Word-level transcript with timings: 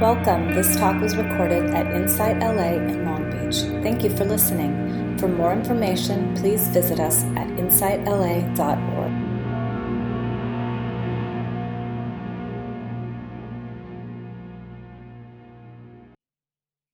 Welcome. 0.00 0.52
This 0.52 0.76
talk 0.76 1.00
was 1.00 1.16
recorded 1.16 1.70
at 1.70 1.86
Insight 1.86 2.40
LA 2.40 2.74
in 2.74 3.06
Long 3.06 3.30
Beach. 3.30 3.62
Thank 3.82 4.04
you 4.04 4.10
for 4.14 4.26
listening. 4.26 5.16
For 5.16 5.26
more 5.26 5.54
information, 5.54 6.36
please 6.36 6.68
visit 6.68 7.00
us 7.00 7.24
at 7.24 7.46
insightla.org. 7.56 9.12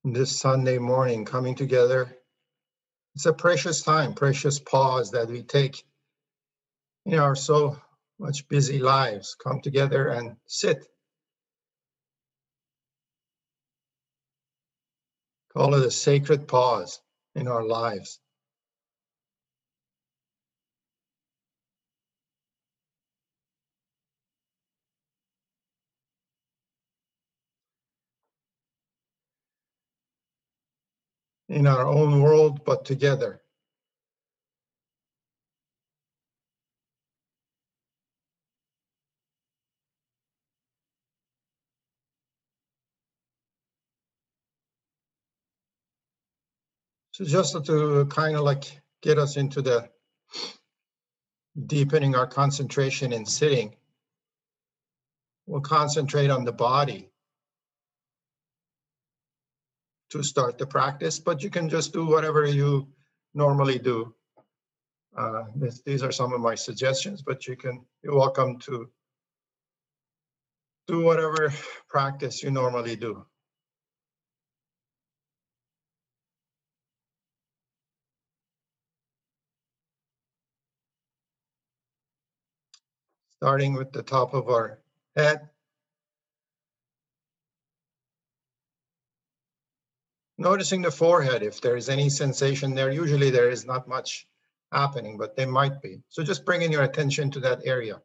This 0.05 0.39
Sunday 0.39 0.79
morning, 0.79 1.25
coming 1.25 1.57
together, 1.57 2.17
it's 3.17 3.27
a 3.27 3.33
precious 3.33 3.83
time, 3.83 4.15
precious 4.15 4.61
pause 4.61 5.11
that 5.11 5.27
we 5.27 5.43
take 5.43 5.83
in 7.05 7.19
our 7.19 7.35
so 7.35 7.81
much 8.21 8.47
busy 8.47 8.79
lives. 8.79 9.35
Come 9.43 9.61
together 9.61 10.07
and 10.07 10.37
sit 10.47 10.87
Call 15.55 15.75
it 15.75 15.87
a 15.87 15.91
sacred 15.91 16.49
pause 16.49 17.01
in 17.35 17.49
our 17.49 17.65
lives. 17.65 18.21
In 31.51 31.67
our 31.67 31.87
own 31.87 32.23
world, 32.23 32.65
but 32.65 32.87
together. 32.87 33.42
So 47.23 47.29
just 47.29 47.65
to 47.67 48.07
kind 48.07 48.35
of 48.37 48.43
like 48.43 48.65
get 49.01 49.17
us 49.17 49.37
into 49.37 49.63
the 49.63 49.89
deepening 51.67 52.17
our 52.17 52.27
concentration 52.27 53.13
in 53.13 53.27
sitting, 53.27 53.77
we'll 55.47 55.61
concentrate 55.61 56.31
on 56.31 56.45
the 56.45 56.53
body 56.53 57.11
to 60.11 60.25
start 60.25 60.59
the 60.59 60.67
practice, 60.67 61.21
but 61.21 61.45
you 61.45 61.51
can 61.51 61.69
just 61.69 61.93
do 61.93 62.07
whatever 62.07 62.45
you 62.45 62.89
normally 63.35 63.79
do. 63.79 64.13
Uh, 65.17 65.45
this, 65.55 65.81
these 65.87 66.03
are 66.03 66.13
some 66.13 66.33
of 66.33 66.41
my 66.41 66.57
suggestions, 66.57 67.23
but 67.23 67.47
you 67.47 67.55
can, 67.55 67.85
you're 68.03 68.19
welcome 68.19 68.59
to 68.59 68.91
do 70.89 71.03
whatever 71.03 71.53
practice 71.89 72.43
you 72.43 72.51
normally 72.51 72.97
do. 72.97 73.25
Starting 83.43 83.75
with 83.75 83.91
the 83.91 84.05
top 84.05 84.35
of 84.35 84.49
our 84.49 84.79
head. 85.17 85.49
Noticing 90.39 90.81
the 90.81 90.93
forehead, 90.93 91.43
if 91.43 91.61
there 91.61 91.75
is 91.75 91.89
any 91.89 92.09
sensation 92.09 92.73
there, 92.73 92.93
usually 92.93 93.31
there 93.31 93.51
is 93.51 93.67
not 93.67 93.89
much 93.89 94.29
happening, 94.71 95.19
but 95.19 95.35
there 95.35 95.49
might 95.49 95.83
be. 95.83 95.99
So 96.09 96.23
just 96.23 96.45
bringing 96.45 96.71
your 96.71 96.85
attention 96.85 97.33
to 97.33 97.41
that 97.41 97.63
area. 97.65 98.01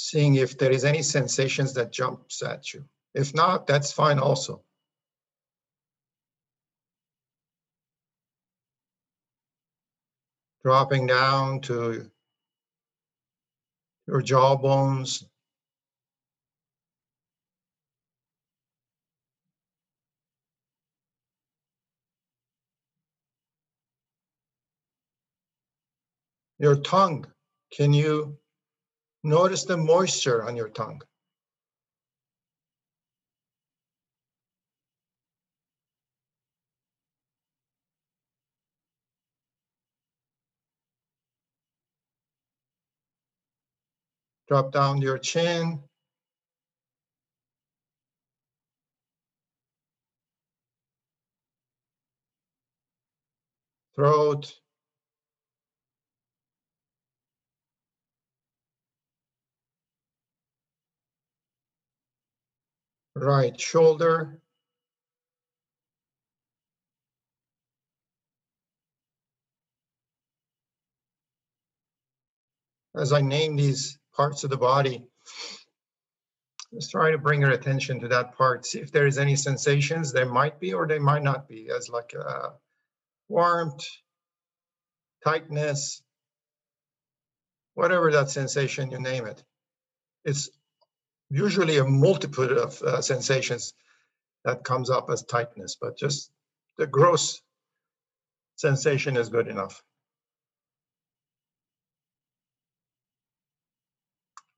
Seeing 0.00 0.36
if 0.36 0.56
there 0.56 0.72
is 0.72 0.84
any 0.84 1.02
sensations 1.02 1.74
that 1.74 1.92
jumps 1.92 2.42
at 2.42 2.72
you. 2.72 2.84
If 3.14 3.34
not, 3.34 3.66
that's 3.66 3.92
fine 3.92 4.18
also. 4.18 4.62
Dropping 10.62 11.06
down 11.06 11.60
to 11.62 12.10
your 14.06 14.22
jaw 14.22 14.56
bones. 14.56 15.24
Your 26.58 26.76
tongue, 26.76 27.26
can 27.70 27.92
you 27.92 28.38
Notice 29.22 29.64
the 29.64 29.76
moisture 29.76 30.44
on 30.44 30.56
your 30.56 30.70
tongue. 30.70 31.02
Drop 44.48 44.72
down 44.72 45.02
your 45.02 45.18
chin. 45.18 45.80
Throat. 53.94 54.60
Right 63.14 63.58
shoulder. 63.60 64.40
As 72.94 73.12
I 73.12 73.20
name 73.20 73.56
these 73.56 73.98
parts 74.14 74.42
of 74.44 74.50
the 74.50 74.56
body, 74.56 75.06
just 76.74 76.90
try 76.90 77.10
to 77.10 77.18
bring 77.18 77.40
your 77.40 77.50
attention 77.50 78.00
to 78.00 78.08
that 78.08 78.36
part. 78.36 78.66
See 78.66 78.80
if 78.80 78.92
there 78.92 79.06
is 79.06 79.18
any 79.18 79.36
sensations. 79.36 80.12
There 80.12 80.26
might 80.26 80.60
be 80.60 80.72
or 80.72 80.86
they 80.86 80.98
might 80.98 81.22
not 81.22 81.48
be, 81.48 81.68
as 81.70 81.88
like 81.88 82.14
uh, 82.18 82.50
warmth, 83.28 83.84
tightness, 85.24 86.02
whatever 87.74 88.12
that 88.12 88.30
sensation 88.30 88.90
you 88.90 89.00
name 89.00 89.26
it. 89.26 89.42
It's 90.24 90.50
usually 91.30 91.78
a 91.78 91.84
multitude 91.84 92.52
of 92.52 92.82
uh, 92.82 93.00
sensations 93.00 93.72
that 94.44 94.64
comes 94.64 94.90
up 94.90 95.08
as 95.10 95.22
tightness, 95.22 95.76
but 95.80 95.96
just 95.96 96.30
the 96.76 96.86
gross 96.86 97.40
sensation 98.56 99.16
is 99.16 99.28
good 99.28 99.48
enough. 99.48 99.82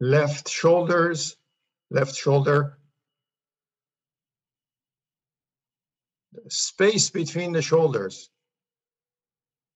Left 0.00 0.48
shoulders, 0.48 1.36
left 1.90 2.16
shoulder. 2.16 2.78
Space 6.48 7.10
between 7.10 7.52
the 7.52 7.62
shoulders. 7.62 8.30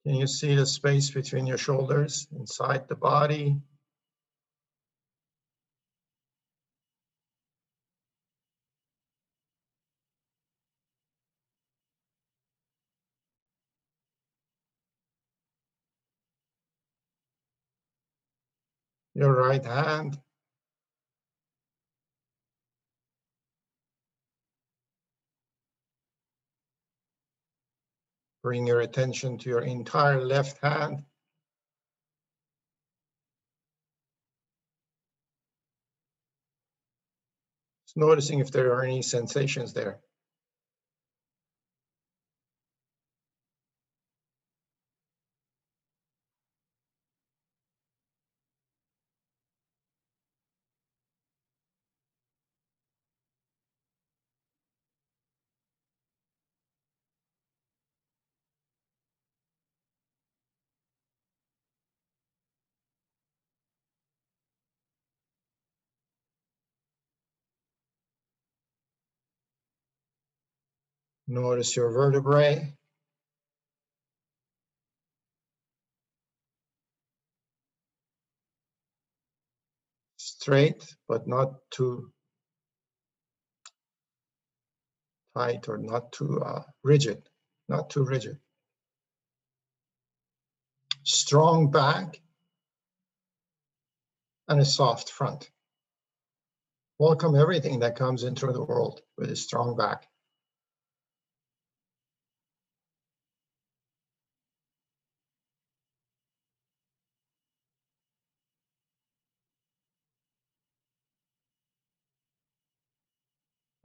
Can 0.05 0.15
you 0.15 0.27
see 0.27 0.55
the 0.55 0.67
space 0.67 1.11
between 1.11 1.47
your 1.47 1.59
shoulders 1.59 2.27
inside 2.37 2.89
the 2.89 2.97
body? 2.97 3.61
Your 19.17 19.33
right 19.33 19.65
hand. 19.65 20.19
Bring 28.43 28.67
your 28.67 28.81
attention 28.81 29.39
to 29.39 29.49
your 29.49 29.63
entire 29.63 30.23
left 30.23 30.59
hand. 30.63 31.03
Just 37.87 37.97
noticing 37.97 38.41
if 38.41 38.51
there 38.51 38.75
are 38.75 38.85
any 38.85 39.01
sensations 39.01 39.73
there. 39.73 39.99
Notice 71.29 71.75
your 71.75 71.91
vertebrae. 71.91 72.73
Straight, 80.19 80.95
but 81.09 81.27
not 81.27 81.55
too 81.71 82.13
tight 85.37 85.69
or 85.69 85.79
not 85.79 86.13
too 86.13 86.41
uh, 86.41 86.63
rigid, 86.85 87.29
not 87.69 87.91
too 87.91 88.05
rigid. 88.05 88.39
Strong 91.03 91.71
back 91.71 92.21
and 94.49 94.61
a 94.61 94.65
soft 94.65 95.11
front. 95.11 95.51
Welcome 96.99 97.35
everything 97.35 97.81
that 97.81 97.97
comes 97.97 98.25
into 98.25 98.53
the 98.53 98.65
world 98.65 99.03
with 99.19 99.31
a 99.31 99.37
strong 99.37 99.77
back. 99.77 100.07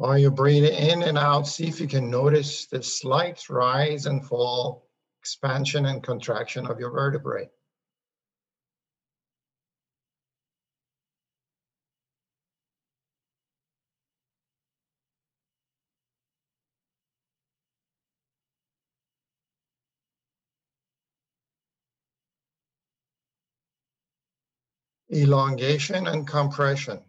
While 0.02 0.18
you 0.18 0.32
breathe 0.32 0.64
in 0.64 1.04
and 1.04 1.16
out, 1.16 1.46
see 1.46 1.68
if 1.68 1.80
you 1.80 1.88
can 1.88 2.10
notice 2.10 2.66
the 2.66 2.82
slight 2.82 3.48
rise 3.52 4.08
and 4.08 4.26
fall, 4.26 4.88
expansion 5.22 5.86
and 5.86 6.02
contraction 6.02 6.66
of 6.66 6.80
your 6.80 6.90
vertebrae. 6.90 7.52
Elongation 25.14 26.08
and 26.08 26.26
compression. 26.26 27.04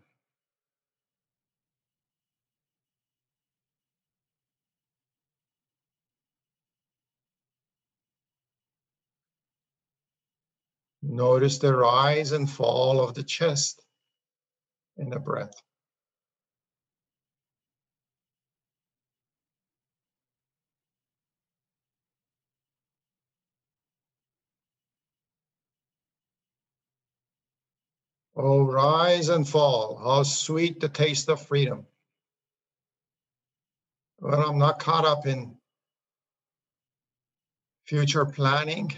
Notice 11.02 11.58
the 11.58 11.75
rise 11.75 12.32
and 12.32 12.49
fall 12.49 13.00
of 13.00 13.14
the 13.14 13.25
chest 13.25 13.82
in 14.96 15.10
the 15.10 15.19
breath. 15.19 15.54
Oh, 28.37 28.62
rise 28.62 29.28
and 29.28 29.46
fall. 29.46 29.96
How 30.02 30.22
sweet 30.22 30.81
the 30.81 30.88
taste 30.88 31.28
of 31.28 31.44
freedom. 31.46 31.87
When 34.19 34.34
I'm 34.34 34.58
not 34.58 34.78
caught 34.78 35.04
up 35.04 35.26
in 35.26 35.56
future 37.84 38.25
planning 38.25 38.94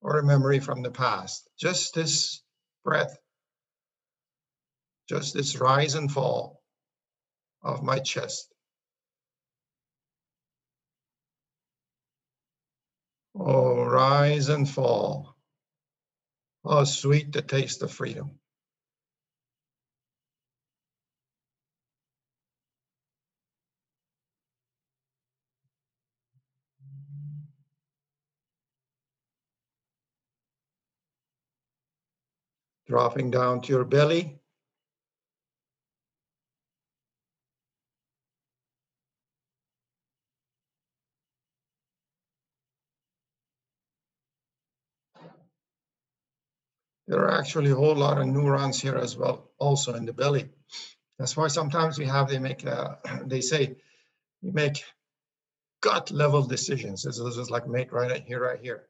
or 0.00 0.18
a 0.18 0.26
memory 0.26 0.60
from 0.60 0.82
the 0.82 0.90
past. 0.90 1.48
Just 1.58 1.94
this 1.94 2.42
breath, 2.84 3.18
just 5.08 5.34
this 5.34 5.58
rise 5.60 5.94
and 5.94 6.10
fall 6.10 6.62
of 7.62 7.82
my 7.82 7.98
chest. 7.98 8.52
Oh, 13.34 13.84
rise 13.84 14.48
and 14.48 14.68
fall. 14.68 15.36
Oh, 16.64 16.84
sweet 16.84 17.32
the 17.32 17.42
taste 17.42 17.82
of 17.82 17.92
freedom. 17.92 18.38
Dropping 32.88 33.30
down 33.30 33.60
to 33.62 33.72
your 33.72 33.84
belly. 33.84 34.40
There 47.06 47.20
are 47.20 47.38
actually 47.38 47.70
a 47.70 47.74
whole 47.74 47.94
lot 47.94 48.18
of 48.18 48.26
neurons 48.26 48.80
here 48.80 48.96
as 48.96 49.16
well, 49.16 49.50
also 49.58 49.94
in 49.94 50.04
the 50.04 50.12
belly. 50.12 50.50
That's 51.18 51.36
why 51.36 51.48
sometimes 51.48 51.98
we 51.98 52.06
have, 52.06 52.28
they 52.28 52.38
make, 52.38 52.66
uh, 52.66 52.96
they 53.24 53.40
say, 53.40 53.76
you 54.42 54.52
make 54.52 54.84
gut 55.82 56.10
level 56.10 56.42
decisions. 56.42 57.02
This 57.04 57.18
is 57.18 57.50
like 57.50 57.66
make 57.66 57.92
right 57.92 58.22
here, 58.26 58.42
right 58.42 58.60
here. 58.60 58.86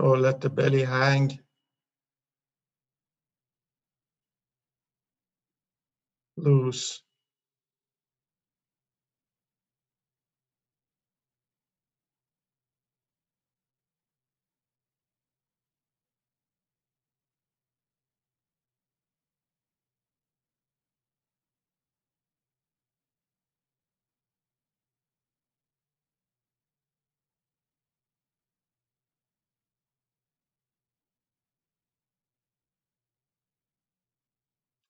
So 0.00 0.12
let 0.12 0.40
the 0.42 0.50
belly 0.50 0.84
hang. 0.84 1.40
Loose. 6.36 7.02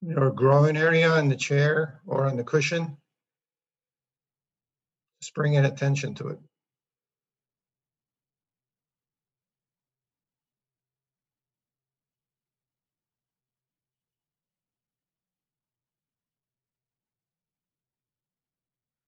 Your 0.02 0.30
groin 0.30 0.76
area 0.76 1.18
in 1.18 1.28
the 1.28 1.36
chair 1.36 2.00
or 2.06 2.26
on 2.26 2.36
the 2.36 2.44
cushion. 2.44 2.96
Just 5.20 5.34
bringing 5.34 5.64
attention 5.64 6.14
to 6.16 6.28
it. 6.28 6.38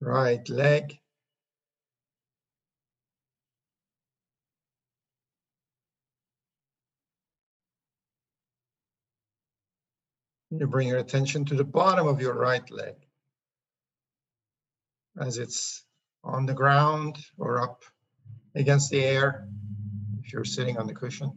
Right 0.01 0.47
leg. 0.49 0.99
You 10.55 10.67
bring 10.67 10.89
your 10.89 10.99
attention 10.99 11.47
to 11.47 11.55
the 11.55 11.65
bottom 11.65 12.07
of 12.07 12.21
your 12.21 12.35
right 12.35 12.71
leg 12.71 12.95
as 15.19 15.39
it's 15.39 15.83
on 16.23 16.45
the 16.45 16.53
ground 16.53 17.17
or 17.39 17.63
up 17.63 17.83
against 18.55 18.91
the 18.91 19.03
air 19.03 19.49
if 20.23 20.31
you're 20.31 20.45
sitting 20.45 20.77
on 20.77 20.87
the 20.87 20.93
cushion. 20.93 21.33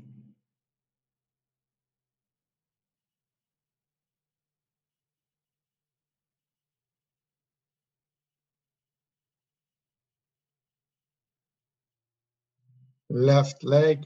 Left 13.10 13.63
leg. 13.63 14.03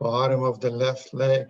Bottom 0.00 0.42
of 0.44 0.60
the 0.60 0.70
left 0.70 1.14
leg. 1.14 1.46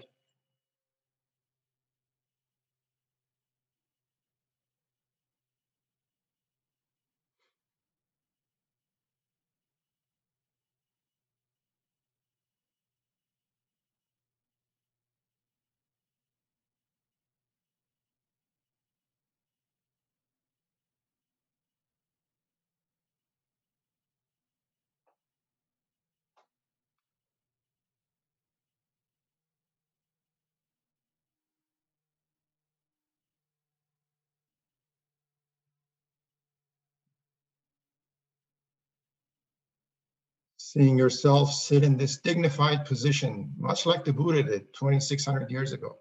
Seeing 40.77 40.99
yourself 40.99 41.55
sit 41.55 41.85
in 41.85 41.97
this 41.97 42.19
dignified 42.19 42.85
position, 42.85 43.55
much 43.57 43.87
like 43.87 44.05
the 44.05 44.13
Buddha 44.13 44.43
did 44.43 44.75
2,600 44.75 45.51
years 45.51 45.73
ago. 45.73 45.97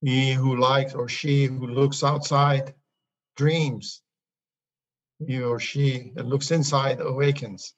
He 0.00 0.34
who 0.34 0.56
likes 0.56 0.94
or 0.94 1.08
she 1.08 1.46
who 1.46 1.66
looks 1.66 2.04
outside 2.04 2.74
dreams. 3.36 4.02
He 5.26 5.42
or 5.42 5.58
she 5.58 6.12
that 6.14 6.26
looks 6.26 6.52
inside 6.52 7.00
awakens. 7.00 7.74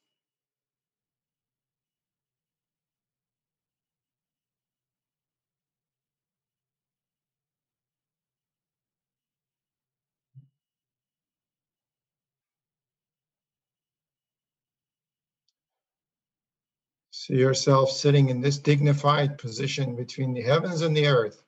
Yourself 17.31 17.90
sitting 17.90 18.31
in 18.31 18.40
this 18.40 18.59
dignified 18.59 19.38
position 19.38 19.97
between 19.97 20.35
the 20.35 20.43
heavens 20.43 20.83
and 20.83 20.97
the 20.97 21.07
earth. 21.09 21.44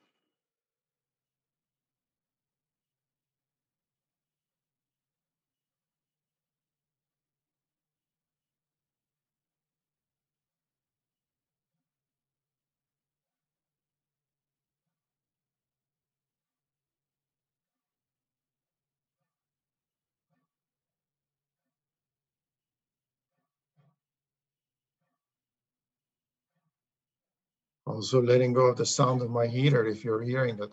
Also 27.97 28.21
letting 28.21 28.53
go 28.53 28.67
of 28.67 28.77
the 28.77 28.85
sound 28.85 29.23
of 29.23 29.31
my 29.31 29.47
heater 29.47 29.83
if 29.87 30.03
you're 30.03 30.21
hearing 30.21 30.59
it. 30.61 30.71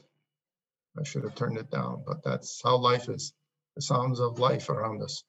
I 0.99 1.05
should 1.05 1.25
have 1.25 1.35
turned 1.35 1.57
it 1.57 1.71
down, 1.71 2.05
but 2.07 2.23
that's 2.23 2.61
how 2.63 2.77
life 2.77 3.09
is. 3.09 3.33
The 3.77 3.81
sounds 3.81 4.21
of 4.21 4.39
life 4.39 4.69
around 4.69 5.01
us. 5.03 5.25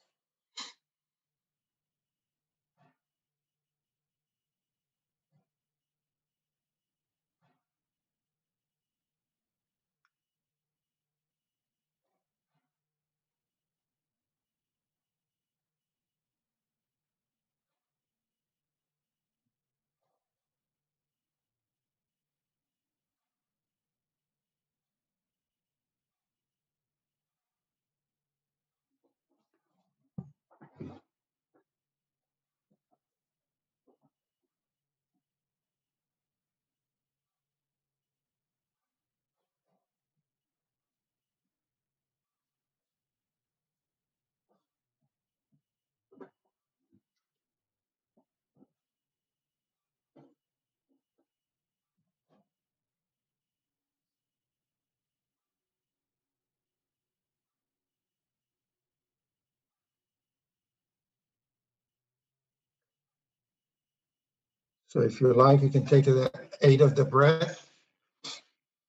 So 64.96 65.02
if 65.02 65.20
you 65.20 65.34
like, 65.34 65.62
you 65.62 65.70
can 65.70 65.86
take 65.86 66.06
the 66.06 66.32
aid 66.62 66.80
of 66.80 66.96
the 66.96 67.04
breath, 67.04 67.70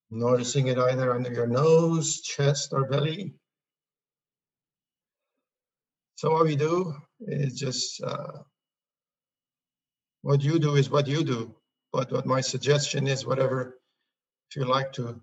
noticing 0.09 0.69
it 0.69 0.79
either 0.79 1.13
under 1.13 1.33
your 1.33 1.49
nose, 1.49 2.21
chest, 2.21 2.73
or 2.73 2.85
belly. 2.87 3.35
So 6.15 6.31
what 6.31 6.45
we 6.45 6.55
do 6.55 6.95
is 7.23 7.59
just 7.59 8.01
uh, 8.05 8.39
what 10.23 10.43
you 10.43 10.61
do 10.61 10.77
is 10.77 10.91
what 10.91 11.09
you 11.09 11.25
do. 11.25 11.57
But 11.93 12.13
what 12.13 12.25
my 12.25 12.41
suggestion 12.41 13.09
is, 13.09 13.27
whatever, 13.27 13.81
if 14.49 14.55
you 14.55 14.65
like 14.65 14.93
to 14.93 15.21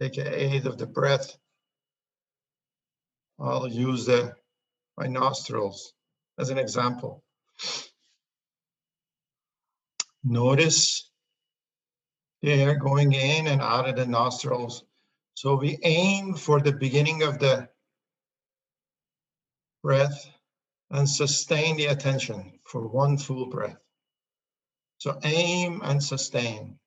take 0.00 0.16
an 0.16 0.26
aid 0.26 0.66
of 0.66 0.78
the 0.78 0.86
breath, 0.86 1.32
I'll 3.38 3.68
use 3.68 4.06
the 4.06 4.34
my 4.98 5.06
nostrils 5.06 5.92
as 6.40 6.50
an 6.50 6.58
example. 6.58 7.22
Notice 10.24 11.10
the 12.42 12.52
air 12.52 12.76
going 12.76 13.12
in 13.12 13.46
and 13.46 13.60
out 13.60 13.88
of 13.88 13.96
the 13.96 14.06
nostrils. 14.06 14.84
So 15.34 15.56
we 15.56 15.78
aim 15.82 16.34
for 16.34 16.60
the 16.60 16.72
beginning 16.72 17.22
of 17.22 17.38
the 17.38 17.68
breath 19.82 20.28
and 20.90 21.08
sustain 21.08 21.76
the 21.76 21.86
attention 21.86 22.58
for 22.64 22.86
one 22.86 23.18
full 23.18 23.46
breath. 23.46 23.78
So 24.98 25.18
aim 25.24 25.80
and 25.82 26.02
sustain. 26.02 26.78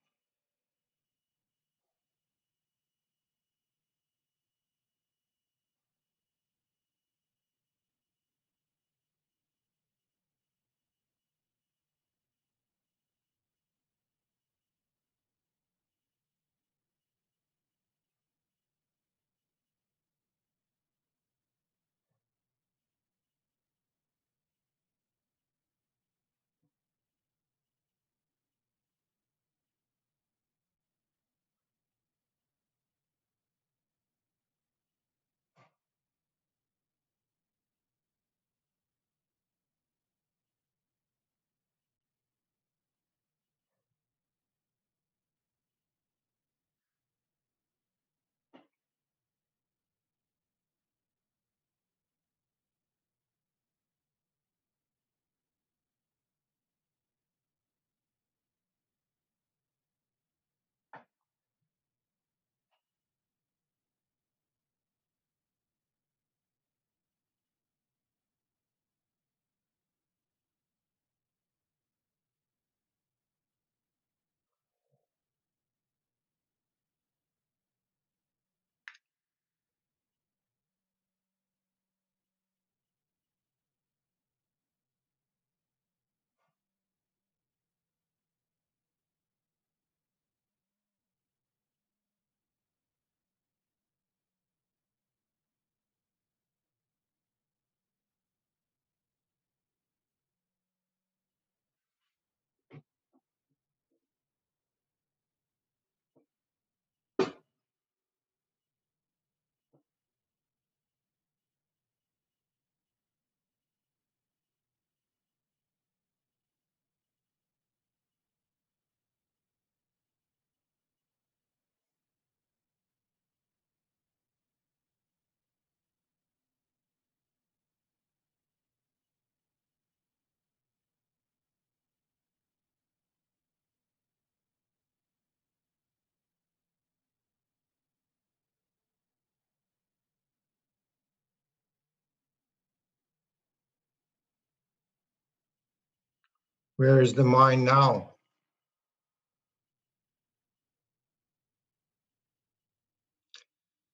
Where 146.77 147.01
is 147.01 147.13
the 147.13 147.23
mind 147.23 147.63
now? 147.63 148.11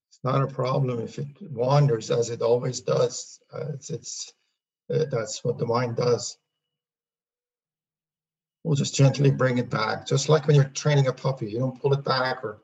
It's 0.09 0.19
not 0.23 0.41
a 0.41 0.47
problem 0.47 0.99
if 0.99 1.19
it 1.19 1.27
wanders 1.41 2.09
as 2.09 2.29
it 2.29 2.41
always 2.41 2.81
does. 2.81 3.39
Uh, 3.53 3.65
it's, 3.73 3.89
it's 3.91 4.33
uh, 4.91 5.05
that's 5.11 5.43
what 5.43 5.57
the 5.57 5.65
mind 5.65 5.95
does. 5.95 6.37
We'll 8.63 8.75
just 8.75 8.95
gently 8.95 9.31
bring 9.31 9.57
it 9.57 9.69
back, 9.69 10.05
just 10.05 10.29
like 10.29 10.45
when 10.45 10.55
you're 10.55 10.65
training 10.65 11.07
a 11.07 11.13
puppy. 11.13 11.49
You 11.49 11.59
don't 11.59 11.79
pull 11.79 11.93
it 11.93 12.03
back 12.03 12.43
or 12.43 12.61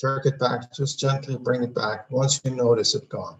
jerk 0.00 0.26
it 0.26 0.38
back. 0.38 0.72
Just 0.72 1.00
gently 1.00 1.36
bring 1.36 1.62
it 1.62 1.74
back 1.74 2.10
once 2.10 2.40
you 2.44 2.52
notice 2.52 2.94
it 2.94 3.08
gone. 3.08 3.38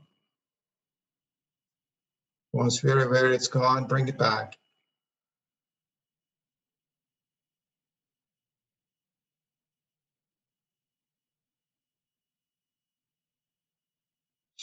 Once 2.53 2.81
very, 2.81 3.09
very 3.09 3.35
it's 3.35 3.49
gone, 3.49 3.87
bring 3.87 4.09
it 4.09 4.19
back. 4.19 4.59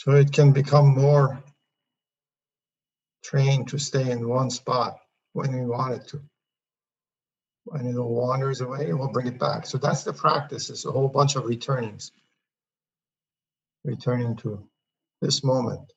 So 0.00 0.12
it 0.12 0.32
can 0.32 0.52
become 0.52 0.94
more 0.94 1.44
trained 3.22 3.68
to 3.68 3.78
stay 3.78 4.10
in 4.10 4.26
one 4.26 4.48
spot 4.48 4.96
when 5.34 5.52
we 5.52 5.66
want 5.66 5.92
it 5.92 6.08
to. 6.08 6.22
When 7.66 7.86
it 7.86 8.02
wanders 8.02 8.62
away, 8.62 8.94
we'll 8.94 9.12
bring 9.12 9.26
it 9.26 9.38
back. 9.38 9.66
So 9.66 9.76
that's 9.76 10.04
the 10.04 10.14
practice. 10.14 10.70
It's 10.70 10.86
a 10.86 10.90
whole 10.90 11.10
bunch 11.10 11.36
of 11.36 11.44
returnings. 11.44 12.12
Returning 13.84 14.36
to 14.36 14.66
this 15.20 15.44
moment. 15.44 15.92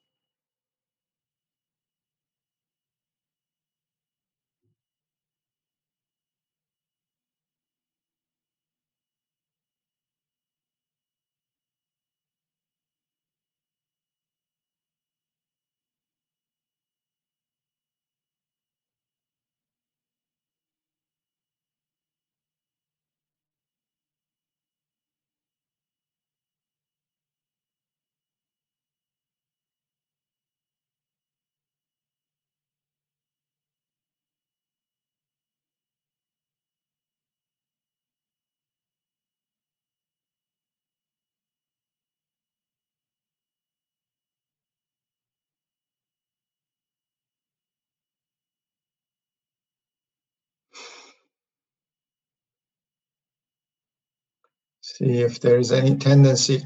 See 54.93 55.23
if 55.23 55.39
there 55.39 55.58
is 55.58 55.71
any 55.71 55.95
tendency 55.95 56.63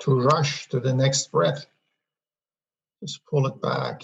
to 0.00 0.20
rush 0.20 0.68
to 0.68 0.80
the 0.80 0.92
next 0.92 1.32
breath. 1.32 1.64
Just 3.02 3.24
pull 3.24 3.46
it 3.46 3.58
back. 3.62 4.02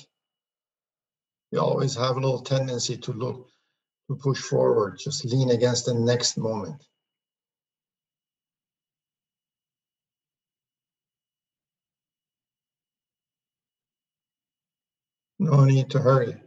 You 1.52 1.60
always 1.60 1.94
have 1.94 2.16
a 2.16 2.20
little 2.20 2.40
tendency 2.40 2.96
to 2.96 3.12
look, 3.12 3.50
to 4.08 4.16
push 4.16 4.40
forward. 4.40 4.98
Just 4.98 5.26
lean 5.26 5.50
against 5.50 5.84
the 5.84 5.92
next 5.92 6.38
moment. 6.38 6.82
No 15.38 15.66
need 15.66 15.90
to 15.90 15.98
hurry. 15.98 16.40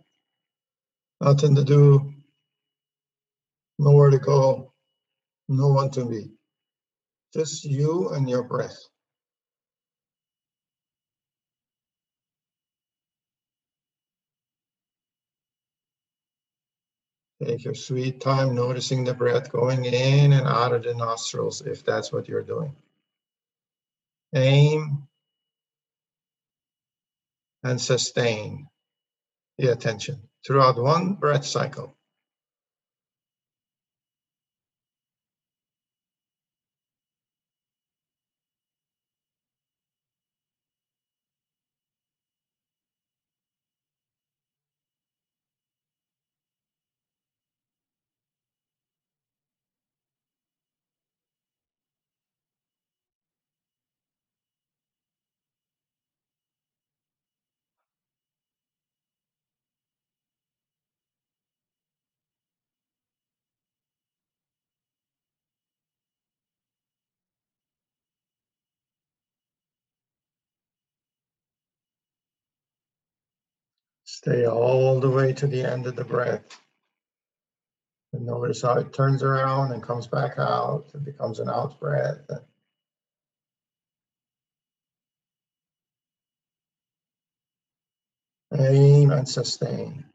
Nothing 1.22 1.54
to 1.58 1.64
do. 1.64 2.12
Nowhere 3.78 4.10
to 4.10 4.18
go. 4.18 4.74
No 5.48 5.68
one 5.68 5.92
to 5.92 6.06
be. 6.06 6.39
Just 7.34 7.64
you 7.66 8.10
and 8.10 8.30
your 8.30 8.44
breath. 8.44 8.78
Take 17.44 17.64
your 17.64 17.76
sweet 17.76 18.20
time 18.20 18.54
noticing 18.54 19.06
the 19.06 19.14
breath 19.14 19.52
going 19.52 19.86
in 19.86 20.34
and 20.34 20.48
out 20.48 20.74
of 20.74 20.84
the 20.84 20.94
nostrils 20.94 21.62
if 21.62 21.86
that's 21.86 22.12
what 22.12 22.28
you're 22.28 22.44
doing. 22.44 22.76
Aim 24.36 25.08
and 27.64 27.80
sustain 27.80 28.68
the 29.58 29.72
attention 29.72 30.22
throughout 30.46 30.78
one 30.78 31.14
breath 31.14 31.46
cycle. 31.46 31.96
Stay 74.12 74.48
all 74.48 75.00
the 75.00 75.10
way 75.10 75.32
to 75.34 75.46
the 75.46 75.62
end 75.62 75.86
of 75.86 75.96
the 75.96 76.04
breath. 76.04 76.60
And 78.12 78.26
notice 78.26 78.64
how 78.64 78.74
it 78.74 78.92
turns 78.92 79.22
around 79.22 79.72
and 79.72 79.84
comes 79.84 80.08
back 80.08 80.40
out. 80.40 80.86
It 80.96 81.06
becomes 81.06 81.40
an 81.40 81.48
out 81.48 81.80
breath. 81.80 82.28
Aim 88.58 89.12
and 89.12 89.30
sustain. 89.30 90.09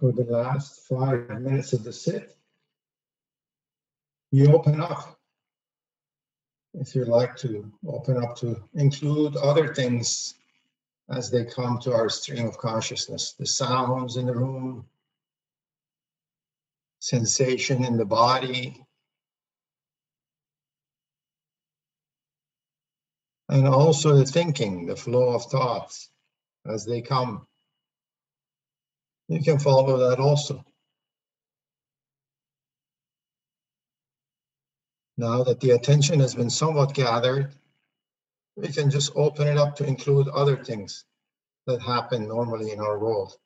For 0.00 0.12
the 0.12 0.24
last 0.24 0.86
five 0.86 1.28
minutes 1.40 1.72
of 1.72 1.84
the 1.84 1.92
sit, 1.92 2.36
you 4.30 4.52
open 4.52 4.80
up. 4.80 5.18
If 6.74 6.94
you 6.94 7.04
like 7.04 7.36
to 7.38 7.70
open 7.86 8.22
up 8.22 8.36
to 8.36 8.62
include 8.74 9.36
other 9.36 9.74
things 9.74 10.34
as 11.10 11.30
they 11.30 11.44
come 11.44 11.78
to 11.80 11.92
our 11.92 12.08
stream 12.08 12.46
of 12.46 12.58
consciousness, 12.58 13.32
the 13.32 13.46
sounds 13.46 14.16
in 14.16 14.26
the 14.26 14.34
room, 14.34 14.86
sensation 17.00 17.84
in 17.84 17.96
the 17.96 18.04
body, 18.04 18.84
and 23.48 23.66
also 23.66 24.14
the 24.14 24.26
thinking, 24.26 24.86
the 24.86 24.94
flow 24.94 25.30
of 25.30 25.44
thoughts 25.46 26.10
as 26.66 26.84
they 26.84 27.00
come. 27.00 27.47
You 29.28 29.42
can 29.42 29.58
follow 29.58 30.08
that 30.08 30.18
also. 30.18 30.64
Now 35.18 35.42
that 35.44 35.60
the 35.60 35.72
attention 35.72 36.20
has 36.20 36.34
been 36.34 36.48
somewhat 36.48 36.94
gathered, 36.94 37.52
we 38.56 38.68
can 38.68 38.90
just 38.90 39.12
open 39.14 39.48
it 39.48 39.58
up 39.58 39.76
to 39.76 39.84
include 39.84 40.28
other 40.28 40.56
things 40.56 41.04
that 41.66 41.82
happen 41.82 42.26
normally 42.26 42.70
in 42.70 42.80
our 42.80 42.98
world. 42.98 43.36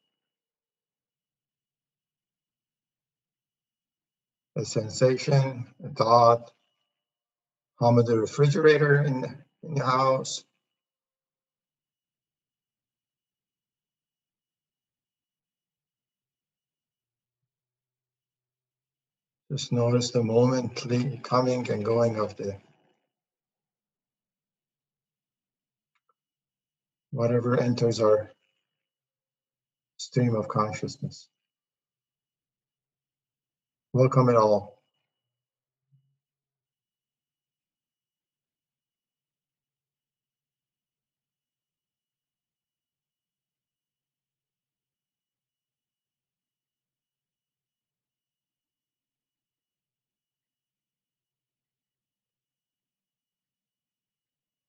A 4.57 4.65
sensation, 4.65 5.67
a 5.83 5.89
thought, 5.89 6.53
hum 7.81 7.99
of 7.99 8.07
the 8.07 8.19
refrigerator 8.19 9.03
in 9.03 9.43
in 9.63 9.75
the 9.75 9.85
house, 9.85 10.45
Just 19.53 19.71
notice 19.71 20.13
the 20.13 20.23
moment 20.23 20.81
coming 21.23 21.71
and 21.71 21.85
going 21.85 22.19
of 22.19 22.35
the 22.39 22.57
whatever 27.11 27.61
enters 27.61 28.01
our 28.01 28.31
stream 29.99 30.35
of 30.37 30.49
consciousness. 30.49 31.29
Welcome 33.93 34.31
it 34.31 34.37
all. 34.37 34.82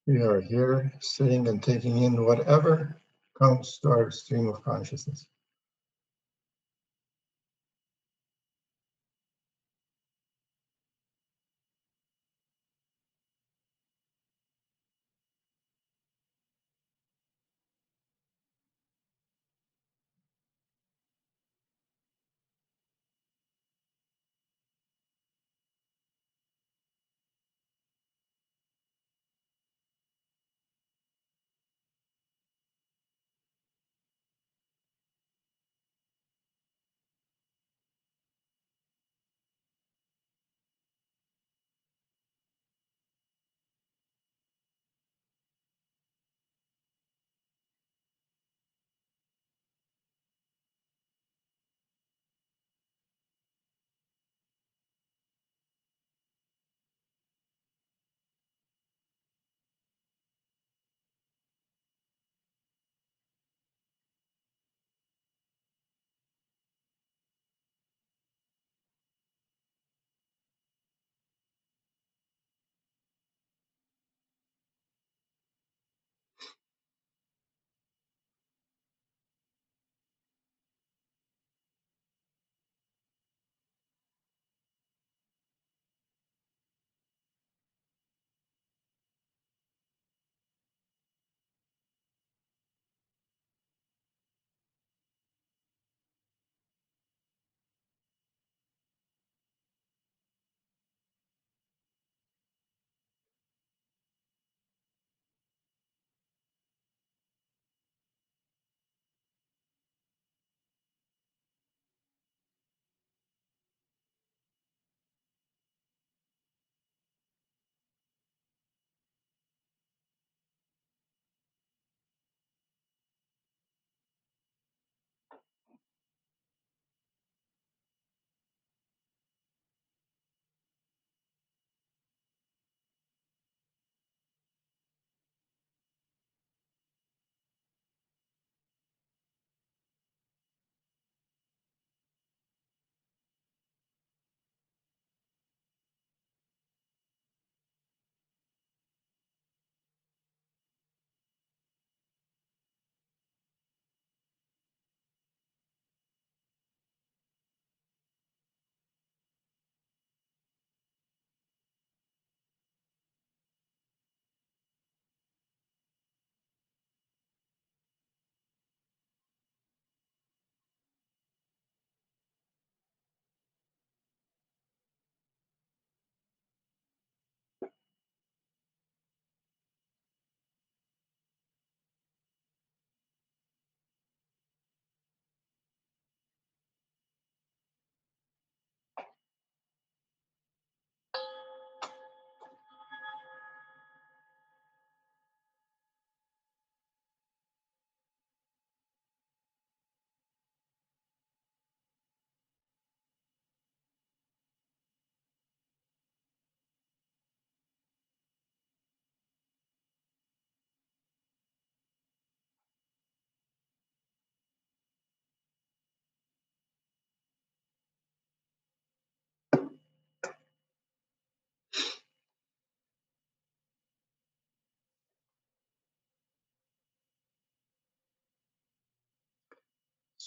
We 0.05 0.21
are 0.21 0.41
here 0.41 0.91
sitting 0.99 1.47
and 1.47 1.63
taking 1.63 2.03
in 2.03 2.25
whatever 2.25 3.01
comes 3.39 3.79
to 3.83 3.89
our 3.89 4.11
stream 4.11 4.49
of 4.49 4.61
consciousness. 4.63 5.27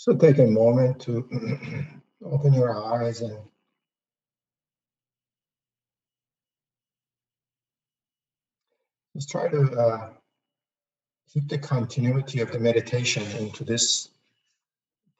So 0.06 0.14
take 0.14 0.38
a 0.38 0.46
moment 0.46 1.00
to 1.00 1.28
open 2.24 2.52
your 2.52 2.72
eyes 2.72 3.22
and 3.22 3.36
just 9.16 9.28
try 9.28 9.48
to 9.48 9.62
uh, 9.72 10.10
keep 11.28 11.48
the 11.48 11.58
continuity 11.58 12.38
of 12.38 12.52
the 12.52 12.60
meditation 12.60 13.24
into 13.36 13.64
this 13.64 14.10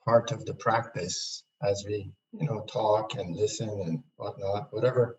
part 0.04 0.30
of 0.30 0.46
the 0.46 0.54
practice 0.54 1.42
as 1.64 1.84
we, 1.84 2.12
you 2.38 2.46
know, 2.46 2.64
talk 2.70 3.16
and 3.16 3.34
listen 3.34 3.68
and 3.68 4.04
whatnot, 4.18 4.72
whatever 4.72 5.18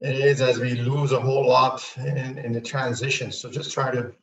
it 0.00 0.16
is 0.16 0.40
as 0.40 0.58
we 0.58 0.74
lose 0.74 1.12
a 1.12 1.20
whole 1.20 1.46
lot 1.46 1.84
in, 1.98 2.38
in 2.38 2.52
the 2.52 2.62
transition. 2.62 3.30
So 3.30 3.50
just 3.50 3.74
try 3.74 3.90
to 3.90 4.14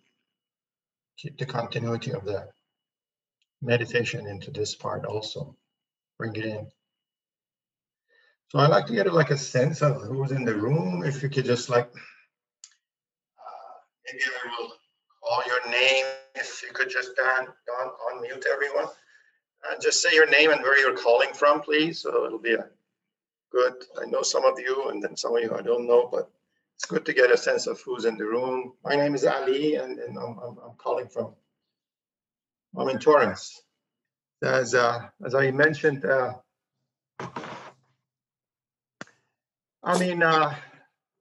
keep 1.15 1.37
the 1.37 1.45
continuity 1.45 2.11
of 2.11 2.25
the 2.25 2.47
meditation 3.61 4.27
into 4.27 4.51
this 4.51 4.75
part 4.75 5.05
also. 5.05 5.55
Bring 6.17 6.35
it 6.35 6.45
in. 6.45 6.67
So 8.49 8.59
I 8.59 8.67
like 8.67 8.85
to 8.87 8.93
get 8.93 9.11
like 9.13 9.31
a 9.31 9.37
sense 9.37 9.81
of 9.81 10.01
who's 10.01 10.31
in 10.31 10.43
the 10.43 10.55
room. 10.55 11.03
If 11.05 11.23
you 11.23 11.29
could 11.29 11.45
just 11.45 11.69
like, 11.69 11.85
uh, 11.85 11.91
maybe 14.05 14.23
I 14.25 14.49
will 14.59 14.73
call 15.23 15.41
your 15.47 15.71
name. 15.71 16.05
If 16.35 16.61
you 16.61 16.73
could 16.73 16.89
just 16.89 17.11
on, 17.19 17.47
on, 17.47 17.91
unmute 18.11 18.45
everyone. 18.51 18.87
Uh, 19.63 19.75
just 19.81 20.01
say 20.01 20.09
your 20.13 20.29
name 20.29 20.51
and 20.51 20.61
where 20.61 20.77
you're 20.79 20.97
calling 20.97 21.33
from, 21.33 21.61
please. 21.61 22.01
So 22.01 22.25
it'll 22.25 22.39
be 22.39 22.55
a 22.55 22.67
good. 23.51 23.73
I 24.01 24.05
know 24.05 24.21
some 24.21 24.43
of 24.43 24.59
you, 24.59 24.89
and 24.89 25.01
then 25.01 25.15
some 25.15 25.35
of 25.35 25.43
you 25.43 25.55
I 25.55 25.61
don't 25.61 25.87
know, 25.87 26.09
but 26.11 26.29
it's 26.75 26.85
good 26.85 27.05
to 27.05 27.13
get 27.13 27.31
a 27.31 27.37
sense 27.37 27.67
of 27.67 27.79
who's 27.81 28.05
in 28.05 28.17
the 28.17 28.25
room. 28.25 28.73
My 28.83 28.95
name 28.95 29.13
is 29.13 29.23
Ali, 29.23 29.75
and, 29.75 29.99
and 29.99 30.17
I'm, 30.17 30.39
I'm, 30.39 30.57
I'm 30.65 30.75
calling 30.77 31.07
from. 31.07 31.35
I'm 32.77 32.87
in 32.89 32.99
Torrance. 32.99 33.61
As 34.41 34.73
uh, 34.73 35.07
as 35.25 35.35
I 35.35 35.51
mentioned, 35.51 36.05
uh, 36.05 36.33
I 39.83 39.99
mean, 39.99 40.23
uh, 40.23 40.55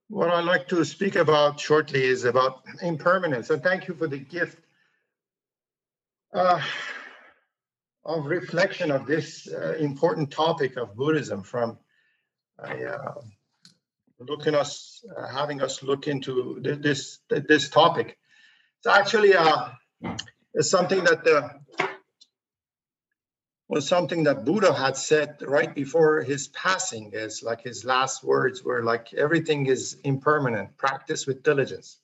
what 0.09 0.31
I'd 0.31 0.45
like 0.45 0.69
to 0.69 0.85
speak 0.85 1.17
about 1.17 1.59
shortly 1.59 2.05
is 2.05 2.25
about 2.25 2.63
impermanence. 2.83 3.51
And 3.51 3.63
thank 3.63 3.89
you 3.89 3.95
for 3.95 4.07
the 4.07 4.19
gift 4.19 4.59
uh, 6.33 6.63
of 8.05 8.27
reflection 8.27 8.91
of 8.91 9.07
this 9.07 9.49
uh, 9.49 9.75
important 9.79 10.31
topic 10.31 10.77
of 10.77 10.95
Buddhism 10.97 11.43
from 11.43 11.79
uh, 12.63 13.13
looking 14.19 14.55
us, 14.55 15.05
having 15.33 15.63
us 15.63 15.83
look 15.83 16.07
into 16.07 16.59
this 16.61 17.19
this 17.29 17.69
topic. 17.69 18.17
It's 18.79 18.87
actually 18.87 19.35
uh, 19.35 19.71
it's 20.55 20.71
something 20.71 21.05
that 21.05 21.25
the 21.25 21.51
was 23.69 23.87
something 23.87 24.25
that 24.25 24.45
Buddha 24.45 24.75
had 24.75 24.97
said 24.97 25.37
right 25.43 25.73
before 25.73 26.23
his 26.23 26.49
passing, 26.49 27.15
as 27.15 27.41
like 27.45 27.63
his 27.63 27.85
last 27.85 28.25
words 28.25 28.65
were 28.65 28.83
like 28.83 29.15
everything 29.15 29.67
is 29.67 29.97
impermanent, 30.03 30.77
practice 30.77 31.25
with 31.25 31.45
diligence. 31.45 32.01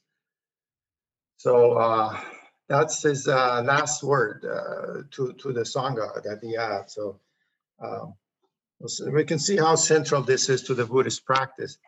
So 1.38 1.72
uh, 1.72 2.20
that's 2.68 3.02
his 3.02 3.26
uh, 3.26 3.62
last 3.66 4.04
word 4.04 4.44
uh, 4.44 5.02
to, 5.10 5.32
to 5.32 5.52
the 5.52 5.62
Sangha 5.62 6.22
that 6.22 6.38
he 6.40 6.54
had. 6.54 6.88
So 6.88 7.18
um, 7.82 8.14
we 9.12 9.24
can 9.24 9.40
see 9.40 9.56
how 9.56 9.74
central 9.74 10.22
this 10.22 10.48
is 10.48 10.62
to 10.64 10.74
the 10.74 10.86
Buddhist 10.86 11.24
practice. 11.24 11.78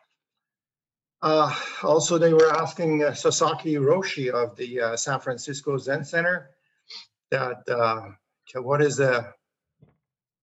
Uh, 1.21 1.53
also, 1.83 2.17
they 2.19 2.33
were 2.33 2.51
asking 2.55 3.03
uh, 3.03 3.13
Suzuki 3.13 3.75
Roshi 3.75 4.31
of 4.31 4.57
the 4.57 4.81
uh, 4.81 4.97
San 4.97 5.19
Francisco 5.19 5.77
Zen 5.77 6.05
Center 6.05 6.51
that 7.31 7.59
what 8.55 8.81
is 8.81 8.97
the 8.97 9.33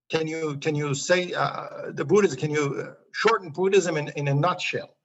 can 0.10 0.28
you 0.28 0.58
can 0.58 0.76
you 0.76 0.94
say 0.94 1.34
uh, 1.34 1.92
the 1.92 2.06
Buddhism? 2.06 2.40
Can 2.40 2.52
you 2.52 2.88
uh, 2.88 2.94
shorten 3.12 3.50
Buddhism 3.50 3.98
in, 3.98 4.10
in 4.10 4.28
a 4.28 4.34
nutshell? 4.34 4.96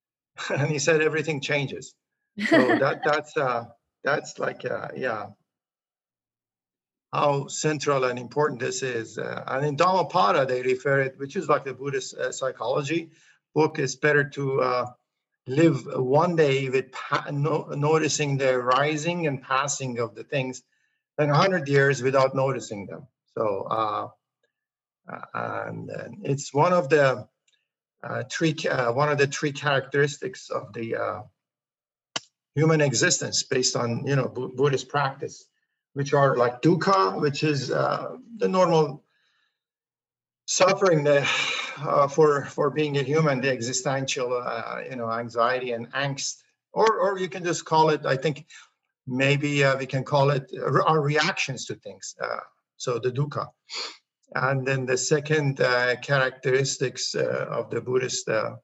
and 0.50 0.68
he 0.70 0.78
said 0.78 1.02
everything 1.02 1.40
changes. 1.40 1.94
So 2.46 2.78
that 2.78 3.02
that's 3.04 3.36
uh, 3.36 3.64
that's 4.04 4.38
like 4.38 4.64
uh, 4.64 4.88
yeah, 4.96 5.26
how 7.12 7.48
central 7.48 8.04
and 8.04 8.18
important 8.18 8.60
this 8.60 8.82
is. 8.82 9.18
Uh, 9.18 9.44
and 9.46 9.66
in 9.66 9.76
Dhammapada 9.76 10.46
they 10.46 10.62
refer 10.62 11.00
it, 11.00 11.18
which 11.18 11.36
is 11.36 11.48
like 11.48 11.64
the 11.64 11.74
Buddhist 11.74 12.16
uh, 12.16 12.32
psychology 12.32 13.10
book. 13.54 13.78
Is 13.78 13.96
better 13.96 14.24
to 14.30 14.62
uh, 14.62 14.86
live 15.48 15.86
one 15.86 16.36
day 16.36 16.68
with 16.68 16.86
no, 17.32 17.68
noticing 17.70 18.36
the 18.36 18.58
rising 18.58 19.26
and 19.26 19.42
passing 19.42 19.98
of 19.98 20.14
the 20.14 20.24
things 20.24 20.62
than 21.16 21.30
a 21.30 21.34
hundred 21.34 21.68
years 21.68 22.02
without 22.02 22.34
noticing 22.34 22.86
them. 22.86 23.06
So 23.36 23.62
uh, 23.70 24.08
and 25.34 25.90
it's 26.22 26.52
one 26.52 26.72
of 26.72 26.88
the 26.88 27.26
uh, 28.02 28.22
three 28.30 28.54
uh, 28.70 28.92
one 28.92 29.08
of 29.08 29.18
the 29.18 29.26
three 29.26 29.52
characteristics 29.52 30.50
of 30.50 30.72
the 30.72 30.96
uh, 30.96 31.22
human 32.54 32.80
existence 32.80 33.42
based 33.42 33.76
on 33.76 34.06
you 34.06 34.16
know 34.16 34.28
B- 34.28 34.50
Buddhist 34.54 34.88
practice, 34.88 35.46
which 35.94 36.12
are 36.12 36.36
like 36.36 36.62
dukkha, 36.62 37.20
which 37.20 37.42
is 37.42 37.70
uh, 37.70 38.16
the 38.36 38.48
normal 38.48 39.04
suffering 40.48 41.04
the, 41.04 41.20
uh, 41.78 42.08
for 42.08 42.46
for 42.46 42.70
being 42.70 42.96
a 42.96 43.02
human, 43.02 43.40
the 43.40 43.50
existential 43.50 44.32
uh, 44.32 44.80
you 44.90 44.96
know 44.96 45.10
anxiety 45.12 45.72
and 45.72 45.92
angst, 45.92 46.42
or 46.72 46.98
or 47.00 47.18
you 47.18 47.28
can 47.28 47.44
just 47.44 47.64
call 47.64 47.90
it. 47.90 48.04
I 48.06 48.16
think 48.16 48.46
maybe 49.06 49.62
we 49.78 49.86
can 49.86 50.04
call 50.04 50.30
it 50.30 50.50
our 50.86 51.00
reactions 51.00 51.66
to 51.66 51.74
things. 51.76 52.16
so 52.76 52.98
the 52.98 53.12
dukkha. 53.12 53.46
And 54.34 54.66
then 54.66 54.84
the 54.84 54.98
second 54.98 55.60
uh, 55.60 55.96
characteristics 55.96 57.14
uh, 57.14 57.46
of 57.50 57.70
the 57.70 57.80
Buddhist 57.80 58.28
uh, 58.28 58.56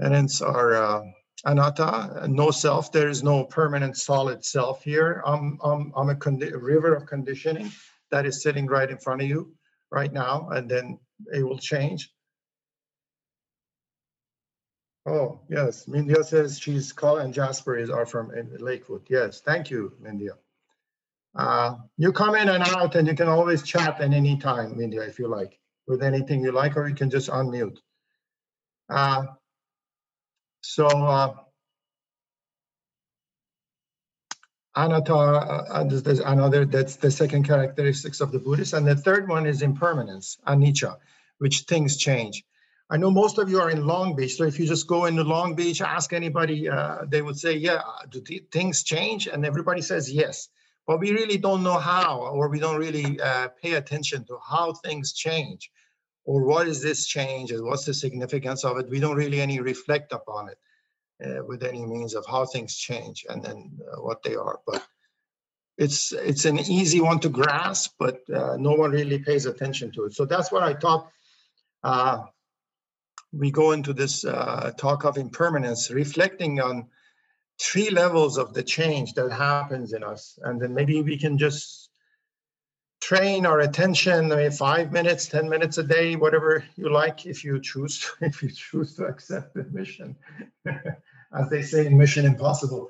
tenets 0.00 0.42
are 0.42 0.74
uh, 0.74 1.02
anatta, 1.44 2.26
no 2.28 2.50
self. 2.50 2.90
There 2.90 3.08
is 3.08 3.22
no 3.22 3.44
permanent 3.44 3.96
solid 3.96 4.44
self 4.44 4.82
here. 4.82 5.22
I'm, 5.24 5.58
I'm, 5.62 5.92
I'm 5.96 6.10
a 6.10 6.16
condi- 6.16 6.52
river 6.60 6.94
of 6.96 7.06
conditioning 7.06 7.70
that 8.10 8.26
is 8.26 8.42
sitting 8.42 8.66
right 8.66 8.90
in 8.90 8.98
front 8.98 9.22
of 9.22 9.28
you 9.28 9.54
right 9.90 10.12
now, 10.12 10.48
and 10.50 10.70
then 10.70 10.98
it 11.32 11.42
will 11.42 11.58
change. 11.58 12.12
Oh, 15.06 15.40
yes. 15.48 15.86
Mindia 15.86 16.24
says 16.24 16.58
she's 16.58 16.92
called 16.92 17.20
and 17.20 17.32
Jasper 17.32 17.76
is 17.76 17.90
are 17.90 18.06
from 18.06 18.30
Lakewood. 18.58 19.02
Yes, 19.08 19.40
thank 19.40 19.70
you, 19.70 19.92
Mindia. 20.02 20.36
Uh, 21.34 21.76
you 21.96 22.12
come 22.12 22.34
in 22.34 22.48
and 22.48 22.62
out 22.62 22.96
and 22.96 23.06
you 23.08 23.14
can 23.14 23.28
always 23.28 23.62
chat 23.62 24.00
at 24.00 24.12
any 24.12 24.36
time, 24.36 24.74
Mindia, 24.74 25.08
if 25.08 25.18
you 25.18 25.26
like, 25.26 25.58
with 25.86 26.02
anything 26.02 26.42
you 26.42 26.52
like, 26.52 26.76
or 26.76 26.86
you 26.86 26.94
can 26.94 27.08
just 27.08 27.30
unmute. 27.30 27.78
Uh, 28.88 29.24
so, 30.62 30.86
uh, 30.86 31.34
anatta, 34.76 35.14
uh, 35.14 35.84
there's 35.84 36.20
another, 36.20 36.64
that's 36.64 36.96
the 36.96 37.10
second 37.10 37.44
characteristics 37.44 38.20
of 38.20 38.32
the 38.32 38.38
Buddhist. 38.38 38.72
And 38.72 38.86
the 38.86 38.96
third 38.96 39.28
one 39.28 39.46
is 39.46 39.62
impermanence, 39.62 40.38
anicca, 40.46 40.96
which 41.38 41.60
things 41.62 41.96
change. 41.96 42.44
I 42.88 42.96
know 42.96 43.10
most 43.10 43.38
of 43.38 43.48
you 43.48 43.60
are 43.60 43.70
in 43.70 43.86
Long 43.86 44.16
Beach, 44.16 44.36
so 44.36 44.44
if 44.44 44.58
you 44.58 44.66
just 44.66 44.86
go 44.86 45.04
into 45.04 45.22
Long 45.22 45.54
Beach, 45.54 45.80
ask 45.80 46.12
anybody, 46.12 46.68
uh, 46.68 47.04
they 47.06 47.22
would 47.22 47.38
say, 47.38 47.56
yeah, 47.56 47.82
do 48.10 48.20
things 48.52 48.82
change? 48.82 49.28
And 49.28 49.46
everybody 49.46 49.80
says 49.80 50.12
yes 50.12 50.48
but 50.90 50.98
we 50.98 51.12
really 51.12 51.38
don't 51.38 51.62
know 51.62 51.78
how, 51.78 52.18
or 52.18 52.48
we 52.48 52.58
don't 52.58 52.76
really 52.76 53.20
uh, 53.20 53.46
pay 53.62 53.74
attention 53.74 54.24
to 54.24 54.36
how 54.44 54.72
things 54.72 55.12
change, 55.12 55.70
or 56.24 56.42
what 56.42 56.66
is 56.66 56.82
this 56.82 57.06
change, 57.06 57.52
and 57.52 57.64
what's 57.64 57.84
the 57.84 57.94
significance 57.94 58.64
of 58.64 58.76
it. 58.76 58.90
We 58.90 58.98
don't 58.98 59.16
really 59.16 59.40
any 59.40 59.60
reflect 59.60 60.12
upon 60.12 60.48
it 60.48 60.58
uh, 61.24 61.44
with 61.46 61.62
any 61.62 61.84
means 61.84 62.14
of 62.14 62.24
how 62.26 62.44
things 62.46 62.76
change 62.76 63.26
and 63.28 63.42
then 63.42 63.70
uh, 63.92 64.00
what 64.00 64.22
they 64.22 64.34
are. 64.34 64.60
But 64.66 64.86
it's 65.78 66.12
it's 66.12 66.44
an 66.44 66.58
easy 66.58 67.00
one 67.00 67.20
to 67.20 67.28
grasp, 67.28 67.94
but 67.98 68.20
uh, 68.30 68.56
no 68.58 68.72
one 68.72 68.90
really 68.90 69.18
pays 69.18 69.46
attention 69.46 69.90
to 69.92 70.04
it. 70.04 70.14
So 70.14 70.24
that's 70.24 70.52
what 70.52 70.62
I 70.62 70.74
thought. 70.74 71.10
Uh, 71.82 72.24
we 73.32 73.50
go 73.50 73.72
into 73.72 73.92
this 73.92 74.24
uh, 74.24 74.72
talk 74.76 75.04
of 75.04 75.16
impermanence, 75.16 75.90
reflecting 75.90 76.60
on 76.60 76.88
three 77.60 77.90
levels 77.90 78.38
of 78.38 78.54
the 78.54 78.62
change 78.62 79.14
that 79.14 79.30
happens 79.30 79.92
in 79.92 80.02
us. 80.02 80.38
And 80.42 80.60
then 80.60 80.74
maybe 80.74 81.00
we 81.02 81.16
can 81.18 81.38
just 81.38 81.90
train 83.00 83.46
our 83.46 83.60
attention, 83.60 84.32
I 84.32 84.36
mean, 84.36 84.50
five 84.50 84.92
minutes, 84.92 85.26
10 85.26 85.48
minutes 85.48 85.78
a 85.78 85.82
day, 85.82 86.16
whatever 86.16 86.64
you 86.76 86.90
like, 86.90 87.26
if 87.26 87.44
you 87.44 87.60
choose, 87.60 88.00
to, 88.00 88.08
if 88.26 88.42
you 88.42 88.50
choose 88.50 88.96
to 88.96 89.04
accept 89.04 89.54
the 89.54 89.64
mission, 89.64 90.16
as 91.32 91.48
they 91.50 91.62
say 91.62 91.86
in 91.86 91.96
Mission 91.96 92.26
Impossible, 92.26 92.88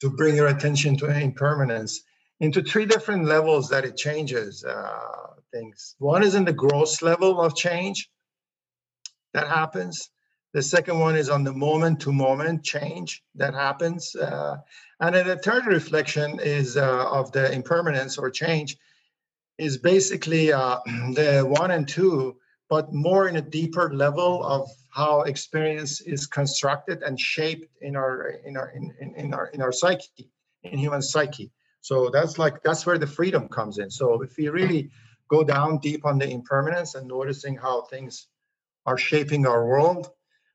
to 0.00 0.10
bring 0.10 0.36
your 0.36 0.48
attention 0.48 0.96
to 0.98 1.06
impermanence 1.06 2.02
into 2.40 2.62
three 2.62 2.86
different 2.86 3.26
levels 3.26 3.68
that 3.68 3.84
it 3.84 3.96
changes 3.96 4.64
uh, 4.64 5.34
things. 5.52 5.94
One 5.98 6.22
is 6.22 6.34
in 6.34 6.44
the 6.44 6.52
gross 6.52 7.02
level 7.02 7.40
of 7.40 7.54
change 7.54 8.08
that 9.34 9.46
happens. 9.46 10.10
The 10.52 10.62
second 10.62 10.98
one 10.98 11.16
is 11.16 11.28
on 11.28 11.44
the 11.44 11.52
moment 11.52 12.00
to 12.00 12.12
moment 12.12 12.64
change 12.64 13.22
that 13.36 13.54
happens. 13.54 14.16
Uh, 14.16 14.56
and 14.98 15.14
then 15.14 15.26
the 15.26 15.36
third 15.36 15.66
reflection 15.66 16.40
is 16.40 16.76
uh, 16.76 17.08
of 17.10 17.30
the 17.32 17.52
impermanence 17.52 18.18
or 18.18 18.30
change 18.30 18.76
is 19.58 19.78
basically 19.78 20.52
uh, 20.52 20.78
the 20.86 21.44
one 21.46 21.70
and 21.70 21.86
two, 21.86 22.36
but 22.70 22.94
more 22.94 23.28
in 23.28 23.36
a 23.36 23.42
deeper 23.42 23.92
level 23.92 24.44
of 24.44 24.70
how 24.90 25.22
experience 25.22 26.00
is 26.00 26.26
constructed 26.26 27.02
and 27.02 27.18
shaped 27.18 27.68
in 27.82 27.96
our 27.96 28.30
in 28.46 28.56
our 28.56 28.70
in, 28.70 28.94
in, 29.00 29.14
in 29.16 29.34
our 29.34 29.48
in 29.48 29.60
our 29.60 29.72
psyche, 29.72 30.30
in 30.62 30.78
human 30.78 31.02
psyche. 31.02 31.50
So 31.80 32.10
that's 32.10 32.38
like 32.38 32.62
that's 32.62 32.86
where 32.86 32.98
the 32.98 33.08
freedom 33.08 33.48
comes 33.48 33.78
in. 33.78 33.90
So 33.90 34.22
if 34.22 34.36
we 34.36 34.48
really 34.48 34.90
go 35.28 35.42
down 35.42 35.78
deep 35.78 36.06
on 36.06 36.18
the 36.18 36.30
impermanence 36.30 36.94
and 36.94 37.08
noticing 37.08 37.56
how 37.56 37.82
things 37.82 38.28
are 38.86 38.98
shaping 38.98 39.46
our 39.46 39.66
world, 39.66 40.10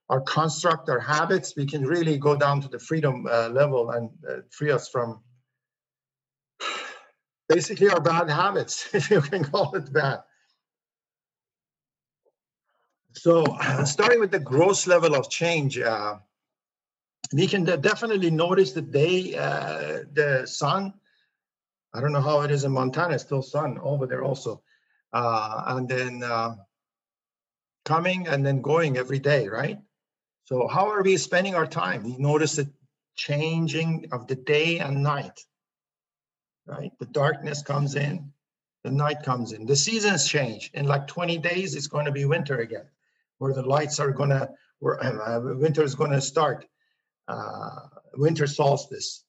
our 0.10 0.22
construct, 0.22 0.90
our 0.90 1.00
habits, 1.00 1.56
we 1.58 1.66
can 1.66 1.86
really 1.86 2.18
go 2.18 2.36
down 2.36 2.62
to 2.62 2.70
the 2.70 2.80
freedom 2.80 3.28
uh, 3.30 3.50
level 3.50 3.92
and 3.92 4.10
uh, 4.30 4.38
free 4.52 4.72
us 4.72 4.88
from 4.88 5.22
basically 7.50 7.90
our 7.90 8.02
bad 8.02 8.30
habits, 8.30 8.88
if 8.94 9.12
you 9.12 9.20
can 9.20 9.44
call 9.44 9.76
it 9.76 9.92
that. 9.92 10.26
So, 13.16 13.46
starting 13.86 14.20
with 14.20 14.32
the 14.32 14.40
gross 14.40 14.88
level 14.88 15.16
of 15.16 15.30
change, 15.30 15.80
uh, 15.80 16.18
we 17.34 17.48
can 17.48 17.64
definitely 17.64 18.32
notice 18.32 18.72
the 18.74 18.82
day 18.82 19.36
uh, 19.36 20.04
the 20.14 20.46
sun. 20.46 20.94
I 21.94 22.02
don't 22.02 22.12
know 22.12 22.22
how 22.22 22.42
it 22.42 22.52
is 22.52 22.64
in 22.64 22.72
Montana, 22.72 23.18
still 23.20 23.42
sun 23.42 23.80
over 23.82 24.06
there 24.06 24.24
also, 24.24 24.62
uh, 25.14 25.64
and 25.68 25.88
then 25.88 26.24
uh, 26.24 26.56
coming 27.86 28.28
and 28.28 28.46
then 28.46 28.62
going 28.62 28.98
every 28.98 29.20
day, 29.20 29.48
right? 29.48 29.80
So, 30.44 30.68
how 30.68 30.90
are 30.92 31.02
we 31.02 31.18
spending 31.18 31.56
our 31.56 31.66
time? 31.66 32.04
We 32.04 32.18
notice 32.18 32.58
the 32.58 32.70
changing 33.16 34.10
of 34.12 34.28
the 34.28 34.36
day 34.36 34.80
and 34.80 35.02
night 35.02 35.40
right? 36.66 36.92
The 37.00 37.06
darkness 37.06 37.62
comes 37.62 37.96
in, 37.96 38.32
the 38.84 38.92
night 38.92 39.24
comes 39.24 39.52
in. 39.52 39.66
The 39.66 39.76
seasons 39.76 40.28
change. 40.28 40.72
In 40.74 40.86
like 40.86 41.08
20 41.08 41.38
days, 41.40 41.76
it's 41.76 41.88
going 41.88 42.06
to 42.06 42.12
be 42.12 42.26
winter 42.26 42.60
again, 42.60 42.86
where 43.38 43.54
the 43.54 43.62
lights 43.62 44.00
are 44.00 44.12
to, 44.30 44.50
where 44.80 45.04
uh, 45.04 45.40
winter 45.56 45.84
is 45.84 45.96
to 46.12 46.22
start. 46.22 46.66
Uh, 47.28 47.88
winter 48.18 48.48
solstice. 48.48 49.24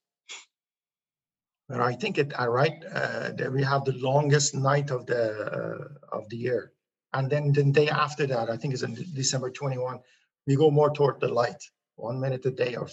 But 1.68 1.80
I 1.80 1.94
think 1.94 2.18
it, 2.18 2.32
I 2.38 2.46
write 2.46 2.84
uh, 2.84 3.30
that 3.32 3.52
we 3.52 3.62
have 3.62 3.84
the 3.84 3.92
longest 3.92 4.54
night 4.54 4.90
of 4.90 5.06
the 5.06 5.90
uh, 6.12 6.16
of 6.16 6.28
the 6.28 6.36
year, 6.36 6.72
and 7.12 7.28
then 7.28 7.52
the 7.52 7.64
day 7.64 7.88
after 7.88 8.26
that, 8.26 8.50
I 8.50 8.56
think 8.56 8.74
is 8.74 8.84
in 8.84 8.94
December 9.14 9.50
21. 9.50 9.98
We 10.46 10.54
go 10.54 10.70
more 10.70 10.90
toward 10.90 11.20
the 11.20 11.28
light, 11.28 11.60
one 11.96 12.20
minute 12.20 12.46
a 12.46 12.52
day, 12.52 12.76
or 12.76 12.88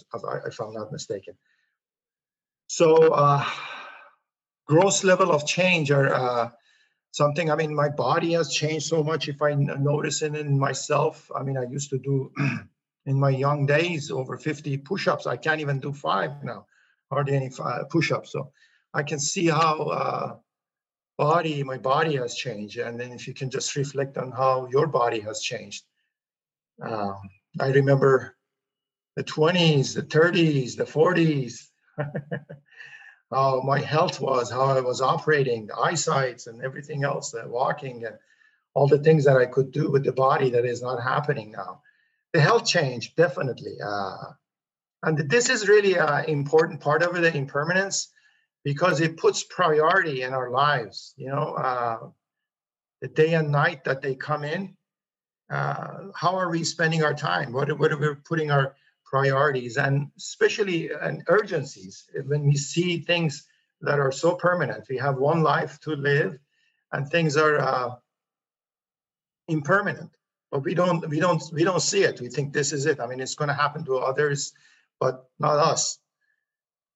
if 0.48 0.60
I'm 0.60 0.74
not 0.74 0.92
mistaken. 0.92 1.36
So 2.68 3.14
uh, 3.14 3.46
gross 4.66 5.04
level 5.04 5.32
of 5.32 5.46
change 5.46 5.92
are 5.92 6.12
uh, 6.12 6.50
something. 7.14 7.52
I 7.52 7.56
mean, 7.56 7.74
my 7.74 7.90
body 7.90 8.34
has 8.34 8.52
changed 8.52 8.88
so 8.88 9.04
much. 9.04 9.30
If 9.30 9.42
I 9.42 9.54
notice 9.54 10.22
it 10.24 10.36
in 10.36 10.60
myself, 10.60 11.32
I 11.34 11.44
mean, 11.44 11.58
I 11.58 11.64
used 11.64 11.90
to 11.92 12.00
do 12.00 12.32
in 13.06 13.20
my 13.20 13.30
young 13.30 13.66
days 13.66 14.12
over 14.12 14.36
50 14.36 14.78
push-ups. 14.80 15.28
I 15.28 15.38
can't 15.38 15.62
even 15.62 15.80
do 15.80 15.94
five 15.94 16.44
now, 16.44 16.66
hardly 17.12 17.36
any 17.36 17.52
push-ups. 17.90 18.32
So 18.32 18.52
I 18.94 19.04
can 19.04 19.20
see 19.20 19.48
how 19.48 19.76
uh, 19.84 20.36
body, 21.18 21.64
my 21.64 21.78
body 21.78 22.16
has 22.16 22.34
changed. 22.36 22.80
And 22.80 23.00
then 23.00 23.12
if 23.12 23.28
you 23.28 23.36
can 23.36 23.52
just 23.52 23.76
reflect 23.76 24.18
on 24.18 24.32
how 24.32 24.68
your 24.72 24.88
body 24.88 25.20
has 25.22 25.40
changed. 25.42 25.84
Um, 26.82 27.18
I 27.60 27.68
remember 27.68 28.36
the 29.16 29.24
20s, 29.24 29.94
the 29.94 30.02
30s, 30.02 30.76
the 30.76 30.86
40s. 30.86 31.68
how 33.34 33.62
my 33.62 33.80
health 33.80 34.22
was, 34.22 34.52
how 34.52 34.66
I 34.66 34.82
was 34.82 35.02
operating, 35.02 35.68
the 35.68 35.78
eyesight 35.78 36.48
and 36.48 36.64
everything 36.64 37.04
else, 37.04 37.32
the 37.32 37.48
walking 37.48 38.06
and 38.06 38.16
all 38.74 38.88
the 38.88 39.00
things 39.00 39.26
that 39.26 39.38
I 39.38 39.46
could 39.46 39.72
do 39.72 39.92
with 39.92 40.04
the 40.04 40.12
body 40.12 40.52
that 40.52 40.66
is 40.66 40.82
not 40.82 41.02
happening 41.02 41.52
now. 41.52 41.82
The 42.34 42.42
health 42.42 42.66
change, 42.66 43.16
definitely. 43.16 43.76
Uh, 43.84 44.34
and 45.04 45.30
this 45.30 45.50
is 45.50 45.68
really 45.68 45.96
an 45.96 46.26
important 46.26 46.80
part 46.80 47.04
of 47.04 47.14
the 47.14 47.36
impermanence, 47.36 48.10
because 48.64 49.02
it 49.02 49.18
puts 49.18 49.44
priority 49.44 50.22
in 50.22 50.34
our 50.34 50.50
lives. 50.50 51.14
You 51.18 51.28
know, 51.28 51.54
uh, 51.54 52.00
the 53.02 53.10
day 53.10 53.34
and 53.34 53.52
night 53.52 53.84
that 53.84 54.02
they 54.02 54.16
come 54.16 54.44
in, 54.44 54.78
uh, 55.50 56.12
how 56.16 56.36
are 56.36 56.50
we 56.50 56.64
spending 56.64 57.04
our 57.04 57.14
time? 57.14 57.52
What, 57.52 57.78
what 57.78 57.92
are 57.92 57.98
we 57.98 58.16
putting 58.24 58.52
our 58.52 58.76
priorities 59.14 59.78
and 59.78 60.10
especially 60.18 60.90
and 60.90 61.24
urgencies. 61.28 62.10
When 62.26 62.48
we 62.48 62.56
see 62.56 62.98
things 62.98 63.46
that 63.82 64.00
are 64.00 64.12
so 64.12 64.34
permanent 64.34 64.88
we 64.90 64.98
have 64.98 65.18
one 65.18 65.44
life 65.44 65.80
to 65.82 65.92
live 65.92 66.40
and 66.92 67.08
things 67.08 67.38
are 67.38 67.60
uh, 67.60 67.90
impermanent 69.48 70.10
but 70.52 70.64
we 70.64 70.74
don't 70.74 71.08
we 71.14 71.20
don't 71.20 71.44
we 71.54 71.64
don't 71.64 71.88
see 71.92 72.04
it. 72.10 72.22
We 72.22 72.30
think 72.30 72.54
this 72.54 72.74
is 72.74 72.88
it. 72.88 73.00
I 73.00 73.06
mean 73.06 73.20
it's 73.20 73.36
going 73.36 73.54
to 73.54 73.64
happen 73.64 73.86
to 73.86 73.98
others 73.98 74.54
but 75.00 75.16
not 75.38 75.58
us. 75.74 76.00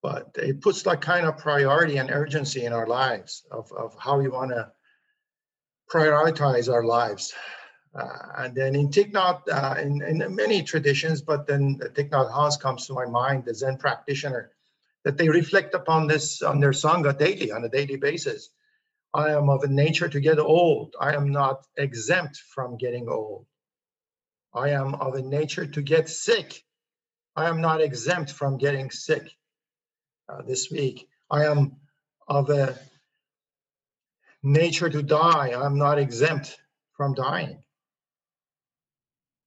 But 0.01 0.23
it 0.49 0.61
puts 0.61 0.81
that 0.83 1.01
kind 1.01 1.27
of 1.27 1.37
priority 1.37 1.97
and 1.97 2.09
urgency 2.09 2.65
in 2.65 2.73
our 2.73 2.87
lives 2.87 3.45
of, 3.51 3.71
of 3.83 3.95
how 3.99 4.17
we 4.17 4.27
want 4.27 4.51
to 4.51 4.71
prioritize 5.93 6.67
our 6.73 6.83
lives. 6.83 7.33
uh, 7.33 7.66
and 7.93 8.55
then 8.55 8.75
in 8.75 8.89
Thich 8.89 9.11
Nhat, 9.11 9.41
uh, 9.51 9.79
in, 9.81 10.01
in 10.01 10.35
many 10.35 10.63
traditions, 10.63 11.21
but 11.21 11.47
then 11.47 11.79
Thich 11.79 12.09
Nhat 12.09 12.59
comes 12.59 12.87
to 12.87 12.93
my 12.93 13.05
mind, 13.05 13.45
the 13.45 13.53
Zen 13.53 13.77
practitioner, 13.77 14.51
that 15.03 15.17
they 15.17 15.29
reflect 15.29 15.73
upon 15.73 16.07
this 16.07 16.41
on 16.41 16.59
their 16.59 16.71
Sangha 16.71 17.17
daily, 17.17 17.51
on 17.51 17.63
a 17.63 17.69
daily 17.69 17.95
basis. 17.95 18.49
I 19.13 19.31
am 19.31 19.49
of 19.49 19.63
a 19.63 19.67
nature 19.67 20.09
to 20.09 20.19
get 20.19 20.37
old. 20.37 20.95
I 20.99 21.15
am 21.15 21.31
not 21.31 21.65
exempt 21.77 22.37
from 22.53 22.77
getting 22.77 23.07
old. 23.07 23.45
I 24.53 24.69
am 24.69 24.95
of 24.95 25.15
a 25.15 25.21
nature 25.21 25.65
to 25.65 25.81
get 25.81 26.09
sick. 26.09 26.63
I 27.35 27.47
am 27.47 27.61
not 27.61 27.81
exempt 27.81 28.31
from 28.31 28.57
getting 28.57 28.91
sick. 28.91 29.31
Uh, 30.27 30.41
this 30.41 30.69
week, 30.69 31.07
I 31.31 31.45
am 31.45 31.77
of 32.27 32.49
a 32.49 32.77
nature 34.43 34.89
to 34.89 35.01
die. 35.01 35.53
I'm 35.55 35.77
not 35.77 35.99
exempt 35.99 36.57
from 36.93 37.13
dying. 37.13 37.63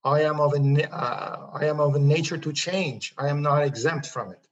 I 0.04 0.22
am 0.22 0.40
of 0.40 0.54
a 0.54 0.94
uh, 0.94 1.50
I 1.52 1.66
am 1.66 1.80
of 1.80 1.94
a 1.94 1.98
nature 1.98 2.38
to 2.38 2.52
change. 2.52 3.14
I 3.18 3.28
am 3.28 3.42
not 3.42 3.62
exempt 3.64 4.06
from 4.06 4.32
it. 4.32 4.46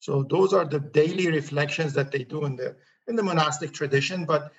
So 0.00 0.22
those 0.22 0.52
are 0.52 0.64
the 0.64 0.80
daily 0.80 1.28
reflections 1.28 1.92
that 1.94 2.10
they 2.10 2.24
do 2.24 2.44
in 2.44 2.56
the 2.56 2.76
in 3.06 3.16
the 3.16 3.22
monastic 3.22 3.72
tradition, 3.72 4.24
but 4.24 4.52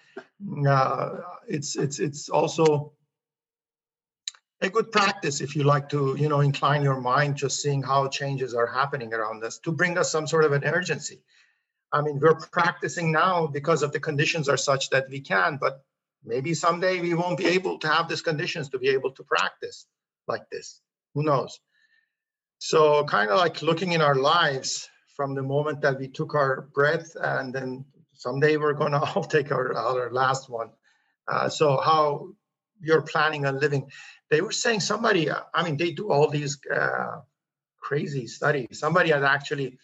uh, 0.67 1.17
it's 1.47 1.75
it's 1.75 1.99
it's 1.99 2.29
also 2.29 2.93
a 4.61 4.69
good 4.69 4.91
practice 4.91 5.41
if 5.41 5.55
you 5.55 5.63
like 5.63 5.89
to 5.89 6.15
you 6.17 6.29
know 6.29 6.39
incline 6.41 6.84
your 6.84 7.01
mind 7.01 7.36
just 7.36 7.61
seeing 7.61 7.81
how 7.81 8.07
changes 8.07 8.53
are 8.53 8.67
happening 8.67 9.13
around 9.13 9.43
us 9.43 9.57
to 9.59 9.71
bring 9.71 9.97
us 9.97 10.11
some 10.11 10.27
sort 10.27 10.45
of 10.45 10.51
an 10.53 10.63
urgency. 10.63 11.21
I 11.91 12.01
mean, 12.01 12.19
we're 12.19 12.36
practicing 12.36 13.11
now 13.11 13.47
because 13.47 13.84
of 13.84 13.91
the 13.91 13.99
conditions 13.99 14.49
are 14.49 14.57
such 14.57 14.89
that 14.91 15.09
we 15.09 15.19
can, 15.19 15.57
but 15.57 15.84
maybe 16.26 16.53
someday 16.53 17.01
we 17.01 17.13
won't 17.13 17.38
be 17.38 17.47
able 17.47 17.78
to 17.80 17.88
have 17.88 18.07
these 18.07 18.21
conditions 18.21 18.69
to 18.69 18.80
be 18.80 18.89
able 18.89 19.11
to 19.11 19.24
practice 19.24 19.88
like 20.28 20.49
this. 20.51 20.82
Who 21.13 21.24
knows? 21.24 21.59
So 22.59 23.03
kind 23.05 23.30
of 23.30 23.38
like 23.38 23.61
looking 23.61 23.91
in 23.91 24.01
our 24.01 24.15
lives 24.15 24.89
from 25.15 25.36
the 25.36 25.43
moment 25.43 25.82
that 25.82 25.99
we 25.99 26.07
took 26.07 26.34
our 26.34 26.69
breath 26.74 27.15
and 27.21 27.53
then 27.53 27.86
someday 28.13 28.57
we're 28.57 28.74
going 28.74 28.91
to 28.97 29.01
all 29.01 29.24
take 29.24 29.51
our, 29.51 29.76
our 29.76 30.11
last 30.11 30.49
one. 30.49 30.69
Uh, 31.28 31.49
so 31.49 31.78
how 31.78 32.30
you're 32.82 33.01
planning 33.01 33.45
on 33.45 33.59
living. 33.59 33.89
They 34.30 34.41
were 34.41 34.51
saying 34.51 34.82
somebody 34.82 35.30
i 35.32 35.63
mean 35.63 35.78
they 35.78 35.91
do 35.91 36.11
all 36.11 36.28
these 36.30 36.57
uh, 36.74 37.19
crazy 37.80 38.28
studies. 38.28 38.80
Somebody 38.80 39.11
had 39.11 39.24
actually 39.24 39.78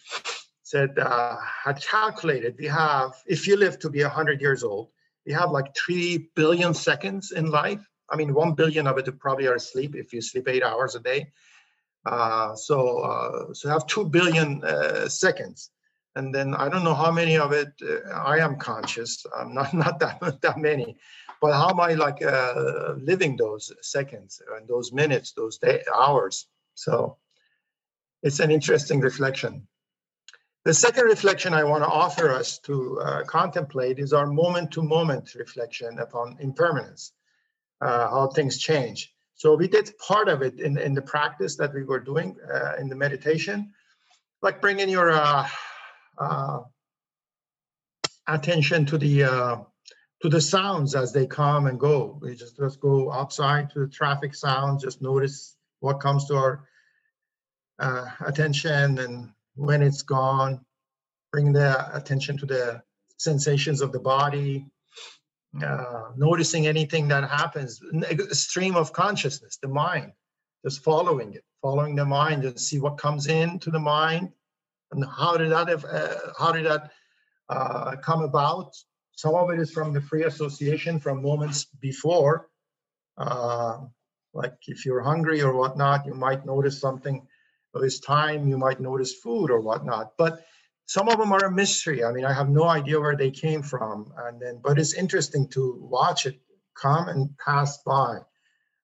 said 0.63 0.97
uh, 0.99 1.37
had 1.63 1.81
calculated 1.81 2.55
we 2.59 2.67
have 2.67 3.11
if 3.25 3.47
you 3.47 3.57
live 3.57 3.79
to 3.79 3.89
be 3.89 4.03
100 4.03 4.39
years 4.41 4.63
old 4.63 4.89
we 5.25 5.33
have 5.33 5.51
like 5.51 5.75
3 5.75 6.29
billion 6.35 6.73
seconds 6.73 7.31
in 7.31 7.49
life. 7.49 7.85
I 8.09 8.15
mean, 8.15 8.33
1 8.33 8.53
billion 8.53 8.87
of 8.87 8.97
it 8.97 9.19
probably 9.19 9.47
are 9.47 9.55
asleep 9.55 9.95
if 9.95 10.13
you 10.13 10.21
sleep 10.21 10.47
eight 10.47 10.63
hours 10.63 10.95
a 10.95 10.99
day. 10.99 11.31
Uh, 12.05 12.55
so, 12.55 12.99
uh, 12.99 13.53
so 13.53 13.69
have 13.69 13.85
2 13.87 14.05
billion 14.05 14.63
uh, 14.63 15.07
seconds. 15.07 15.69
And 16.15 16.33
then 16.33 16.55
I 16.55 16.69
don't 16.69 16.83
know 16.83 16.95
how 16.95 17.11
many 17.11 17.37
of 17.37 17.51
it 17.51 17.71
uh, 17.81 18.09
I 18.09 18.39
am 18.39 18.57
conscious. 18.57 19.25
I'm 19.37 19.53
not, 19.53 19.73
not 19.85 19.99
that, 19.99 20.41
that 20.41 20.57
many. 20.57 20.97
But 21.41 21.53
how 21.53 21.69
am 21.69 21.79
I 21.79 21.93
like 21.93 22.21
uh, 22.21 22.95
living 22.97 23.37
those 23.37 23.71
seconds 23.81 24.41
and 24.55 24.67
those 24.67 24.91
minutes, 24.91 25.33
those 25.33 25.57
day, 25.57 25.83
hours? 25.95 26.47
So 26.75 27.17
it's 28.23 28.39
an 28.39 28.51
interesting 28.51 28.99
reflection. 28.99 29.67
The 30.65 30.73
second 30.73 31.05
reflection 31.05 31.53
I 31.53 31.63
want 31.63 31.83
to 31.83 31.89
offer 31.89 32.29
us 32.29 32.59
to 32.59 32.99
uh, 32.99 33.23
contemplate 33.23 33.97
is 33.97 34.11
our 34.11 34.27
moment 34.27 34.71
to 34.71 34.81
moment 34.81 35.33
reflection 35.35 35.99
upon 35.99 36.37
impermanence, 36.41 37.13
uh, 37.79 38.09
how 38.09 38.27
things 38.27 38.57
change. 38.57 39.13
So 39.35 39.55
we 39.55 39.69
did 39.69 39.97
part 40.05 40.27
of 40.27 40.41
it 40.41 40.59
in, 40.59 40.77
in 40.77 40.93
the 40.93 41.01
practice 41.01 41.55
that 41.57 41.73
we 41.73 41.83
were 41.83 42.01
doing 42.01 42.35
uh, 42.53 42.73
in 42.77 42.89
the 42.89 42.95
meditation, 42.95 43.73
like 44.41 44.59
bringing 44.59 44.89
your 44.89 45.11
uh, 45.11 45.47
uh, 46.17 46.59
attention 48.27 48.85
to 48.87 48.97
the 48.97 49.23
uh, 49.23 49.57
to 50.21 50.29
the 50.29 50.41
sounds 50.41 50.93
as 50.93 51.13
they 51.13 51.25
come 51.25 51.67
and 51.67 51.79
go. 51.79 52.19
We 52.21 52.35
just 52.35 52.57
just 52.57 52.81
go 52.81 53.13
outside 53.13 53.69
to 53.71 53.79
the 53.79 53.87
traffic 53.87 54.35
sounds, 54.35 54.83
just 54.83 55.01
notice 55.01 55.55
what 55.79 56.01
comes 56.01 56.25
to 56.25 56.35
our 56.35 56.67
attention 58.19 58.99
and 58.99 59.31
when 59.55 59.81
it's 59.81 60.01
gone, 60.01 60.65
bring 61.31 61.53
the 61.53 61.95
attention 61.95 62.37
to 62.37 62.45
the 62.45 62.81
sensations 63.17 63.81
of 63.81 63.91
the 63.91 63.99
body, 63.99 64.65
uh, 65.63 66.09
noticing 66.15 66.67
anything 66.67 67.07
that 67.07 67.29
happens, 67.29 67.81
a 68.09 68.35
stream 68.35 68.75
of 68.75 68.93
consciousness, 68.93 69.57
the 69.61 69.67
mind, 69.67 70.11
just 70.63 70.83
following 70.83 71.33
it, 71.33 71.43
following 71.61 71.95
the 71.95 72.05
mind 72.05 72.45
and 72.45 72.59
see 72.59 72.79
what 72.79 72.97
comes 72.97 73.27
into 73.27 73.69
the 73.69 73.79
mind 73.79 74.31
and 74.91 75.05
how 75.05 75.37
did 75.37 75.51
that, 75.51 75.69
uh, 75.69 76.31
how 76.37 76.51
did 76.51 76.65
that 76.65 76.91
uh, 77.49 77.95
come 77.97 78.21
about? 78.21 78.73
Some 79.15 79.35
of 79.35 79.49
it 79.51 79.59
is 79.59 79.71
from 79.71 79.93
the 79.93 80.01
free 80.01 80.23
association 80.23 80.99
from 80.99 81.21
moments 81.21 81.65
before. 81.79 82.49
Uh, 83.17 83.79
like 84.33 84.53
if 84.67 84.85
you're 84.85 85.01
hungry 85.01 85.41
or 85.41 85.53
whatnot, 85.53 86.05
you 86.05 86.13
might 86.13 86.45
notice 86.45 86.79
something 86.79 87.27
this 87.73 87.99
time, 87.99 88.47
you 88.47 88.57
might 88.57 88.79
notice 88.79 89.13
food 89.13 89.51
or 89.51 89.59
whatnot. 89.59 90.13
But 90.17 90.43
some 90.85 91.07
of 91.07 91.19
them 91.19 91.31
are 91.31 91.45
a 91.45 91.51
mystery. 91.51 92.03
I 92.03 92.11
mean, 92.11 92.25
I 92.25 92.33
have 92.33 92.49
no 92.49 92.63
idea 92.63 92.99
where 92.99 93.15
they 93.15 93.31
came 93.31 93.61
from. 93.61 94.11
And 94.17 94.41
then, 94.41 94.59
but 94.63 94.79
it's 94.79 94.95
interesting 94.95 95.47
to 95.49 95.77
watch 95.79 96.25
it 96.25 96.39
come 96.75 97.09
and 97.09 97.37
pass 97.37 97.77
by. 97.83 98.19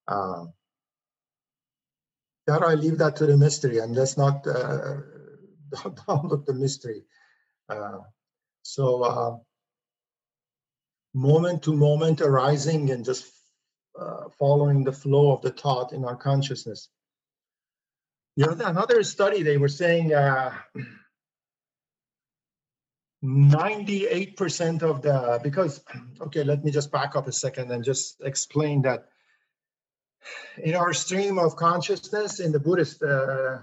Um, 0.08 0.54
that 2.48 2.62
I 2.62 2.76
leave 2.76 3.00
that 3.00 3.16
to 3.16 3.26
the 3.26 3.38
mystery, 3.38 3.80
and 3.80 3.96
let's 3.96 4.18
not 4.18 4.46
uh, 4.46 4.98
download 5.74 6.46
the 6.46 6.54
mystery. 6.54 7.04
Uh, 7.68 8.00
so, 8.62 9.04
uh, 9.04 9.38
moment 11.16 11.64
to 11.64 11.74
moment 11.74 12.22
arising 12.22 12.92
and 12.92 13.04
just 13.04 13.26
uh, 14.00 14.30
following 14.38 14.84
the 14.84 14.92
flow 14.92 15.32
of 15.32 15.42
the 15.42 15.52
thought 15.52 15.94
in 15.94 16.06
our 16.06 16.16
consciousness. 16.16 16.90
You 18.36 18.46
know, 18.46 18.66
another 18.66 19.04
study 19.04 19.44
they 19.44 19.58
were 19.58 19.70
saying. 19.70 20.14
Uh, 20.14 20.54
98% 23.24 24.84
of 24.84 25.02
the, 25.02 25.40
because, 25.42 25.84
okay, 26.22 26.44
let 26.44 26.64
me 26.64 26.72
just 26.72 26.92
back 26.92 27.16
up 27.16 27.28
a 27.28 27.32
second 27.32 27.72
and 27.72 27.84
just 27.84 28.22
explain 28.22 28.84
that 28.84 29.08
in 30.58 30.76
our 30.76 30.94
stream 30.94 31.40
of 31.40 31.56
consciousness 31.56 32.40
in 32.40 32.52
the 32.52 32.60
Buddhist 32.60 33.02
uh, 33.02 33.60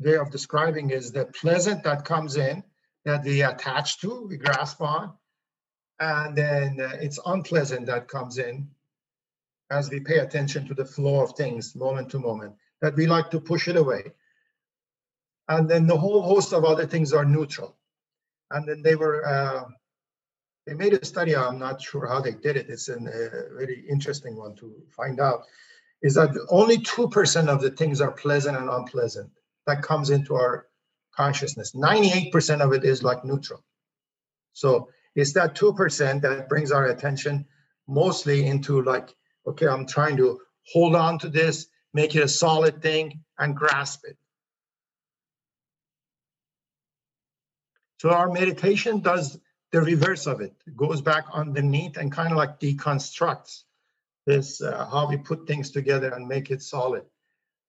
way 0.00 0.16
of 0.16 0.30
describing 0.30 0.90
is 0.90 1.12
the 1.12 1.26
pleasant 1.26 1.84
that 1.84 2.04
comes 2.04 2.36
in 2.36 2.64
that 3.04 3.24
we 3.24 3.42
attach 3.42 4.00
to, 4.00 4.26
we 4.28 4.36
grasp 4.36 4.80
on, 4.80 5.12
and 5.98 6.36
then 6.36 6.80
uh, 6.80 6.96
it's 7.00 7.20
unpleasant 7.24 7.86
that 7.86 8.08
comes 8.08 8.38
in 8.38 8.68
as 9.70 9.90
we 9.90 10.00
pay 10.00 10.18
attention 10.18 10.66
to 10.66 10.74
the 10.74 10.84
flow 10.84 11.22
of 11.22 11.36
things 11.36 11.76
moment 11.76 12.10
to 12.10 12.18
moment, 12.18 12.54
that 12.82 12.96
we 12.96 13.06
like 13.06 13.30
to 13.30 13.40
push 13.40 13.68
it 13.68 13.76
away 13.76 14.12
and 15.50 15.68
then 15.68 15.86
the 15.86 15.96
whole 15.96 16.22
host 16.22 16.52
of 16.52 16.64
other 16.64 16.86
things 16.86 17.12
are 17.12 17.24
neutral. 17.24 17.76
And 18.52 18.66
then 18.68 18.82
they 18.82 18.94
were 18.94 19.26
uh, 19.26 19.64
they 20.66 20.74
made 20.74 20.94
a 20.94 21.04
study. 21.04 21.34
I'm 21.36 21.58
not 21.58 21.82
sure 21.82 22.06
how 22.06 22.20
they 22.20 22.32
did 22.32 22.56
it. 22.56 22.68
It's 22.68 22.88
a 22.88 22.98
very 22.98 23.84
interesting 23.88 24.36
one 24.36 24.54
to 24.56 24.72
find 24.88 25.20
out. 25.20 25.42
Is 26.02 26.14
that 26.14 26.30
only 26.50 26.78
two 26.78 27.08
percent 27.08 27.48
of 27.48 27.60
the 27.60 27.70
things 27.70 28.00
are 28.00 28.12
pleasant 28.12 28.56
and 28.56 28.70
unpleasant 28.70 29.30
that 29.66 29.82
comes 29.82 30.10
into 30.10 30.34
our 30.34 30.66
consciousness. 31.14 31.74
Ninety-eight 31.74 32.32
percent 32.32 32.62
of 32.62 32.72
it 32.72 32.84
is 32.84 33.02
like 33.02 33.24
neutral. 33.24 33.64
So 34.52 34.88
it's 35.16 35.32
that 35.32 35.56
two 35.56 35.72
percent 35.74 36.22
that 36.22 36.48
brings 36.48 36.70
our 36.70 36.86
attention 36.86 37.44
mostly 37.88 38.46
into 38.46 38.82
like, 38.82 39.14
okay, 39.46 39.66
I'm 39.66 39.86
trying 39.86 40.16
to 40.18 40.40
hold 40.72 40.94
on 40.94 41.18
to 41.18 41.28
this, 41.28 41.66
make 41.92 42.14
it 42.14 42.22
a 42.22 42.28
solid 42.28 42.82
thing, 42.82 43.24
and 43.38 43.56
grasp 43.56 44.04
it. 44.04 44.16
So 47.98 48.10
our 48.10 48.30
meditation 48.30 49.00
does 49.00 49.38
the 49.72 49.80
reverse 49.80 50.26
of 50.26 50.40
it. 50.40 50.54
it 50.66 50.76
goes 50.76 51.00
back 51.00 51.26
underneath 51.32 51.96
and 51.96 52.10
kind 52.10 52.30
of 52.30 52.36
like 52.36 52.58
deconstructs 52.58 53.64
this, 54.26 54.62
uh, 54.62 54.86
how 54.90 55.08
we 55.08 55.16
put 55.16 55.46
things 55.46 55.70
together 55.70 56.10
and 56.14 56.26
make 56.26 56.50
it 56.50 56.62
solid. 56.62 57.04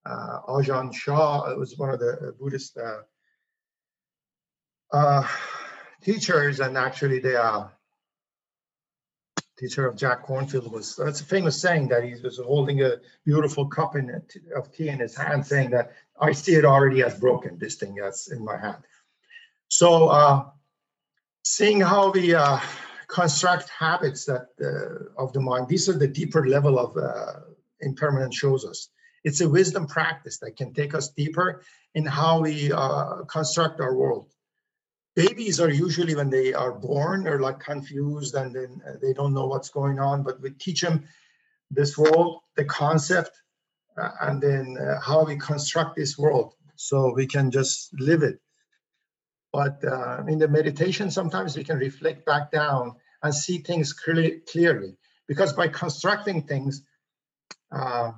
Uh, 0.06 0.40
Ajahn 0.48 0.92
Chah 0.92 1.54
was 1.56 1.78
one 1.78 1.90
of 1.90 2.00
the 2.00 2.36
Buddhist 2.40 2.78
uh, 2.78 3.02
uh, 4.92 5.28
teachers, 6.02 6.60
and 6.60 6.78
actually 6.78 7.20
the 7.20 7.42
uh, 7.42 7.68
teacher 9.62 9.88
of 9.88 9.96
Jack 9.96 10.26
Kornfield 10.26 10.72
was. 10.72 10.96
That's 10.96 11.22
a 11.22 11.26
famous 11.26 11.62
saying 11.62 11.90
that 11.90 12.04
he 12.04 12.16
was 12.22 12.38
holding 12.40 12.82
a 12.82 12.98
beautiful 13.26 13.68
cup 13.68 13.96
in, 13.96 14.10
of 14.56 14.72
tea 14.74 14.90
in 14.90 15.00
his 15.00 15.16
hand, 15.16 15.46
saying 15.46 15.70
that 15.72 15.92
I 16.20 16.32
see 16.32 16.56
it 16.56 16.66
already 16.66 17.04
as 17.04 17.20
broken. 17.20 17.60
This 17.60 17.76
thing 17.76 17.96
that's 17.96 18.32
in 18.32 18.44
my 18.44 18.58
hand. 18.58 18.84
So 19.68 20.10
uh, 20.10 20.46
seeing 21.44 21.80
how 21.80 22.12
we 22.12 22.34
uh, 22.34 22.60
construct 23.08 23.70
habits 23.70 24.26
that 24.26 24.48
uh, 24.60 25.22
of 25.24 25.32
the 25.34 25.42
mind, 25.42 25.68
these 25.68 25.88
are 25.88 25.98
the 25.98 26.08
deeper 26.08 26.48
level 26.48 26.80
of 26.80 26.98
uh, 26.98 27.42
impermanence 27.82 28.36
shows 28.36 28.66
us. 28.66 28.90
It's 29.24 29.42
a 29.42 29.50
wisdom 29.50 29.86
practice 29.86 30.40
that 30.40 30.58
can 30.58 30.74
take 30.74 30.96
us 30.96 31.10
deeper 31.10 31.62
in 31.94 32.06
how 32.06 32.42
we 32.42 32.72
uh, 32.72 33.24
construct 33.26 33.80
our 33.80 33.96
world. 33.96 34.28
Babies 35.16 35.60
are 35.60 35.70
usually 35.70 36.16
when 36.16 36.30
they 36.30 36.54
are 36.54 36.72
born, 36.72 37.28
are 37.28 37.40
like 37.40 37.60
confused 37.60 38.36
and 38.36 38.56
then 38.56 38.82
uh, 38.88 38.94
they 39.02 39.14
don't 39.14 39.34
know 39.34 39.48
what's 39.48 39.70
going 39.70 40.00
on. 40.00 40.24
But 40.24 40.42
we 40.42 40.52
teach 40.52 40.82
them 40.82 41.06
this 41.70 41.98
world, 41.98 42.42
the 42.56 42.66
concept, 42.66 43.32
and 43.98 44.42
then 44.42 44.78
how 45.04 45.26
we 45.26 45.36
construct 45.36 45.96
this 45.96 46.18
world 46.18 46.54
so 46.76 47.14
we 47.14 47.28
can 47.28 47.52
just 47.52 47.94
live 48.00 48.24
it 48.24 48.40
but 49.52 49.84
uh, 49.84 50.24
in 50.28 50.40
the 50.40 50.48
meditation, 50.48 51.12
sometimes 51.12 51.58
we 51.58 51.64
can 51.64 51.78
reflect 51.78 52.26
back 52.26 52.52
down 52.52 52.96
and 53.24 53.34
see 53.34 53.58
things 53.58 53.94
clearly. 53.94 54.42
clearly. 54.50 54.96
Because 55.28 55.54
by 55.54 55.68
constructing 55.68 56.44
things, 56.44 56.84
uh, 57.72 58.12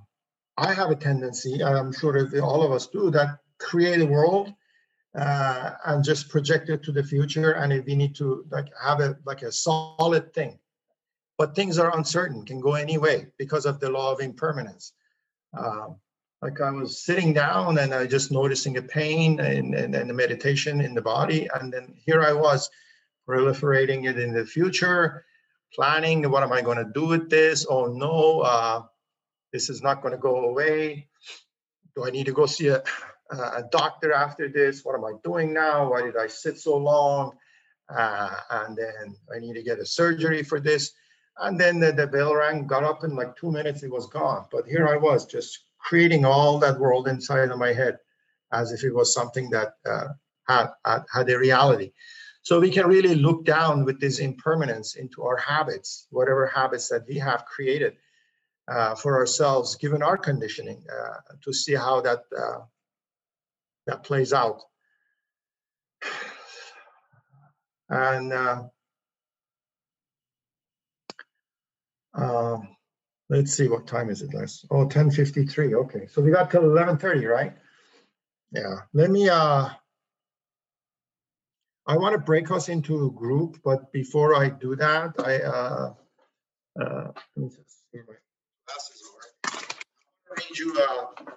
I 0.58 0.74
have 0.74 0.91
a 0.91 0.96
tendency, 0.96 1.64
I'm 1.64 1.91
sure 1.91 2.18
all 2.41 2.64
of 2.64 2.72
us 2.72 2.88
do, 2.88 3.10
that 3.12 3.39
create 3.60 4.02
a 4.02 4.06
world 4.06 4.54
uh, 5.16 5.72
and 5.86 6.03
just 6.03 6.30
project 6.30 6.70
it 6.70 6.84
to 6.84 6.91
the 6.91 7.03
future. 7.03 7.51
And 7.51 7.72
if 7.72 7.86
we 7.86 7.95
need 7.95 8.16
to 8.16 8.45
like 8.49 8.70
have 8.82 8.99
a 8.99 9.18
like 9.26 9.41
a 9.43 9.51
solid 9.51 10.34
thing, 10.34 10.59
but 11.38 11.55
things 11.55 11.78
are 11.78 11.95
uncertain, 11.95 12.45
can 12.45 12.59
go 12.59 12.74
any 12.74 12.97
way 12.97 13.28
because 13.38 13.66
of 13.66 13.80
the 13.80 13.89
law 13.89 14.11
of 14.11 14.20
impermanence. 14.20 14.93
Um, 15.57 15.97
like 16.41 16.59
I 16.59 16.72
was 16.72 17.01
sitting 17.01 17.34
down 17.34 17.78
and 17.78 17.93
I 17.93 18.05
just 18.05 18.32
noticing 18.32 18.78
a 18.78 18.82
pain 18.82 19.39
and, 19.39 19.74
and, 19.74 19.95
and 19.95 20.09
the 20.09 20.14
meditation 20.14 20.82
in 20.82 20.93
the 20.93 21.01
body. 21.01 21.47
And 21.55 21.72
then 21.72 21.93
here 22.05 22.22
I 22.22 22.34
was 22.34 22.70
proliferating 23.28 24.09
it 24.09 24.20
in 24.20 24.34
the 24.34 24.45
future, 24.45 25.26
planning 25.74 26.30
what 26.30 26.43
am 26.43 26.51
I 26.51 26.61
going 26.61 26.78
to 26.78 26.91
do 26.93 27.07
with 27.07 27.30
this? 27.30 27.66
Oh 27.70 27.86
no, 27.86 28.41
uh, 28.41 28.84
this 29.53 29.70
is 29.70 29.82
not 29.82 30.01
going 30.01 30.11
to 30.11 30.18
go 30.18 30.49
away. 30.49 31.07
Do 31.95 32.05
I 32.05 32.09
need 32.09 32.26
to 32.26 32.34
go 32.34 32.45
see 32.45 32.68
a, 32.68 32.84
a 33.32 33.63
doctor 33.71 34.13
after 34.13 34.47
this? 34.47 34.84
What 34.84 34.95
am 34.95 35.05
I 35.05 35.13
doing 35.24 35.53
now? 35.53 35.89
Why 35.89 36.01
did 36.01 36.17
I 36.17 36.28
sit 36.28 36.59
so 36.59 36.78
long? 36.78 37.32
Uh, 37.89 38.36
and 38.51 38.78
then 38.78 39.15
I 39.34 39.39
need 39.39 39.53
to 39.53 39.63
get 39.63 39.80
a 39.80 39.86
surgery 39.86 40.43
for 40.43 40.59
this. 40.59 40.91
And 41.39 41.59
then 41.59 41.80
the, 41.80 41.91
the 41.91 42.07
bell 42.07 42.36
rang, 42.36 42.67
got 42.67 42.84
up 42.84 43.03
in 43.03 43.15
like 43.15 43.36
two 43.36 43.51
minutes, 43.51 43.84
it 43.84 43.91
was 43.91 44.07
gone. 44.07 44.45
But 44.51 44.67
here 44.67 44.88
I 44.88 44.97
was 44.97 45.26
just 45.26 45.65
creating 45.80 46.26
all 46.26 46.59
that 46.59 46.80
world 46.80 47.07
inside 47.07 47.49
of 47.49 47.57
my 47.57 47.74
head 47.74 47.97
as 48.51 48.71
if 48.71 48.84
it 48.84 48.93
was 48.93 49.13
something 49.13 49.49
that 49.49 49.74
uh, 49.86 50.09
had, 50.47 50.67
had, 50.86 51.03
had 51.11 51.30
a 51.30 51.38
reality. 51.38 51.91
So 52.43 52.59
we 52.59 52.69
can 52.69 52.88
really 52.88 53.15
look 53.15 53.45
down 53.45 53.86
with 53.86 53.99
this 53.99 54.19
impermanence 54.19 54.95
into 54.95 55.24
our 55.24 55.38
habits, 55.38 56.07
whatever 56.11 56.45
habits 56.45 56.89
that 56.89 57.05
we 57.07 57.17
have 57.17 57.45
created 57.45 57.95
uh, 58.67 58.95
for 58.95 59.17
ourselves, 59.17 59.76
given 59.76 60.03
our 60.03 60.17
conditioning, 60.17 60.84
uh, 60.91 61.36
to 61.41 61.53
see 61.53 61.74
how 61.74 62.01
that 62.01 62.19
uh, 62.38 62.59
that 63.88 64.03
plays 64.03 64.34
out. 64.34 64.61
And 67.89 68.34
uh, 68.34 68.63
um, 72.13 72.73
Let's 73.34 73.55
see, 73.55 73.67
what 73.67 73.88
time 73.88 74.11
is 74.11 74.21
it, 74.21 74.34
Les? 74.34 74.63
Oh, 74.69 74.88
10.53, 74.88 75.73
okay. 75.86 76.05
So 76.07 76.21
we 76.21 76.29
got 76.29 76.51
till 76.51 76.61
11.30, 76.61 77.27
right? 77.27 77.53
Yeah, 78.51 78.75
let 78.93 79.09
me, 79.09 79.27
uh, 79.27 79.69
I 81.88 81.97
want 81.97 82.13
to 82.13 82.19
break 82.19 82.51
us 82.51 82.69
into 82.69 83.07
a 83.07 83.09
group, 83.09 83.57
but 83.63 83.91
before 83.91 84.36
I 84.36 84.49
do 84.49 84.75
that, 84.75 85.15
I, 85.17 85.39
uh, 85.39 85.93
uh, 86.79 87.11
let 87.36 87.38
me 87.38 87.49
just 87.49 87.91
see 87.91 88.01
my 88.07 88.13
glasses. 88.67 89.01
I'm 89.45 90.36
read 90.38 90.57
you, 90.59 90.77
uh, 90.77 91.31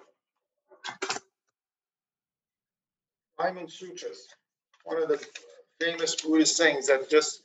Diamond 3.39 3.71
Sutras, 3.71 4.27
one 4.83 5.01
of 5.01 5.09
the 5.09 5.23
famous 5.79 6.15
Buddhist 6.15 6.57
sayings 6.57 6.87
that 6.87 7.09
just 7.09 7.41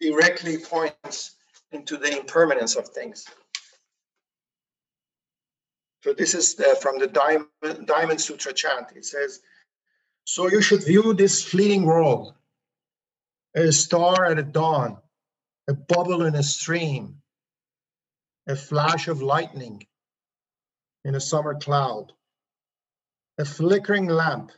directly 0.00 0.58
points 0.58 1.36
into 1.72 1.96
the 1.96 2.18
impermanence 2.18 2.76
of 2.76 2.88
things. 2.88 3.24
So 6.02 6.12
this 6.12 6.34
is 6.34 6.54
the, 6.54 6.78
from 6.80 6.98
the 6.98 7.06
Diamond, 7.06 7.86
Diamond 7.86 8.20
Sutra 8.20 8.52
chant. 8.52 8.88
It 8.96 9.04
says, 9.04 9.40
so 10.24 10.48
you 10.48 10.62
should 10.62 10.84
view 10.84 11.14
this 11.14 11.44
fleeting 11.44 11.84
world 11.84 12.34
a 13.54 13.72
star 13.72 14.26
at 14.26 14.38
a 14.38 14.42
dawn, 14.42 14.96
a 15.68 15.74
bubble 15.74 16.24
in 16.24 16.36
a 16.36 16.42
stream, 16.42 17.16
a 18.46 18.54
flash 18.54 19.08
of 19.08 19.22
lightning 19.22 19.84
in 21.04 21.14
a 21.14 21.20
summer 21.20 21.54
cloud, 21.54 22.12
a 23.38 23.44
flickering 23.44 24.06
lamp, 24.06 24.52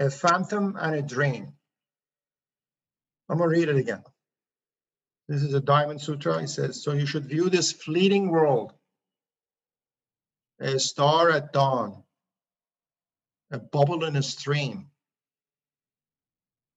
a 0.00 0.10
phantom 0.10 0.76
and 0.78 0.94
a 0.94 1.02
dream. 1.02 1.52
I'm 3.28 3.38
going 3.38 3.50
to 3.50 3.56
read 3.56 3.68
it 3.68 3.76
again. 3.76 4.02
This 5.28 5.42
is 5.42 5.54
a 5.54 5.60
Diamond 5.60 6.00
Sutra. 6.00 6.42
It 6.42 6.48
says, 6.48 6.82
So 6.82 6.92
you 6.92 7.06
should 7.06 7.26
view 7.26 7.48
this 7.48 7.72
fleeting 7.72 8.28
world, 8.28 8.72
a 10.60 10.78
star 10.78 11.30
at 11.30 11.52
dawn, 11.52 12.02
a 13.50 13.58
bubble 13.58 14.04
in 14.04 14.16
a 14.16 14.22
stream, 14.22 14.88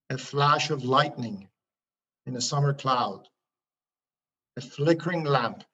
a 0.08 0.16
flash 0.16 0.70
of 0.70 0.84
lightning 0.84 1.48
in 2.26 2.36
a 2.36 2.40
summer 2.40 2.72
cloud, 2.72 3.28
a 4.56 4.62
flickering 4.62 5.24
lamp, 5.24 5.64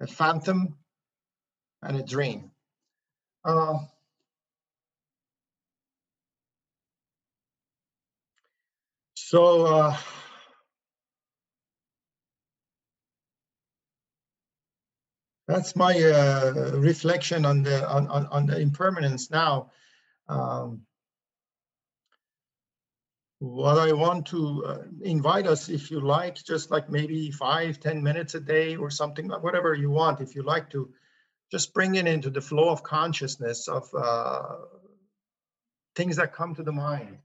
a 0.00 0.06
phantom, 0.08 0.76
and 1.82 1.96
a 1.96 2.02
dream. 2.02 2.50
Uh, 3.44 3.78
so, 9.30 9.64
uh, 9.64 9.96
that's 15.46 15.76
my 15.76 15.96
uh, 15.96 16.72
reflection 16.74 17.46
on 17.46 17.62
the 17.62 17.88
on, 17.88 18.08
on, 18.08 18.26
on 18.26 18.46
the 18.46 18.58
impermanence 18.58 19.30
now. 19.30 19.70
Um, 20.28 20.80
what 23.38 23.78
I 23.78 23.92
want 23.92 24.26
to 24.26 24.64
uh, 24.64 24.78
invite 25.02 25.46
us, 25.46 25.68
if 25.68 25.92
you 25.92 26.00
like, 26.00 26.34
just 26.34 26.72
like 26.72 26.90
maybe 26.90 27.30
five, 27.30 27.78
ten 27.78 28.02
minutes 28.02 28.34
a 28.34 28.40
day 28.40 28.74
or 28.74 28.90
something, 28.90 29.28
whatever 29.28 29.74
you 29.74 29.90
want, 29.90 30.20
if 30.20 30.34
you 30.34 30.42
like 30.42 30.70
to, 30.70 30.92
just 31.52 31.72
bring 31.72 31.94
it 31.94 32.08
into 32.08 32.30
the 32.30 32.40
flow 32.40 32.68
of 32.68 32.82
consciousness 32.82 33.68
of 33.68 33.88
uh, 33.94 34.56
things 35.94 36.16
that 36.16 36.34
come 36.34 36.56
to 36.56 36.64
the 36.64 36.72
mind, 36.72 37.18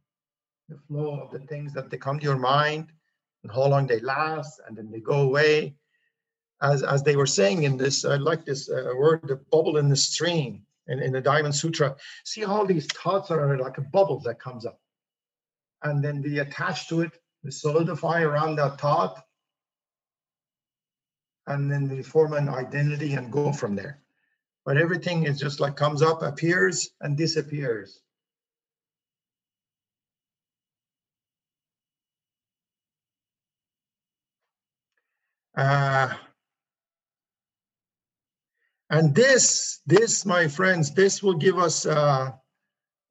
the 0.69 0.77
flow 0.87 1.19
of 1.19 1.31
the 1.31 1.45
things 1.47 1.73
that 1.73 1.89
they 1.89 1.97
come 1.97 2.19
to 2.19 2.25
your 2.25 2.37
mind, 2.37 2.87
and 3.43 3.51
how 3.51 3.67
long 3.67 3.87
they 3.87 3.99
last, 3.99 4.59
and 4.67 4.75
then 4.75 4.91
they 4.91 4.99
go 4.99 5.21
away 5.21 5.75
as, 6.61 6.83
as 6.83 7.03
they 7.03 7.15
were 7.15 7.25
saying 7.25 7.63
in 7.63 7.77
this, 7.77 8.05
I 8.05 8.15
like 8.15 8.45
this 8.45 8.69
uh, 8.69 8.93
word, 8.95 9.21
the 9.27 9.35
bubble 9.51 9.77
in 9.77 9.89
the 9.89 9.95
stream 9.95 10.63
in, 10.87 11.01
in 11.01 11.11
the 11.11 11.21
Diamond 11.21 11.55
Sutra. 11.55 11.95
See 12.23 12.41
how 12.41 12.65
these 12.65 12.85
thoughts 12.87 13.31
are 13.31 13.57
like 13.57 13.77
a 13.77 13.81
bubble 13.81 14.19
that 14.21 14.39
comes 14.39 14.65
up. 14.65 14.79
And 15.83 16.03
then 16.03 16.21
we 16.21 16.39
attach 16.39 16.87
to 16.89 17.01
it, 17.01 17.11
we 17.43 17.51
solidify 17.51 18.21
around 18.21 18.55
that 18.55 18.79
thought. 18.79 19.23
And 21.47 21.71
then 21.71 21.89
we 21.89 22.01
form 22.01 22.33
an 22.33 22.49
identity 22.49 23.13
and 23.13 23.31
go 23.31 23.51
from 23.51 23.75
there. 23.75 23.99
But 24.65 24.77
everything 24.77 25.25
is 25.25 25.39
just 25.39 25.59
like 25.59 25.75
comes 25.75 26.01
up, 26.01 26.23
appears, 26.23 26.89
and 27.01 27.15
disappears. 27.15 27.99
Uh, 35.55 36.09
and 38.89 39.15
this, 39.15 39.81
this, 39.85 40.25
my 40.25 40.47
friends, 40.47 40.93
this 40.93 41.23
will 41.23 41.35
give 41.35 41.57
us 41.57 41.85
uh, 41.85 42.31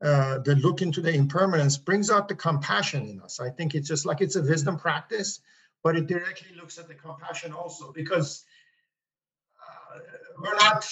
uh, 0.05 0.39
the 0.41 0.55
look 0.57 0.83
into 0.83 1.01
the 1.01 1.13
impermanence, 1.13 1.77
brings 1.77 2.11
out 2.11 2.29
the 2.29 2.35
compassion 2.35 3.09
in 3.09 3.21
us. 3.21 3.41
I 3.41 3.51
think 3.51 3.75
it's 3.75 3.89
just 3.89 4.07
like 4.07 4.21
it's 4.21 4.37
a 4.37 4.43
wisdom 4.43 4.77
practice, 4.77 5.41
but 5.83 5.97
it 5.97 6.07
directly 6.07 6.55
looks 6.57 6.79
at 6.79 6.89
the 6.89 6.95
compassion 6.95 7.53
also 7.53 7.93
because 7.93 8.45
uh, 9.67 9.99
we're 10.43 10.57
not 10.57 10.87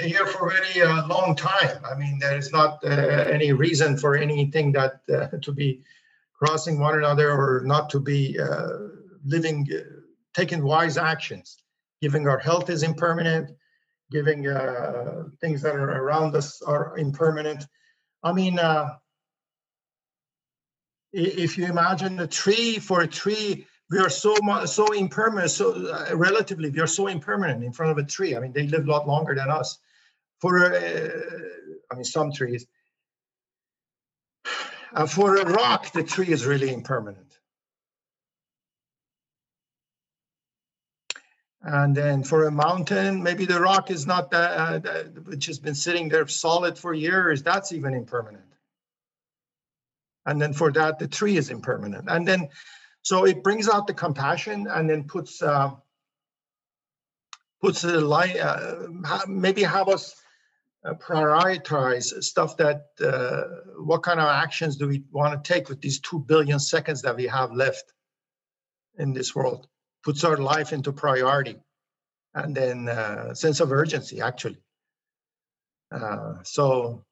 here 0.00 0.26
for 0.26 0.48
a 0.48 0.52
very 0.52 0.82
uh, 0.82 1.06
long 1.06 1.34
time. 1.34 1.84
I 1.90 1.96
mean, 1.96 2.18
there 2.18 2.36
is 2.36 2.52
not 2.52 2.84
uh, 2.84 2.88
any 2.88 3.52
reason 3.52 3.96
for 3.96 4.16
anything 4.16 4.72
that 4.72 5.00
uh, 5.12 5.28
to 5.42 5.52
be 5.52 5.82
crossing 6.34 6.78
one 6.78 6.98
another 6.98 7.30
or 7.30 7.62
not 7.64 7.90
to 7.90 8.00
be 8.00 8.38
living, 9.24 9.68
taking 10.34 10.62
wise 10.62 10.96
actions. 10.96 11.56
Giving 12.02 12.26
our 12.28 12.38
health 12.38 12.70
is 12.70 12.82
impermanent 12.82 13.50
giving 14.10 14.46
uh, 14.48 15.24
things 15.40 15.62
that 15.62 15.74
are 15.74 16.02
around 16.02 16.34
us 16.34 16.62
are 16.62 16.98
impermanent. 16.98 17.64
I 18.22 18.32
mean, 18.32 18.58
uh, 18.58 18.96
if 21.12 21.56
you 21.56 21.66
imagine 21.66 22.18
a 22.20 22.26
tree 22.26 22.78
for 22.78 23.00
a 23.00 23.06
tree, 23.06 23.66
we 23.90 23.98
are 23.98 24.10
so 24.10 24.34
so 24.66 24.92
impermanent. 24.92 25.50
So 25.50 25.88
uh, 25.88 26.16
relatively, 26.16 26.70
we 26.70 26.80
are 26.80 26.86
so 26.86 27.06
impermanent 27.06 27.64
in 27.64 27.72
front 27.72 27.92
of 27.92 27.98
a 27.98 28.04
tree. 28.04 28.36
I 28.36 28.40
mean, 28.40 28.52
they 28.52 28.66
live 28.66 28.86
a 28.86 28.90
lot 28.90 29.08
longer 29.08 29.34
than 29.34 29.50
us. 29.50 29.78
For 30.40 30.74
I 30.74 31.94
mean, 31.94 32.04
some 32.04 32.32
trees. 32.32 32.66
For 35.08 35.36
a 35.36 35.44
rock, 35.44 35.92
the 35.92 36.02
tree 36.02 36.28
is 36.28 36.46
really 36.46 36.72
impermanent. 36.72 37.29
And 41.62 41.94
then 41.94 42.22
for 42.22 42.44
a 42.44 42.50
mountain, 42.50 43.22
maybe 43.22 43.44
the 43.44 43.60
rock 43.60 43.90
is 43.90 44.06
not 44.06 44.30
that, 44.30 44.50
uh, 44.52 44.78
that, 44.78 45.26
which 45.26 45.46
has 45.46 45.58
been 45.58 45.74
sitting 45.74 46.08
there 46.08 46.26
solid 46.26 46.78
for 46.78 46.94
years, 46.94 47.42
that's 47.42 47.72
even 47.72 47.92
impermanent. 47.94 48.44
And 50.24 50.40
then 50.40 50.54
for 50.54 50.72
that, 50.72 50.98
the 50.98 51.08
tree 51.08 51.36
is 51.36 51.50
impermanent. 51.50 52.06
And 52.08 52.26
then, 52.26 52.48
so 53.02 53.24
it 53.26 53.42
brings 53.42 53.68
out 53.68 53.86
the 53.86 53.94
compassion 53.94 54.68
and 54.68 54.88
then 54.88 55.04
puts, 55.04 55.42
uh, 55.42 55.72
puts 57.60 57.82
the 57.82 58.00
light, 58.00 58.38
uh, 58.38 58.86
maybe 59.28 59.62
have 59.62 59.88
us 59.88 60.14
uh, 60.82 60.94
prioritize 60.94 62.22
stuff 62.22 62.56
that, 62.56 62.86
uh, 63.02 63.42
what 63.82 64.02
kind 64.02 64.18
of 64.18 64.28
actions 64.28 64.76
do 64.76 64.88
we 64.88 65.02
want 65.10 65.44
to 65.44 65.52
take 65.52 65.68
with 65.68 65.82
these 65.82 66.00
2 66.00 66.20
billion 66.20 66.58
seconds 66.58 67.02
that 67.02 67.16
we 67.16 67.26
have 67.26 67.52
left 67.52 67.92
in 68.98 69.12
this 69.12 69.34
world? 69.34 69.66
Puts 70.04 70.24
our 70.24 70.36
life 70.36 70.72
into 70.72 70.92
priority 70.92 71.56
and 72.34 72.54
then 72.54 72.88
uh, 72.88 73.34
sense 73.34 73.60
of 73.60 73.72
urgency 73.72 74.20
actually 74.20 74.58
uh, 75.92 76.34
so 76.42 77.04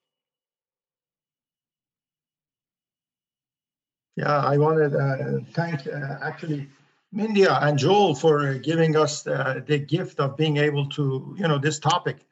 yeah 4.15 4.39
i 4.39 4.57
wanted 4.57 4.91
to 4.91 4.99
uh, 4.99 5.39
thank 5.53 5.87
uh, 5.87 6.17
actually 6.21 6.69
mindia 7.13 7.61
and 7.63 7.77
Joel 7.77 8.15
for 8.15 8.53
giving 8.55 8.95
us 8.95 9.23
the, 9.23 9.85
gift 9.87 10.19
of 10.19 10.37
being 10.37 10.57
able 10.57 10.87
to, 10.89 11.35
you 11.37 11.47
know, 11.47 11.57
this 11.57 11.79
topic 11.79 12.25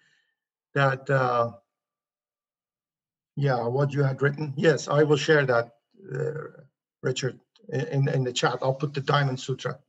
that, 0.74 1.10
uh, 1.10 1.52
yeah, 3.36 3.68
what 3.68 3.94
you 3.94 4.04
had 4.04 4.22
written. 4.22 4.54
Yes, 4.56 4.88
I 4.88 5.04
will 5.04 5.18
share 5.18 5.46
that, 5.46 5.74
Richard, 7.02 7.40
in, 7.70 8.08
in 8.10 8.24
the 8.24 8.34
chat. 8.34 8.60
I'll 8.62 8.74
put 8.74 8.94
the 8.94 9.02
Diamond 9.02 9.40
Sutra. 9.40 9.80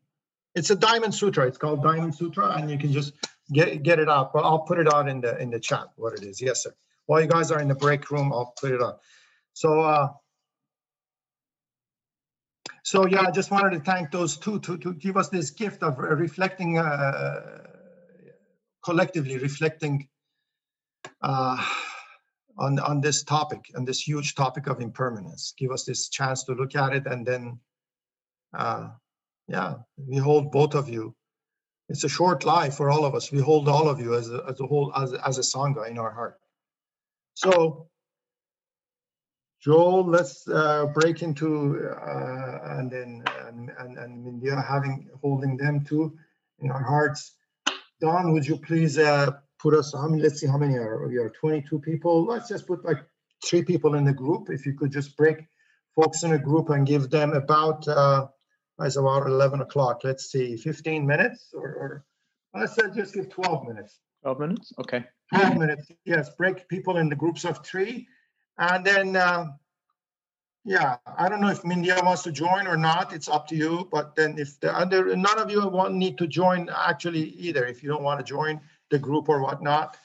It's 0.55 0.70
a 0.70 0.76
Diamond 0.76 1.14
Sutra. 1.14 1.46
It's 1.46 1.59
called 1.59 1.82
Diamond 1.82 2.14
Sutra, 2.14 2.57
and 2.57 2.70
you 2.70 2.78
can 2.78 2.92
just 2.92 3.14
get 3.53 3.82
get 3.82 3.99
it 3.99 4.09
out. 4.09 4.32
But 4.32 4.44
I'll 4.44 4.61
put 4.61 4.78
it 4.78 4.92
out 4.92 5.09
in 5.09 5.20
the 5.20 5.38
in 5.38 5.51
the 5.51 5.61
chat 5.61 5.88
what 5.96 6.14
it 6.14 6.24
is. 6.24 6.40
Yes, 6.40 6.64
sir. 6.64 6.74
While 7.07 7.20
you 7.22 7.28
guys 7.28 7.51
are 7.51 7.61
in 7.61 7.68
the 7.68 7.74
break 7.74 8.11
room, 8.11 8.32
I'll 8.32 8.55
put 8.61 8.72
it 8.72 8.82
out. 8.82 9.01
So. 9.55 9.80
uh 9.80 10.09
so 12.82 13.07
yeah, 13.07 13.26
I 13.26 13.30
just 13.30 13.51
wanted 13.51 13.76
to 13.76 13.80
thank 13.80 14.11
those 14.11 14.38
two 14.38 14.61
to, 14.61 14.78
to 14.78 14.94
give 14.94 15.18
us 15.18 15.28
this 15.28 15.51
gift 15.51 15.82
of 15.82 15.99
reflecting, 15.99 16.78
uh, 16.78 17.64
collectively 18.82 19.36
reflecting 19.36 20.09
uh, 21.20 21.62
on, 22.59 22.78
on 22.78 23.03
this 23.03 23.24
topic 23.24 23.61
and 23.74 23.86
this 23.86 24.01
huge 24.01 24.34
topic 24.34 24.68
of 24.68 24.80
impermanence. 24.80 25.53
Give 25.59 25.70
us 25.70 25.84
this 25.84 26.09
chance 26.09 26.44
to 26.44 26.55
look 26.55 26.74
at 26.76 26.94
it 26.94 27.07
and 27.07 27.26
then 27.26 27.61
uh, 28.57 28.88
yeah, 29.49 29.76
we 29.96 30.18
hold 30.18 30.53
both 30.53 30.74
of 30.74 30.88
you. 30.88 31.14
It's 31.88 32.05
a 32.05 32.09
short 32.09 32.44
life 32.44 32.74
for 32.76 32.90
all 32.90 33.07
of 33.07 33.14
us. 33.14 33.32
We 33.32 33.40
hold 33.40 33.66
all 33.66 33.88
of 33.88 33.99
you 33.99 34.14
as 34.14 34.30
a, 34.30 34.44
as 34.46 34.61
a 34.61 34.66
whole, 34.66 34.92
as, 34.94 35.14
as 35.14 35.38
a 35.38 35.40
Sangha 35.40 35.88
in 35.88 35.99
our 35.99 36.11
heart. 36.12 36.38
So, 37.32 37.88
Joel, 39.62 40.07
let's 40.07 40.46
uh, 40.46 40.86
break 40.86 41.22
into, 41.22 41.88
uh, 41.88 42.59
and 42.78 42.90
then, 42.90 43.24
and, 43.46 43.70
and, 43.78 43.99
and 43.99 44.24
Mindya 44.24 44.66
having, 44.66 45.09
holding 45.22 45.57
them 45.57 45.82
too 45.84 46.16
in 46.61 46.70
our 46.70 46.82
hearts. 46.82 47.34
Don, 48.01 48.32
would 48.34 48.46
you 48.46 48.59
please 48.59 48.99
uh, 48.99 49.32
put 49.59 49.74
us, 49.74 49.94
how 49.94 50.09
many, 50.09 50.22
let's 50.22 50.40
see 50.40 50.46
how 50.46 50.59
many 50.59 50.76
are, 50.76 51.09
we 51.09 51.16
are 51.16 51.30
22 51.30 51.78
people. 51.80 52.26
Let's 52.26 52.49
just 52.49 52.66
put 52.66 52.84
like 52.84 52.99
three 53.44 53.62
people 53.62 53.94
in 53.94 54.05
the 54.05 54.12
group. 54.12 54.51
If 54.51 54.66
you 54.66 54.74
could 54.74 54.92
just 54.92 55.16
break 55.16 55.38
folks 55.96 56.22
in 56.22 56.32
a 56.32 56.38
group 56.38 56.68
and 56.68 56.86
give 56.86 57.09
them 57.09 57.32
about, 57.32 57.88
uh, 57.88 58.26
It's 58.81 58.97
about 58.97 59.26
11 59.26 59.61
o'clock. 59.61 60.01
Let's 60.05 60.31
see, 60.31 60.57
15 60.57 61.07
minutes 61.07 61.49
or, 61.53 61.68
or 61.68 62.05
I 62.55 62.66
said 62.66 62.95
just 62.95 63.14
give 63.14 63.29
12 63.29 63.66
minutes. 63.66 63.99
12 64.22 64.41
minutes? 64.41 64.72
Okay. 64.79 65.05
12 65.35 65.57
minutes, 65.59 65.89
yes, 66.05 66.31
break 66.37 66.68
people 66.68 66.97
into 66.97 67.16
groups 67.16 67.45
of 67.45 67.64
three. 67.64 68.07
And 68.59 68.85
then, 68.85 69.16
uh, 69.16 69.47
yeah, 70.64 70.97
I 71.16 71.29
don't 71.29 71.41
know 71.41 71.49
if 71.49 71.62
Mindia 71.62 72.03
wants 72.05 72.22
to 72.22 72.33
join 72.33 72.66
or 72.66 72.76
not. 72.76 73.12
It's 73.12 73.29
up 73.29 73.47
to 73.49 73.57
you. 73.57 73.89
But 73.93 74.16
then 74.16 74.39
if 74.39 74.59
the 74.61 74.74
other, 74.76 75.14
none 75.16 75.39
of 75.39 75.51
you 75.51 75.66
want 75.68 75.95
need 75.95 76.18
to 76.18 76.26
join 76.26 76.68
actually 76.74 77.24
either, 77.47 77.64
if 77.66 77.83
you 77.83 77.89
don't 77.89 78.03
want 78.03 78.20
to 78.20 78.24
join 78.24 78.61
the 78.91 78.99
group 78.99 79.29
or 79.29 79.41
whatnot. 79.43 79.97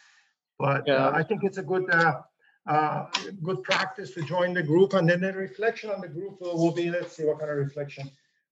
But 0.59 0.83
Yeah. 0.87 1.07
uh, 1.07 1.11
I 1.13 1.23
think 1.23 1.43
it's 1.43 1.57
a 1.57 1.63
good, 1.63 1.89
uh, 1.89 2.21
uh, 2.67 3.05
good 3.41 3.63
practice 3.63 4.11
to 4.13 4.21
join 4.21 4.53
the 4.53 4.63
group. 4.63 4.93
And 4.93 5.09
then 5.09 5.21
the 5.21 5.33
reflection 5.33 5.89
on 5.89 6.01
the 6.01 6.07
group 6.07 6.39
will 6.41 6.57
will 6.57 6.71
be, 6.71 6.89
let's 6.89 7.15
see, 7.15 7.25
what 7.25 7.39
kind 7.39 7.51
of 7.51 7.57
reflection? 7.57 8.09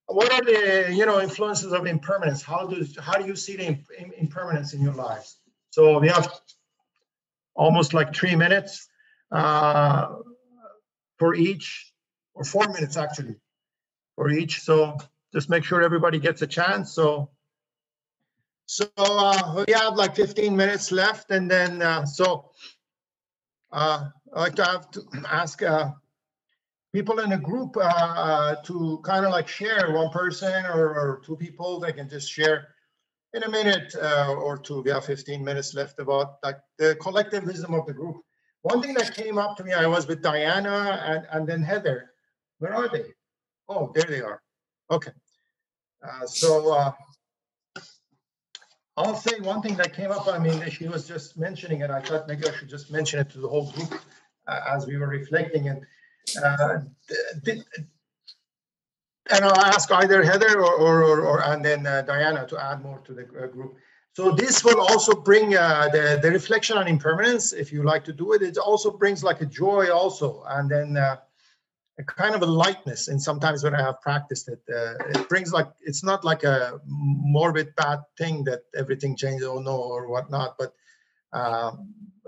What 0.07 0.31
are 0.33 0.43
the, 0.43 0.93
you 0.93 1.05
know, 1.05 1.21
influences 1.21 1.71
of 1.71 1.85
impermanence? 1.85 2.41
How 2.41 2.67
do, 2.67 2.85
how 2.99 3.13
do 3.13 3.25
you 3.25 3.35
see 3.35 3.55
the 3.55 3.65
im- 3.65 3.85
im- 3.97 4.13
impermanence 4.17 4.73
in 4.73 4.81
your 4.81 4.93
lives? 4.93 5.37
So 5.69 5.99
we 5.99 6.09
have 6.09 6.29
almost 7.55 7.93
like 7.93 8.13
three 8.13 8.35
minutes 8.35 8.89
uh, 9.31 10.15
for 11.17 11.33
each, 11.35 11.93
or 12.33 12.43
four 12.43 12.67
minutes 12.67 12.97
actually, 12.97 13.35
for 14.15 14.29
each. 14.29 14.61
So 14.61 14.97
just 15.33 15.49
make 15.49 15.63
sure 15.63 15.81
everybody 15.81 16.19
gets 16.19 16.41
a 16.41 16.47
chance. 16.47 16.91
So, 16.91 17.29
so 18.65 18.89
uh, 18.97 19.63
we 19.67 19.73
have 19.73 19.95
like 19.95 20.15
15 20.15 20.55
minutes 20.55 20.91
left, 20.91 21.31
and 21.31 21.49
then 21.49 21.81
uh, 21.81 22.05
so 22.05 22.51
uh, 23.71 24.09
I'd 24.33 24.39
like 24.39 24.55
to 24.55 24.65
have 24.65 24.91
to 24.91 25.01
ask 25.29 25.61
uh, 25.61 25.91
people 26.93 27.19
in 27.19 27.31
a 27.31 27.37
group 27.37 27.77
uh, 27.77 27.81
uh, 27.81 28.55
to 28.63 28.99
kind 29.03 29.25
of 29.25 29.31
like 29.31 29.47
share 29.47 29.91
one 29.91 30.09
person 30.09 30.65
or, 30.65 30.89
or 30.89 31.21
two 31.25 31.35
people. 31.37 31.79
They 31.79 31.93
can 31.93 32.09
just 32.09 32.29
share 32.31 32.69
in 33.33 33.43
a 33.43 33.49
minute 33.49 33.95
uh, 33.95 34.33
or 34.33 34.57
two. 34.57 34.81
We 34.81 34.91
have 34.91 35.05
15 35.05 35.43
minutes 35.43 35.73
left 35.73 35.99
about 35.99 36.35
like 36.43 36.57
the 36.77 36.95
collective 36.95 37.45
wisdom 37.45 37.73
of 37.73 37.85
the 37.85 37.93
group. 37.93 38.17
One 38.63 38.81
thing 38.81 38.93
that 38.95 39.15
came 39.15 39.37
up 39.37 39.57
to 39.57 39.63
me, 39.63 39.73
I 39.73 39.87
was 39.87 40.07
with 40.07 40.21
Diana 40.21 41.01
and, 41.03 41.27
and 41.31 41.47
then 41.47 41.63
Heather. 41.63 42.11
Where 42.59 42.75
are 42.75 42.89
they? 42.89 43.05
Oh, 43.67 43.91
there 43.95 44.03
they 44.03 44.21
are. 44.21 44.41
Okay. 44.91 45.11
Uh, 46.03 46.25
so 46.25 46.73
uh, 46.73 46.91
I'll 48.97 49.15
say 49.15 49.39
one 49.39 49.61
thing 49.61 49.77
that 49.77 49.93
came 49.95 50.11
up. 50.11 50.27
I 50.27 50.37
mean, 50.37 50.69
she 50.69 50.87
was 50.87 51.07
just 51.07 51.37
mentioning 51.37 51.81
it. 51.81 51.89
I 51.89 52.01
thought 52.01 52.27
maybe 52.27 52.47
I 52.47 52.51
should 52.51 52.69
just 52.69 52.91
mention 52.91 53.19
it 53.19 53.29
to 53.31 53.39
the 53.39 53.47
whole 53.47 53.71
group 53.71 53.99
uh, 54.47 54.59
as 54.69 54.85
we 54.85 54.97
were 54.97 55.07
reflecting. 55.07 55.69
And 55.69 55.85
uh, 56.43 56.79
th- 57.07 57.43
th- 57.45 57.63
and 59.33 59.45
I'll 59.45 59.65
ask 59.65 59.91
either 59.91 60.23
Heather 60.23 60.59
or, 60.59 60.73
or, 60.73 61.03
or, 61.03 61.21
or 61.21 61.43
and 61.43 61.63
then 61.63 61.85
uh, 61.85 62.01
Diana 62.01 62.45
to 62.47 62.61
add 62.61 62.81
more 62.81 62.99
to 62.99 63.13
the 63.13 63.23
uh, 63.23 63.47
group. 63.47 63.75
So 64.13 64.31
this 64.31 64.63
will 64.65 64.81
also 64.81 65.13
bring 65.13 65.55
uh, 65.55 65.87
the, 65.89 66.19
the 66.21 66.29
reflection 66.31 66.77
on 66.77 66.87
impermanence, 66.87 67.53
if 67.53 67.71
you 67.71 67.83
like 67.83 68.03
to 68.05 68.13
do 68.13 68.33
it. 68.33 68.41
It 68.41 68.57
also 68.57 68.91
brings 68.91 69.23
like 69.23 69.39
a 69.39 69.45
joy 69.45 69.89
also, 69.89 70.43
and 70.49 70.69
then 70.69 70.97
uh, 70.97 71.15
a 71.97 72.03
kind 72.03 72.35
of 72.35 72.41
a 72.41 72.45
lightness. 72.45 73.07
And 73.07 73.21
sometimes 73.21 73.63
when 73.63 73.73
I 73.73 73.81
have 73.81 74.01
practiced 74.01 74.49
it, 74.49 74.61
uh, 74.69 74.95
it 75.09 75.29
brings 75.29 75.53
like, 75.53 75.69
it's 75.79 76.03
not 76.03 76.25
like 76.25 76.43
a 76.43 76.81
morbid 76.85 77.73
bad 77.77 77.99
thing 78.17 78.43
that 78.45 78.63
everything 78.75 79.15
changes, 79.15 79.47
oh 79.47 79.59
no, 79.59 79.77
or 79.77 80.09
whatnot, 80.09 80.57
but 80.59 80.73
um, 81.31 81.43
uh, 81.43 81.71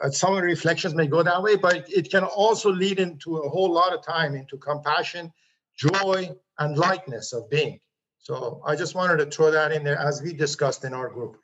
some 0.10 0.34
of 0.34 0.38
the 0.38 0.44
reflections 0.44 0.96
may 0.96 1.08
go 1.08 1.24
that 1.24 1.42
way, 1.42 1.56
but 1.56 1.90
it 1.90 2.10
can 2.10 2.24
also 2.24 2.72
lead 2.72 3.00
into 3.00 3.38
a 3.38 3.50
whole 3.50 3.72
lot 3.72 3.94
of 3.94 4.04
time 4.04 4.36
into 4.36 4.58
compassion, 4.58 5.32
joy, 5.78 6.30
and 6.60 6.78
lightness 6.78 7.34
of 7.34 7.50
being. 7.50 7.80
So 8.20 8.62
I 8.66 8.76
just 8.76 8.96
wanted 8.96 9.18
to 9.18 9.26
throw 9.26 9.52
that 9.52 9.72
in 9.72 9.84
there 9.84 9.98
as 9.98 10.22
we 10.22 10.34
discussed 10.34 10.86
in 10.86 10.94
our 10.94 11.10
group. 11.10 11.38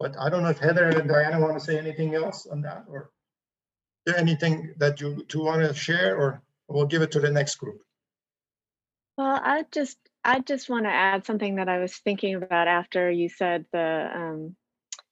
But 0.00 0.16
I 0.18 0.30
don't 0.30 0.42
know 0.42 0.48
if 0.48 0.58
Heather 0.58 0.88
and 0.88 1.08
Diana 1.08 1.38
want 1.38 1.58
to 1.58 1.64
say 1.64 1.78
anything 1.78 2.14
else 2.14 2.46
on 2.46 2.62
that 2.62 2.84
or 2.88 3.10
anything 4.16 4.74
that 4.78 5.00
you 5.00 5.24
two 5.28 5.44
want 5.44 5.62
to 5.62 5.74
share 5.74 6.16
or 6.16 6.42
we'll 6.68 6.86
give 6.86 7.02
it 7.02 7.12
to 7.12 7.20
the 7.20 7.30
next 7.30 7.56
group. 7.56 7.80
Well, 9.16 9.40
I 9.42 9.64
just 9.70 9.98
I 10.24 10.40
just 10.40 10.68
want 10.68 10.86
to 10.86 10.90
add 10.90 11.26
something 11.26 11.56
that 11.56 11.68
I 11.68 11.78
was 11.78 11.94
thinking 11.94 12.34
about 12.34 12.66
after 12.66 13.10
you 13.10 13.28
said 13.28 13.66
the 13.72 14.10
um, 14.12 14.56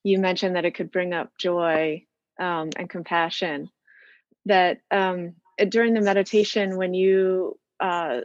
you 0.03 0.18
mentioned 0.18 0.57
that 0.57 0.64
it 0.64 0.74
could 0.74 0.91
bring 0.91 1.12
up 1.12 1.30
joy 1.38 2.07
um, 2.41 2.70
and 2.76 2.88
compassion. 2.88 3.70
That 4.47 4.78
um, 4.91 5.34
during 5.68 5.95
the 5.95 6.01
meditation, 6.01 6.76
when 6.76 6.95
you 6.95 7.59
uh, 7.78 8.20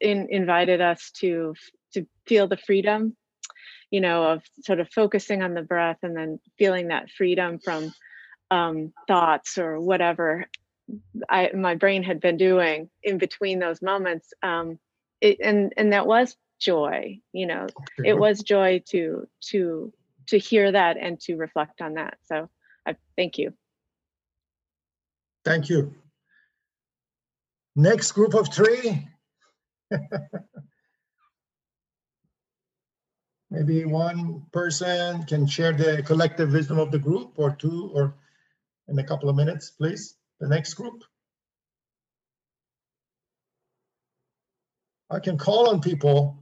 in, 0.00 0.28
invited 0.30 0.80
us 0.80 1.10
to 1.20 1.54
to 1.92 2.06
feel 2.26 2.48
the 2.48 2.56
freedom, 2.56 3.16
you 3.90 4.00
know, 4.00 4.24
of 4.24 4.42
sort 4.62 4.80
of 4.80 4.90
focusing 4.90 5.42
on 5.42 5.54
the 5.54 5.62
breath 5.62 5.98
and 6.02 6.16
then 6.16 6.40
feeling 6.58 6.88
that 6.88 7.10
freedom 7.10 7.58
from 7.58 7.92
um, 8.50 8.92
thoughts 9.06 9.58
or 9.58 9.80
whatever 9.80 10.46
I 11.28 11.50
my 11.54 11.74
brain 11.74 12.02
had 12.02 12.20
been 12.20 12.36
doing 12.36 12.90
in 13.02 13.18
between 13.18 13.58
those 13.58 13.80
moments. 13.82 14.32
Um, 14.42 14.78
it, 15.20 15.38
and 15.42 15.72
and 15.76 15.92
that 15.92 16.06
was 16.06 16.36
joy. 16.60 17.20
You 17.32 17.46
know, 17.46 17.66
it 18.04 18.14
was 18.14 18.40
joy 18.42 18.82
to 18.90 19.26
to 19.48 19.92
to 20.28 20.38
hear 20.38 20.72
that 20.72 20.96
and 20.96 21.20
to 21.20 21.36
reflect 21.36 21.80
on 21.80 21.94
that. 21.94 22.18
So 22.24 22.48
I 22.86 22.96
thank 23.16 23.38
you. 23.38 23.52
Thank 25.44 25.68
you. 25.68 25.94
Next 27.76 28.12
group 28.12 28.34
of 28.34 28.52
three. 28.52 29.08
Maybe 33.50 33.84
one 33.84 34.46
person 34.52 35.22
can 35.24 35.46
share 35.46 35.72
the 35.72 36.02
collective 36.02 36.52
wisdom 36.52 36.78
of 36.78 36.90
the 36.90 36.98
group 36.98 37.32
or 37.36 37.54
two 37.54 37.90
or 37.94 38.14
in 38.88 38.98
a 38.98 39.04
couple 39.04 39.28
of 39.28 39.36
minutes, 39.36 39.70
please. 39.70 40.16
The 40.40 40.48
next 40.48 40.74
group. 40.74 41.04
I 45.10 45.20
can 45.20 45.38
call 45.38 45.68
on 45.70 45.80
people. 45.80 46.36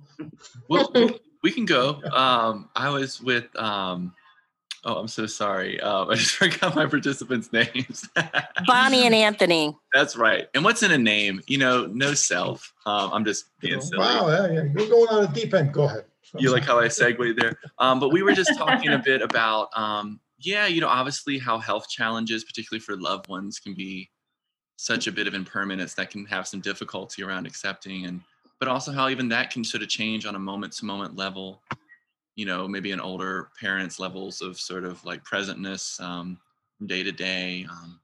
well, 0.68 0.90
we- 0.94 1.18
we 1.42 1.50
can 1.50 1.64
go. 1.66 2.00
Um, 2.12 2.70
I 2.76 2.88
was 2.88 3.20
with. 3.20 3.54
Um, 3.58 4.14
oh, 4.84 4.96
I'm 4.96 5.08
so 5.08 5.26
sorry. 5.26 5.80
Um, 5.80 6.10
I 6.10 6.14
just 6.14 6.32
forgot 6.32 6.74
my 6.74 6.86
participants' 6.86 7.52
names. 7.52 8.08
Bonnie 8.66 9.06
and 9.06 9.14
Anthony. 9.14 9.76
That's 9.94 10.16
right. 10.16 10.48
And 10.54 10.64
what's 10.64 10.82
in 10.82 10.90
a 10.90 10.98
name? 10.98 11.42
You 11.46 11.58
know, 11.58 11.86
no 11.86 12.14
self. 12.14 12.72
Um, 12.86 13.10
I'm 13.12 13.24
just 13.24 13.46
being 13.60 13.80
silly. 13.80 13.98
Wow, 13.98 14.28
yeah, 14.28 14.46
yeah, 14.50 14.62
you're 14.76 14.88
going 14.88 15.08
on 15.08 15.24
a 15.24 15.32
deep 15.32 15.54
end. 15.54 15.72
Go 15.72 15.84
ahead. 15.84 16.04
You 16.38 16.50
like 16.50 16.62
how 16.62 16.78
I 16.78 16.88
segued 16.88 17.38
there? 17.38 17.58
Um, 17.78 18.00
but 18.00 18.08
we 18.08 18.22
were 18.22 18.32
just 18.32 18.56
talking 18.56 18.90
a 18.90 18.98
bit 18.98 19.20
about, 19.20 19.68
um, 19.76 20.18
yeah, 20.38 20.66
you 20.66 20.80
know, 20.80 20.88
obviously 20.88 21.38
how 21.38 21.58
health 21.58 21.90
challenges, 21.90 22.42
particularly 22.42 22.80
for 22.80 22.96
loved 22.96 23.28
ones, 23.28 23.58
can 23.58 23.74
be 23.74 24.10
such 24.76 25.06
a 25.06 25.12
bit 25.12 25.26
of 25.26 25.34
impermanence 25.34 25.94
that 25.94 26.10
can 26.10 26.24
have 26.26 26.46
some 26.48 26.60
difficulty 26.60 27.22
around 27.22 27.46
accepting 27.46 28.06
and 28.06 28.20
but 28.58 28.68
also 28.68 28.92
how 28.92 29.08
even 29.08 29.28
that 29.28 29.50
can 29.50 29.64
sort 29.64 29.82
of 29.82 29.88
change 29.88 30.24
on 30.24 30.36
a 30.36 30.38
moment 30.38 30.72
to 30.72 30.84
moment 30.84 31.16
level 31.16 31.62
you 32.36 32.46
know 32.46 32.66
maybe 32.66 32.90
in 32.90 33.00
older 33.00 33.50
parents 33.60 33.98
levels 33.98 34.40
of 34.40 34.58
sort 34.58 34.84
of 34.84 35.04
like 35.04 35.24
presentness 35.24 36.00
um, 36.00 36.38
from 36.78 36.86
day 36.86 37.02
to 37.02 37.12
day 37.12 37.66
um, 37.70 38.00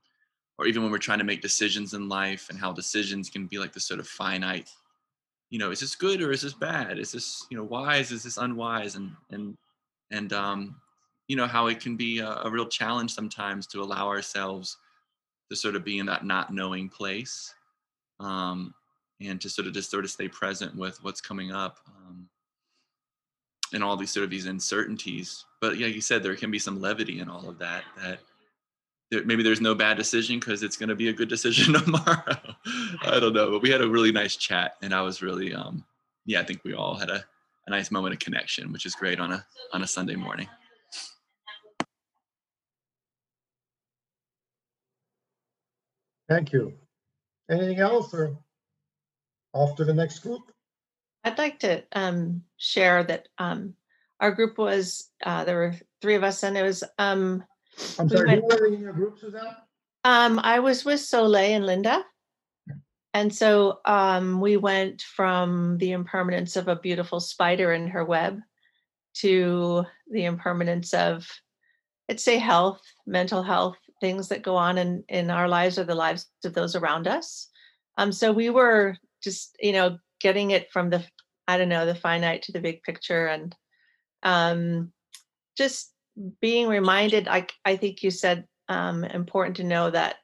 or 0.58 0.66
even 0.66 0.82
when 0.82 0.90
we're 0.90 0.98
trying 0.98 1.18
to 1.18 1.24
make 1.24 1.40
decisions 1.40 1.94
in 1.94 2.08
life 2.08 2.48
and 2.50 2.58
how 2.58 2.72
decisions 2.72 3.30
can 3.30 3.46
be 3.46 3.58
like 3.58 3.72
this 3.72 3.86
sort 3.86 4.00
of 4.00 4.06
finite 4.06 4.68
you 5.50 5.58
know 5.58 5.70
is 5.70 5.80
this 5.80 5.94
good 5.94 6.22
or 6.22 6.30
is 6.30 6.42
this 6.42 6.54
bad? 6.54 6.98
Is 6.98 7.12
this 7.12 7.46
you 7.50 7.56
know 7.56 7.64
wise? 7.64 8.12
Is 8.12 8.22
this 8.22 8.36
unwise? 8.36 8.96
And 8.96 9.12
and 9.30 9.56
and 10.10 10.32
um 10.32 10.76
you 11.26 11.36
know 11.36 11.46
how 11.46 11.66
it 11.66 11.80
can 11.80 11.96
be 11.96 12.18
a, 12.20 12.28
a 12.44 12.50
real 12.50 12.66
challenge 12.66 13.12
sometimes 13.12 13.66
to 13.68 13.82
allow 13.82 14.08
ourselves 14.08 14.76
to 15.50 15.56
sort 15.56 15.76
of 15.76 15.84
be 15.84 15.98
in 15.98 16.06
that 16.06 16.24
not 16.24 16.52
knowing 16.52 16.88
place 16.88 17.54
um 18.20 18.74
and 19.20 19.40
to 19.40 19.48
sort 19.48 19.66
of 19.66 19.74
just 19.74 19.90
sort 19.90 20.04
of 20.04 20.10
stay 20.10 20.28
present 20.28 20.74
with 20.76 21.02
what's 21.02 21.20
coming 21.20 21.52
up 21.52 21.78
um, 21.88 22.28
and 23.72 23.82
all 23.82 23.96
these 23.96 24.10
sort 24.10 24.24
of 24.24 24.30
these 24.30 24.46
uncertainties 24.46 25.44
but 25.60 25.78
yeah 25.78 25.86
you 25.86 26.00
said 26.00 26.22
there 26.22 26.36
can 26.36 26.50
be 26.50 26.58
some 26.58 26.80
levity 26.80 27.20
in 27.20 27.28
all 27.28 27.48
of 27.48 27.58
that 27.58 27.84
that 28.02 28.20
there, 29.10 29.24
maybe 29.24 29.42
there's 29.42 29.60
no 29.60 29.74
bad 29.74 29.96
decision 29.96 30.38
because 30.38 30.62
it's 30.62 30.76
going 30.76 30.88
to 30.88 30.94
be 30.94 31.08
a 31.08 31.12
good 31.12 31.28
decision 31.28 31.74
tomorrow 31.84 32.36
i 33.02 33.18
don't 33.20 33.34
know 33.34 33.50
but 33.50 33.62
we 33.62 33.70
had 33.70 33.82
a 33.82 33.88
really 33.88 34.12
nice 34.12 34.36
chat 34.36 34.74
and 34.82 34.94
i 34.94 35.00
was 35.00 35.22
really 35.22 35.54
um 35.54 35.84
yeah 36.26 36.40
i 36.40 36.44
think 36.44 36.62
we 36.64 36.74
all 36.74 36.94
had 36.94 37.10
a, 37.10 37.24
a 37.66 37.70
nice 37.70 37.90
moment 37.90 38.12
of 38.12 38.20
connection 38.20 38.72
which 38.72 38.86
is 38.86 38.94
great 38.94 39.20
on 39.20 39.32
a 39.32 39.44
on 39.72 39.82
a 39.82 39.86
sunday 39.86 40.16
morning 40.16 40.48
Thank 46.28 46.52
you. 46.52 46.74
Anything 47.50 47.78
else 47.78 48.12
or 48.12 48.36
off 49.54 49.76
to 49.76 49.84
the 49.84 49.94
next 49.94 50.18
group? 50.18 50.52
I'd 51.24 51.38
like 51.38 51.58
to 51.60 51.84
um, 51.92 52.42
share 52.56 53.04
that 53.04 53.28
um, 53.38 53.74
our 54.20 54.30
group 54.30 54.58
was 54.58 55.10
uh, 55.24 55.44
there 55.44 55.56
were 55.56 55.74
three 56.00 56.14
of 56.14 56.24
us, 56.24 56.42
and 56.42 56.56
it 56.56 56.62
was 56.62 56.84
um, 56.98 57.44
I'm 57.98 58.08
sorry, 58.08 58.26
went- 58.26 58.44
were 58.44 58.66
in 58.66 58.80
your 58.80 58.92
group, 58.92 59.18
Suzanne? 59.18 59.56
um, 60.04 60.40
I 60.42 60.60
was 60.60 60.84
with 60.84 61.00
Soleil 61.00 61.56
and 61.56 61.66
Linda, 61.66 62.04
and 63.14 63.34
so 63.34 63.80
um, 63.84 64.40
we 64.40 64.56
went 64.56 65.02
from 65.02 65.78
the 65.78 65.92
impermanence 65.92 66.56
of 66.56 66.68
a 66.68 66.76
beautiful 66.76 67.20
spider 67.20 67.72
in 67.72 67.88
her 67.88 68.04
web 68.04 68.40
to 69.14 69.84
the 70.10 70.24
impermanence 70.24 70.94
of, 70.94 71.26
let's 72.08 72.22
say, 72.22 72.38
health, 72.38 72.80
mental 73.06 73.42
health, 73.42 73.76
things 74.00 74.28
that 74.28 74.42
go 74.42 74.54
on 74.54 74.78
in, 74.78 75.02
in 75.08 75.30
our 75.30 75.48
lives 75.48 75.78
or 75.78 75.84
the 75.84 75.94
lives 75.94 76.26
of 76.44 76.54
those 76.54 76.76
around 76.76 77.08
us. 77.08 77.48
Um, 77.96 78.12
so 78.12 78.30
we 78.30 78.50
were 78.50 78.96
just, 79.22 79.56
you 79.60 79.72
know, 79.72 79.98
getting 80.20 80.50
it 80.50 80.70
from 80.72 80.90
the, 80.90 81.04
I 81.46 81.58
don't 81.58 81.68
know, 81.68 81.86
the 81.86 81.94
finite 81.94 82.42
to 82.42 82.52
the 82.52 82.60
big 82.60 82.82
picture 82.82 83.26
and 83.26 83.54
um, 84.22 84.92
just 85.56 85.92
being 86.40 86.68
reminded, 86.68 87.28
I, 87.28 87.46
I 87.64 87.76
think 87.76 88.02
you 88.02 88.10
said 88.10 88.46
um, 88.68 89.04
important 89.04 89.56
to 89.56 89.64
know 89.64 89.90
that 89.90 90.16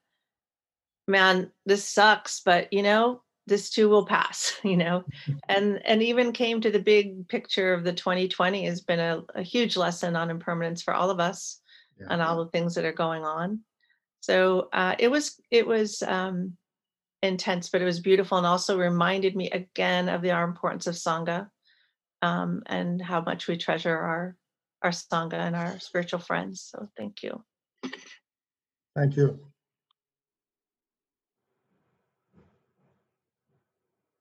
man 1.07 1.51
this 1.67 1.85
sucks 1.87 2.41
but 2.45 2.73
you 2.73 2.83
know 2.83 3.21
this 3.47 3.69
too 3.71 3.89
will 3.89 4.07
pass 4.07 4.59
you 4.65 4.77
know 4.77 5.05
and 5.49 5.85
and 5.85 6.03
even 6.03 6.33
came 6.33 6.61
to 6.61 6.71
the 6.71 6.79
big 6.79 7.29
picture 7.29 7.75
of 7.75 7.85
the 7.85 7.93
2020 7.93 8.65
has 8.65 8.81
been 8.81 9.01
a, 9.01 9.23
a 9.35 9.43
huge 9.43 9.77
lesson 9.77 10.17
on 10.17 10.31
impermanence 10.31 10.83
for 10.83 10.95
all 10.95 11.11
of 11.11 11.21
us 11.21 11.61
Yeah. 12.01 12.07
and 12.11 12.23
all 12.23 12.43
the 12.43 12.51
things 12.51 12.75
that 12.75 12.85
are 12.85 12.93
going 12.93 13.25
on 13.25 13.61
so 14.21 14.69
uh, 14.73 14.97
it 14.99 15.11
was 15.11 15.39
it 15.51 15.67
was 15.67 16.03
um, 16.03 16.57
intense 17.25 17.69
but 17.69 17.83
it 17.83 17.87
was 17.87 18.01
beautiful 18.01 18.39
and 18.39 18.47
also 18.47 18.79
reminded 18.79 19.35
me 19.35 19.51
again 19.51 20.09
of 20.09 20.23
the 20.23 20.31
our 20.31 20.45
importance 20.45 20.87
of 20.87 20.95
sangha 20.95 21.49
um, 22.23 22.63
and 22.67 23.03
how 23.03 23.21
much 23.21 23.49
we 23.49 23.57
treasure 23.57 23.97
our 23.97 24.37
our 24.83 24.91
sangha 24.91 25.35
and 25.35 25.57
our 25.57 25.79
spiritual 25.81 26.21
friends 26.21 26.69
so 26.71 26.87
thank 26.97 27.23
you 27.23 27.43
Thank 28.95 29.17
you. 29.17 29.41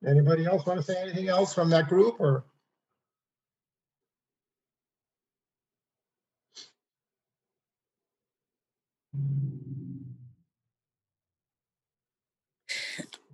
Anybody 0.06 0.46
else 0.46 0.66
want 0.66 0.80
to 0.80 0.86
say 0.86 1.00
anything 1.02 1.30
else 1.30 1.54
from 1.54 1.70
that 1.70 1.88
group 1.88 2.20
or? 2.20 2.44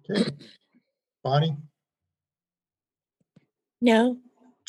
Okay, 0.09 0.31
Bonnie? 1.23 1.55
No. 3.81 4.17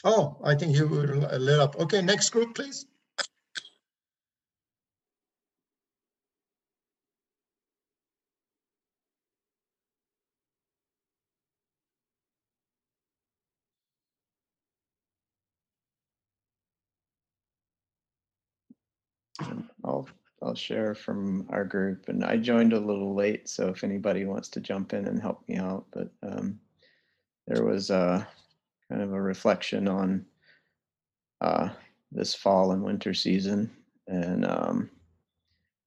Oh, 0.04 0.36
I 0.44 0.54
think 0.54 0.76
you 0.76 0.86
lit 0.86 1.60
up. 1.60 1.76
Okay, 1.76 2.00
next 2.00 2.30
group, 2.30 2.54
please. 2.54 2.86
I'll 20.42 20.54
share 20.54 20.94
from 20.94 21.46
our 21.50 21.64
group, 21.64 22.08
and 22.08 22.24
I 22.24 22.38
joined 22.38 22.72
a 22.72 22.80
little 22.80 23.14
late, 23.14 23.48
so 23.48 23.68
if 23.68 23.84
anybody 23.84 24.24
wants 24.24 24.48
to 24.50 24.60
jump 24.60 24.94
in 24.94 25.06
and 25.06 25.20
help 25.20 25.46
me 25.46 25.56
out, 25.56 25.84
but 25.90 26.10
um, 26.22 26.58
there 27.46 27.64
was 27.64 27.90
a 27.90 28.26
kind 28.88 29.02
of 29.02 29.12
a 29.12 29.20
reflection 29.20 29.86
on 29.86 30.24
uh, 31.42 31.68
this 32.10 32.34
fall 32.34 32.72
and 32.72 32.82
winter 32.82 33.12
season, 33.12 33.70
and 34.06 34.46
um, 34.46 34.90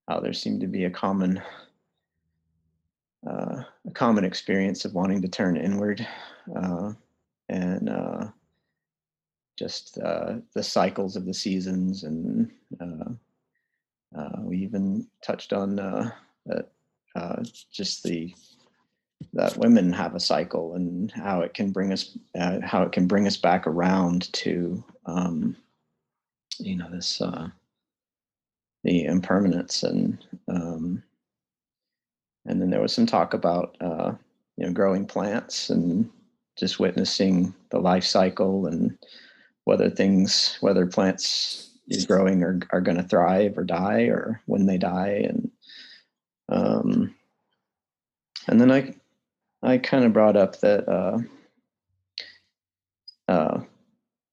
how 0.08 0.20
there 0.20 0.34
seemed 0.34 0.62
to 0.62 0.68
be 0.68 0.86
a 0.86 0.90
common 0.90 1.42
uh, 3.28 3.64
a 3.88 3.92
common 3.94 4.26
experience 4.26 4.86
of 4.86 4.94
wanting 4.94 5.22
to 5.22 5.28
turn 5.30 5.58
inward, 5.58 6.06
uh, 6.56 6.92
and 7.50 7.90
uh, 7.90 8.28
just 9.58 9.98
uh, 10.00 10.36
the 10.54 10.64
cycles 10.64 11.16
of 11.16 11.26
the 11.26 11.34
seasons 11.34 12.04
and 12.04 12.52
uh, 14.16 14.40
we 14.40 14.58
even 14.58 15.08
touched 15.22 15.54
on 15.54 15.80
uh, 15.80 16.12
that 16.46 16.70
uh, 17.16 17.44
just 17.72 18.04
the 18.04 18.34
that 19.34 19.58
women 19.58 19.94
have 19.94 20.16
a 20.16 20.20
cycle 20.20 20.76
and 20.76 21.12
how 21.12 21.42
it 21.42 21.54
can 21.54 21.72
bring 21.72 21.94
us 21.94 22.18
uh, 22.40 22.60
how 22.62 22.84
it 22.84 22.92
can 22.92 23.08
bring 23.08 23.26
us 23.28 23.38
back 23.38 23.66
around 23.66 24.32
to 24.34 24.84
um, 25.06 25.56
you 26.60 26.76
know 26.76 26.90
this 26.92 27.22
uh, 27.22 27.48
the 28.84 29.06
impermanence 29.06 29.84
and 29.84 30.24
um, 30.48 31.02
and 32.46 32.62
then 32.62 32.70
there 32.70 32.82
was 32.82 32.94
some 32.94 33.06
talk 33.06 33.34
about 33.34 33.76
uh, 33.82 34.12
you 34.58 34.66
know 34.66 34.74
growing 34.74 35.06
plants 35.06 35.70
and 35.70 36.10
just 36.58 36.80
witnessing 36.80 37.54
the 37.70 37.80
life 37.80 38.04
cycle 38.04 38.68
and 38.68 38.98
whether 39.64 39.90
things 39.90 40.58
whether 40.60 40.86
plants 40.86 41.73
is 41.88 42.06
growing 42.06 42.44
are, 42.44 42.60
are 42.72 42.82
going 42.82 42.98
to 42.98 43.04
thrive 43.04 43.58
or 43.58 43.64
die 43.64 44.04
or 44.04 44.42
when 44.46 44.66
they 44.66 44.78
die 44.78 45.26
and 45.28 45.52
um, 46.50 47.14
and 48.48 48.60
then 48.60 48.72
I 48.72 48.94
I 49.62 49.78
kind 49.78 50.04
of 50.04 50.14
brought 50.14 50.36
up 50.36 50.60
that 50.60 50.88
uh, 50.90 51.20
uh, 53.32 53.62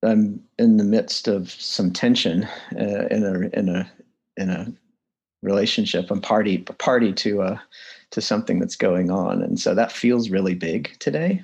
I'm 0.02 0.42
in 0.58 0.76
the 0.76 0.84
midst 0.84 1.28
of 1.28 1.50
some 1.50 1.92
tension 1.92 2.44
uh, 2.78 3.06
in 3.10 3.24
a 3.24 3.58
in 3.58 3.68
a 3.68 3.90
in 4.36 4.50
a 4.50 4.72
relationship. 5.42 6.10
I'm 6.10 6.20
party 6.20 6.58
party 6.58 7.12
to 7.12 7.42
uh 7.42 7.58
to 8.10 8.20
something 8.20 8.58
that's 8.58 8.76
going 8.76 9.10
on, 9.10 9.42
and 9.42 9.58
so 9.58 9.74
that 9.74 9.92
feels 9.92 10.30
really 10.30 10.54
big 10.54 10.96
today. 10.98 11.42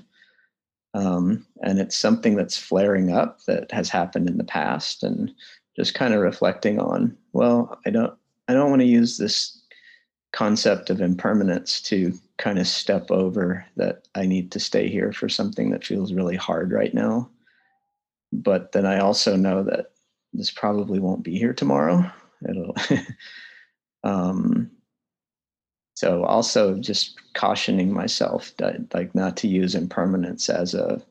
Um, 0.94 1.46
and 1.62 1.78
it's 1.78 1.96
something 1.96 2.36
that's 2.36 2.56
flaring 2.56 3.12
up 3.12 3.42
that 3.44 3.70
has 3.70 3.90
happened 3.90 4.28
in 4.28 4.38
the 4.38 4.44
past, 4.44 5.04
and 5.04 5.32
just 5.76 5.94
kind 5.94 6.14
of 6.14 6.20
reflecting 6.20 6.80
on. 6.80 7.16
Well, 7.32 7.78
I 7.86 7.90
don't 7.90 8.14
I 8.48 8.54
don't 8.54 8.70
want 8.70 8.82
to 8.82 8.88
use 8.88 9.18
this 9.18 9.60
concept 10.32 10.90
of 10.90 11.00
impermanence 11.00 11.80
to 11.80 12.12
kind 12.38 12.58
of 12.58 12.66
step 12.66 13.10
over 13.10 13.64
that 13.76 14.06
I 14.14 14.26
need 14.26 14.52
to 14.52 14.60
stay 14.60 14.88
here 14.88 15.12
for 15.12 15.28
something 15.28 15.70
that 15.70 15.84
feels 15.84 16.12
really 16.12 16.36
hard 16.36 16.72
right 16.72 16.92
now. 16.92 17.30
But 18.32 18.72
then 18.72 18.84
I 18.86 18.98
also 18.98 19.36
know 19.36 19.62
that 19.64 19.92
this 20.32 20.50
probably 20.50 20.98
won't 20.98 21.22
be 21.22 21.38
here 21.38 21.54
tomorrow. 21.54 22.10
It'll 22.48 22.74
um 24.04 24.70
so 25.94 26.24
also 26.24 26.74
just 26.74 27.18
cautioning 27.32 27.92
myself 27.92 28.52
that 28.58 28.92
like 28.92 29.14
not 29.14 29.36
to 29.38 29.48
use 29.48 29.74
impermanence 29.74 30.50
as 30.50 30.74
a 30.74 31.02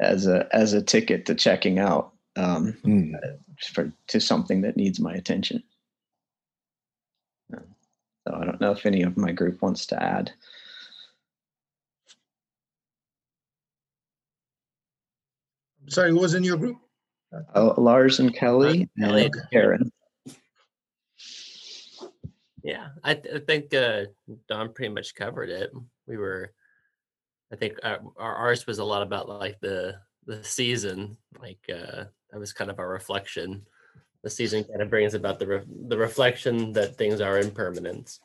as 0.00 0.26
a 0.26 0.48
as 0.52 0.72
a 0.72 0.82
ticket 0.82 1.26
to 1.26 1.34
checking 1.34 1.78
out 1.78 2.13
um 2.36 2.72
Mm. 2.84 3.12
for 3.72 3.92
to 4.08 4.20
something 4.20 4.62
that 4.62 4.76
needs 4.76 4.98
my 5.00 5.14
attention. 5.14 5.62
So 7.52 8.34
I 8.34 8.44
don't 8.44 8.60
know 8.60 8.72
if 8.72 8.86
any 8.86 9.02
of 9.02 9.16
my 9.16 9.32
group 9.32 9.60
wants 9.60 9.86
to 9.86 10.02
add. 10.02 10.32
Sorry, 15.88 16.10
who 16.10 16.18
was 16.18 16.34
in 16.34 16.42
your 16.42 16.56
group? 16.56 16.78
Uh, 17.54 17.74
Lars 17.76 18.20
and 18.20 18.34
Kelly 18.34 18.88
Kelly. 18.98 19.24
and 19.26 19.34
Karen. 19.52 19.92
Yeah, 22.62 22.88
I, 23.02 23.14
th- 23.14 23.34
I 23.34 23.38
think 23.40 23.74
uh, 23.74 24.04
Don 24.48 24.72
pretty 24.72 24.94
much 24.94 25.14
covered 25.14 25.50
it. 25.50 25.70
We 26.06 26.16
were, 26.16 26.52
I 27.52 27.56
think 27.56 27.78
our, 27.82 28.00
our 28.16 28.34
ours 28.36 28.66
was 28.66 28.78
a 28.78 28.84
lot 28.84 29.02
about 29.02 29.28
like 29.28 29.60
the 29.60 29.96
the 30.26 30.42
season. 30.42 31.18
Like 31.38 31.60
uh, 31.68 32.04
that 32.34 32.40
was 32.40 32.52
kind 32.52 32.68
of 32.68 32.80
our 32.80 32.88
reflection. 32.88 33.64
The 34.24 34.30
season 34.30 34.64
kind 34.64 34.82
of 34.82 34.90
brings 34.90 35.14
about 35.14 35.38
the 35.38 35.46
re- 35.46 35.86
the 35.86 35.96
reflection 35.96 36.72
that 36.72 36.96
things 36.96 37.20
are 37.20 37.38
impermanent. 37.38 38.18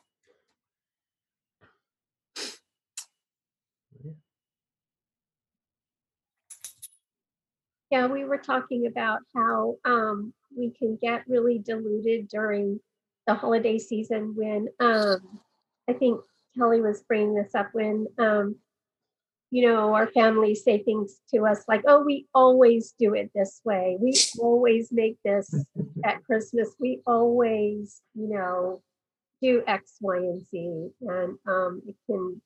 Yeah, 7.92 8.06
we 8.06 8.24
were 8.24 8.38
talking 8.38 8.88
about 8.88 9.20
how 9.32 9.76
um, 9.84 10.32
we 10.56 10.70
can 10.70 10.98
get 11.00 11.22
really 11.28 11.60
diluted 11.60 12.26
during 12.26 12.80
the 13.28 13.34
holiday 13.34 13.78
season 13.78 14.34
when 14.34 14.68
um, 14.80 15.38
I 15.88 15.92
think 15.92 16.20
Kelly 16.56 16.80
was 16.80 17.02
bringing 17.02 17.34
this 17.34 17.54
up 17.54 17.68
when, 17.72 18.08
um, 18.18 18.56
you 19.50 19.66
know, 19.66 19.94
our 19.94 20.06
families 20.06 20.62
say 20.62 20.82
things 20.82 21.18
to 21.34 21.44
us 21.44 21.64
like, 21.66 21.82
oh, 21.86 22.02
we 22.04 22.26
always 22.34 22.94
do 22.98 23.14
it 23.14 23.30
this 23.34 23.60
way. 23.64 23.98
We 24.00 24.14
always 24.38 24.92
make 24.92 25.18
this 25.24 25.52
at 26.04 26.22
Christmas. 26.24 26.74
We 26.78 27.00
always, 27.04 28.00
you 28.14 28.28
know, 28.28 28.82
do 29.42 29.64
X, 29.66 29.96
Y, 30.00 30.16
and 30.16 30.40
Z. 30.46 30.88
And 31.00 31.38
um, 31.48 31.82
it 31.86 31.96
can 32.06 32.40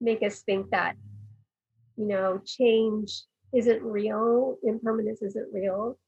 make 0.00 0.22
us 0.22 0.42
think 0.42 0.70
that, 0.70 0.94
you 1.96 2.06
know, 2.06 2.40
change 2.44 3.22
isn't 3.52 3.82
real, 3.82 4.58
impermanence 4.62 5.22
isn't 5.22 5.52
real. 5.52 5.98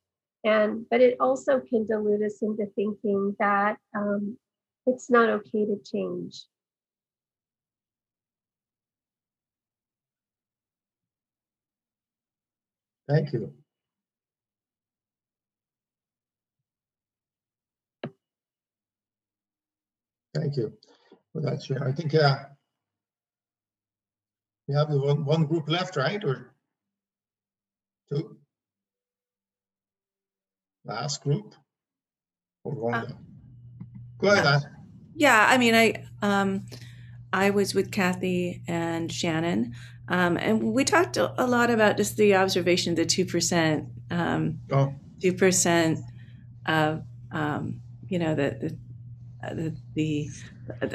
And 0.45 0.87
but 0.91 1.01
it 1.01 1.17
also 1.19 1.61
can 1.61 1.87
delude 1.87 2.23
us 2.23 2.39
into 2.41 2.67
thinking 2.77 3.37
that 3.41 3.79
um, 3.97 4.39
it's 4.87 5.11
not 5.11 5.29
okay 5.29 5.67
to 5.67 5.77
change. 5.85 6.45
Thank 13.11 13.33
you. 13.33 13.53
Thank 20.33 20.57
you. 20.57 20.73
Well, 21.35 21.43
that's, 21.43 21.69
yeah, 21.69 21.79
I 21.85 21.91
think, 21.91 22.13
yeah. 22.13 22.45
We 24.69 24.75
have 24.77 24.91
the 24.91 25.01
one, 25.01 25.25
one 25.25 25.47
group 25.47 25.69
left, 25.69 25.97
right, 25.97 26.23
or 26.23 26.55
two? 28.13 28.37
Last 30.85 31.25
group? 31.25 31.57
Or 32.63 32.75
one? 32.75 32.95
Uh, 32.95 33.09
Go 34.19 34.29
ahead, 34.29 34.47
Ann. 34.47 34.61
Yeah, 35.17 35.49
I 35.51 35.59
mean, 35.59 35.75
I 35.75 36.05
um, 36.23 36.65
I 37.33 37.51
was 37.51 37.75
with 37.75 37.91
Kathy 37.91 38.63
and 38.69 39.11
Shannon, 39.11 39.75
um, 40.11 40.37
and 40.37 40.73
we 40.73 40.85
talked 40.85 41.17
a 41.17 41.47
lot 41.47 41.71
about 41.71 41.97
just 41.97 42.17
the 42.17 42.35
observation 42.35 42.93
of 42.93 42.97
the 42.97 43.07
two 43.07 43.25
percent, 43.25 43.87
um, 44.11 44.59
Oh, 44.73 44.93
two 45.23 45.33
percent 45.33 46.01
of 46.67 47.05
um, 47.31 47.81
you 48.09 48.19
know 48.19 48.35
the 48.35 48.77
the, 49.41 49.49
uh, 49.49 49.55
the 49.55 49.77
the 49.95 50.29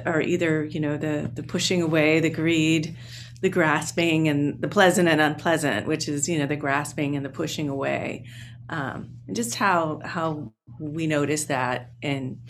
or 0.06 0.20
either 0.22 0.66
you 0.66 0.82
know 0.82 0.98
the 0.98 1.32
the 1.34 1.44
pushing 1.44 1.82
away, 1.82 2.20
the 2.20 2.30
greed, 2.30 2.98
the 3.42 3.50
grasping, 3.50 4.28
and 4.28 4.62
the 4.62 4.68
pleasant 4.68 5.08
and 5.08 5.22
unpleasant, 5.22 5.88
which 5.88 6.10
is 6.10 6.28
you 6.28 6.38
know 6.38 6.46
the 6.46 6.58
grasping 6.58 7.16
and 7.16 7.26
the 7.26 7.30
pushing 7.30 7.70
away, 7.70 8.26
um, 8.70 9.12
and 9.28 9.36
just 9.36 9.56
how 9.56 10.02
how 10.04 10.52
we 10.78 11.08
notice 11.08 11.46
that 11.46 11.92
in 12.02 12.42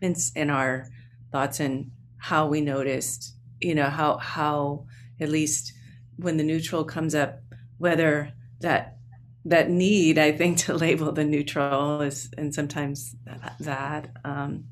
in 0.00 0.14
in 0.34 0.48
our 0.48 0.86
thoughts 1.30 1.60
and 1.60 1.90
how 2.16 2.46
we 2.46 2.62
noticed 2.62 3.34
you 3.60 3.74
know 3.74 3.90
how 3.90 4.16
how 4.16 4.86
at 5.20 5.28
least 5.28 5.74
when 6.22 6.36
the 6.36 6.44
neutral 6.44 6.84
comes 6.84 7.14
up 7.14 7.40
whether 7.78 8.32
that 8.60 8.96
that 9.44 9.70
need 9.70 10.18
i 10.18 10.32
think 10.32 10.58
to 10.66 10.74
label 10.74 11.12
the 11.12 11.24
neutral 11.24 12.00
is 12.00 12.30
and 12.36 12.54
sometimes 12.54 13.14
that 13.60 14.10
um, 14.24 14.64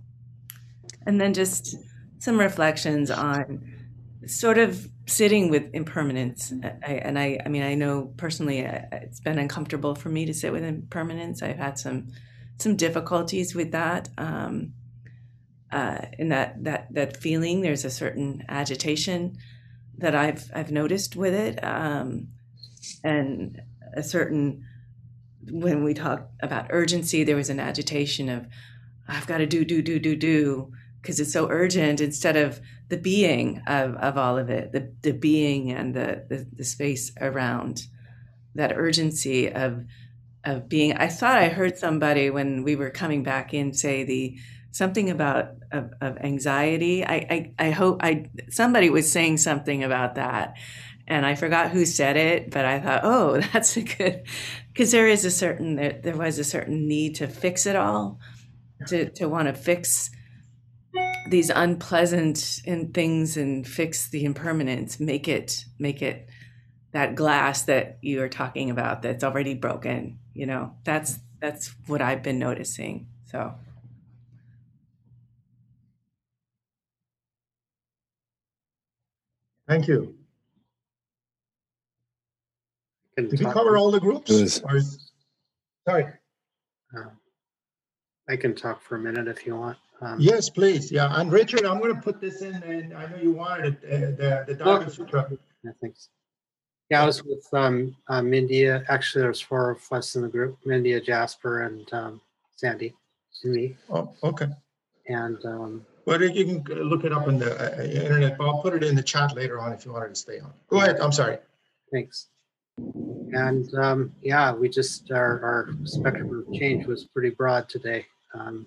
and 1.07 1.21
then 1.21 1.35
just 1.35 1.77
some 2.19 2.39
reflections 2.39 3.11
on 3.11 3.75
sort 4.27 4.59
of 4.59 4.89
sitting 5.07 5.49
with 5.49 5.71
impermanence 5.73 6.53
I, 6.63 6.93
and 6.95 7.19
i 7.19 7.39
i 7.45 7.49
mean 7.49 7.63
i 7.63 7.75
know 7.75 8.13
personally 8.17 8.59
it's 8.59 9.21
been 9.21 9.39
uncomfortable 9.39 9.95
for 9.95 10.11
me 10.11 10.27
to 10.27 10.35
sit 10.35 10.53
with 10.53 10.65
impermanence 10.65 11.43
i've 11.43 11.57
had 11.57 11.79
some 11.79 12.09
some 12.59 12.77
difficulties 12.77 13.55
with 13.55 13.73
that 13.73 14.09
um, 14.19 14.73
uh, 15.71 15.99
in 16.19 16.29
that 16.31 16.63
that 16.65 16.93
that 16.93 17.17
feeling. 17.17 17.61
There's 17.61 17.85
a 17.85 17.91
certain 17.91 18.45
agitation 18.49 19.39
that 19.99 20.15
I've 20.15 20.51
I've 20.55 20.71
noticed 20.71 21.17
with 21.17 21.35
it, 21.35 21.63
um, 21.63 22.29
and 23.05 23.61
a 23.95 24.03
certain 24.03 24.65
when 25.51 25.83
we 25.85 25.95
talk 25.95 26.29
about 26.43 26.67
urgency, 26.71 27.25
there 27.25 27.37
was 27.37 27.51
an 27.51 27.61
agitation 27.61 28.29
of 28.29 28.47
I've 29.07 29.27
got 29.27 29.39
to 29.39 29.47
do 29.47 29.65
do 29.65 29.83
do 29.83 29.99
do 29.99 30.17
do 30.17 30.73
because 31.01 31.21
it's 31.21 31.33
so 31.33 31.49
urgent 31.49 32.01
instead 32.01 32.37
of 32.37 32.61
the 32.89 32.97
being 32.97 33.63
of, 33.67 33.95
of 33.97 34.17
all 34.17 34.39
of 34.39 34.51
it, 34.51 34.73
the 34.73 34.93
the 35.03 35.13
being 35.13 35.71
and 35.73 35.95
the, 35.95 36.25
the 36.29 36.47
the 36.53 36.65
space 36.65 37.13
around 37.21 37.83
that 38.55 38.73
urgency 38.75 39.51
of 39.51 39.85
of 40.45 40.69
being. 40.69 40.93
I 40.97 41.09
thought 41.09 41.39
I 41.39 41.49
heard 41.49 41.77
somebody 41.77 42.31
when 42.31 42.63
we 42.63 42.77
were 42.77 42.91
coming 42.91 43.23
back 43.23 43.53
in 43.53 43.73
say 43.73 44.05
the 44.05 44.39
something 44.71 45.11
about 45.11 45.51
of, 45.73 45.93
of 46.01 46.19
anxiety. 46.19 47.05
I, 47.05 47.15
I 47.59 47.67
I 47.67 47.71
hope 47.71 48.01
I 48.03 48.27
somebody 48.51 48.91
was 48.91 49.11
saying 49.11 49.39
something 49.39 49.85
about 49.85 50.15
that, 50.17 50.57
and 51.07 51.25
I 51.25 51.35
forgot 51.35 51.71
who 51.71 51.85
said 51.87 52.17
it, 52.17 52.51
but 52.51 52.65
I 52.65 52.81
thought, 52.81 53.01
oh, 53.03 53.41
that's 53.53 53.77
a 53.77 53.83
good 53.83 54.23
because 54.73 54.93
there 54.93 55.09
is 55.09 55.25
a 55.25 55.31
certain 55.31 55.77
there, 55.77 56.01
there 56.03 56.17
was 56.17 56.39
a 56.39 56.45
certain 56.45 56.87
need 56.87 57.17
to 57.17 57.27
fix 57.27 57.67
it 57.67 57.77
all, 57.77 58.19
to 58.89 59.11
to 59.11 59.29
want 59.29 59.49
to 59.49 59.55
fix 59.55 60.11
these 61.31 61.51
unpleasant 61.51 62.61
in 62.65 62.93
things 62.93 63.37
and 63.37 63.67
fix 63.67 64.09
the 64.09 64.25
impermanence, 64.25 64.99
make 65.01 65.29
it 65.29 65.65
make 65.79 66.03
it 66.03 66.29
that 66.93 67.15
glass 67.15 67.63
that 67.63 67.99
you 68.01 68.23
are 68.23 68.29
talking 68.29 68.71
about 68.71 69.03
that's 69.03 69.23
already 69.25 69.55
broken. 69.55 70.19
You 70.33 70.47
know, 70.47 70.75
that's 70.85 71.19
that's 71.41 71.75
what 71.87 72.03
I've 72.03 72.23
been 72.23 72.39
noticing. 72.39 73.09
So. 73.27 73.55
Thank 79.69 79.87
you. 79.87 80.15
can 83.17 83.29
Did 83.29 83.41
we 83.41 83.47
cover 83.47 83.77
all 83.77 83.91
the 83.91 84.01
groups? 84.01 84.31
It 84.31 84.43
was- 84.43 84.63
Or 84.63 84.77
is- 84.77 85.13
Sorry, 85.89 86.07
uh, 86.97 87.11
I 88.29 88.37
can 88.37 88.55
talk 88.55 88.83
for 88.83 88.97
a 88.97 88.99
minute 88.99 89.27
if 89.27 89.47
you 89.47 89.57
want. 89.57 89.79
Um, 90.01 90.21
yes, 90.21 90.51
please, 90.51 90.93
yeah, 90.93 91.19
and 91.19 91.33
Richard, 91.33 91.65
I'm 91.65 91.81
gonna 91.81 92.01
put 92.01 92.21
this 92.21 92.43
in, 92.43 92.55
and 92.63 92.95
I 92.95 93.07
know 93.07 93.17
you 93.17 93.33
wanted 93.33 93.83
it, 93.83 94.21
uh, 94.21 94.45
the, 94.47 94.53
the 94.53 94.55
Dharma 94.55 94.91
Sutra. 94.91 95.31
Yeah, 95.65 95.71
thanks. 95.81 96.11
Yeah, 96.91 97.03
I 97.03 97.07
was 97.07 97.25
with 97.25 97.47
um, 97.53 97.97
uh, 98.09 98.21
Mindia. 98.21 98.85
Actually, 98.89 99.23
there's 99.23 99.41
four 99.41 99.71
of 99.71 99.81
us 99.93 100.15
in 100.15 100.23
the 100.23 100.29
group: 100.29 100.59
Mindia, 100.65 101.03
Jasper, 101.05 101.63
and 101.63 101.93
um, 101.93 102.21
Sandy, 102.57 102.95
and 103.45 103.53
me. 103.55 103.77
Oh, 103.91 104.15
okay. 104.23 104.49
And 105.09 105.45
um, 105.47 105.87
Well, 106.09 106.23
you 106.23 106.63
can 106.63 106.65
look 106.89 107.05
it 107.05 107.13
up 107.13 107.27
on 107.27 107.39
the 107.39 107.53
uh, 107.53 107.83
internet, 107.83 108.39
but 108.39 108.47
I'll 108.47 108.63
put 108.63 108.73
it 108.73 108.83
in 108.83 108.97
the 108.97 109.03
chat 109.03 109.37
later 109.37 109.61
on 109.61 109.75
if 109.75 109.85
you 109.85 109.93
wanted 109.93 110.09
to 110.09 110.15
stay 110.15 110.39
on. 110.39 110.55
Go 110.71 110.79
ahead, 110.79 110.99
I'm 111.01 111.13
sorry. 111.13 111.37
thanks. 111.93 112.29
And 112.79 113.69
um, 113.75 114.15
yeah, 114.23 114.55
we 114.55 114.71
just 114.71 115.13
our, 115.13 115.45
our 115.45 115.69
spectrum 115.85 116.47
of 116.49 116.55
change 116.59 116.87
was 116.87 117.05
pretty 117.05 117.29
broad 117.29 117.69
today. 117.69 118.07
Um, 118.33 118.67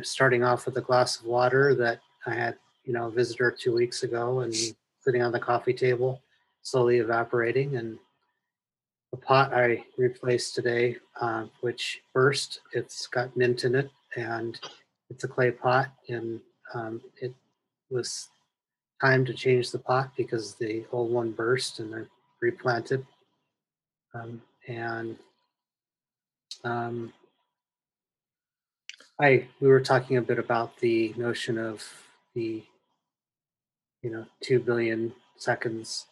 starting 0.00 0.42
off 0.42 0.64
with 0.64 0.78
a 0.78 0.80
glass 0.80 1.20
of 1.20 1.26
water 1.26 1.74
that 1.74 2.00
I 2.26 2.32
had, 2.32 2.56
you 2.84 2.94
know, 2.94 3.08
a 3.08 3.10
visitor 3.10 3.50
two 3.50 3.74
weeks 3.74 4.02
ago, 4.02 4.40
and 4.40 4.54
sitting 4.54 5.20
on 5.20 5.32
the 5.32 5.38
coffee 5.38 5.74
table, 5.74 6.22
slowly 6.62 6.96
evaporating, 6.96 7.76
and 7.76 7.98
the 9.10 9.18
pot 9.18 9.52
I 9.52 9.84
replaced 9.98 10.54
today, 10.54 10.96
uh, 11.20 11.44
which 11.60 12.00
burst. 12.14 12.60
It's 12.72 13.06
got 13.06 13.36
mint 13.36 13.64
in 13.64 13.74
it, 13.74 13.90
and 14.16 14.58
it's 15.10 15.24
a 15.24 15.28
clay 15.28 15.50
pot, 15.50 15.90
and 16.08 16.40
um, 16.74 17.00
it 17.20 17.34
was 17.90 18.28
time 19.00 19.24
to 19.24 19.34
change 19.34 19.70
the 19.70 19.78
pot 19.78 20.10
because 20.16 20.54
the 20.54 20.84
old 20.92 21.10
one 21.10 21.32
burst, 21.32 21.80
and 21.80 21.94
I 21.94 22.02
replanted. 22.40 23.06
Um, 24.14 24.42
and 24.66 25.16
um, 26.64 27.12
I 29.20 29.46
we 29.60 29.68
were 29.68 29.80
talking 29.80 30.16
a 30.16 30.22
bit 30.22 30.38
about 30.38 30.78
the 30.78 31.14
notion 31.16 31.58
of 31.58 31.84
the 32.34 32.62
you 34.02 34.10
know 34.10 34.26
two 34.40 34.58
billion 34.60 35.12
seconds. 35.36 36.06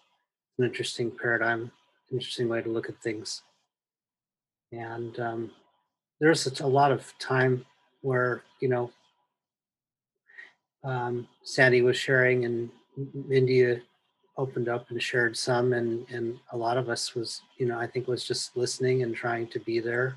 An 0.59 0.65
interesting 0.65 1.11
paradigm, 1.11 1.73
interesting 2.13 2.49
way 2.49 2.63
to 2.63 2.69
look 2.69 2.89
at 2.89 3.03
things. 3.03 3.43
And 4.71 5.19
um, 5.19 5.51
there's 6.21 6.61
a 6.61 6.67
lot 6.67 6.93
of 6.93 7.13
time 7.19 7.67
where 8.05 8.43
you 8.61 8.69
know 8.69 8.91
um, 10.85 11.27
Sandy 11.43 11.81
was 11.81 11.97
sharing 11.97 12.45
and 12.45 12.71
India 13.31 13.81
opened 14.37 14.69
up 14.69 14.91
and 14.91 15.03
shared 15.03 15.37
some 15.37 15.73
and 15.73 16.07
and 16.11 16.39
a 16.53 16.57
lot 16.57 16.77
of 16.77 16.89
us 16.89 17.15
was 17.15 17.41
you 17.57 17.67
know 17.67 17.79
i 17.79 17.87
think 17.87 18.09
was 18.09 18.25
just 18.25 18.57
listening 18.57 19.03
and 19.03 19.15
trying 19.15 19.47
to 19.47 19.59
be 19.61 19.81
there. 19.81 20.17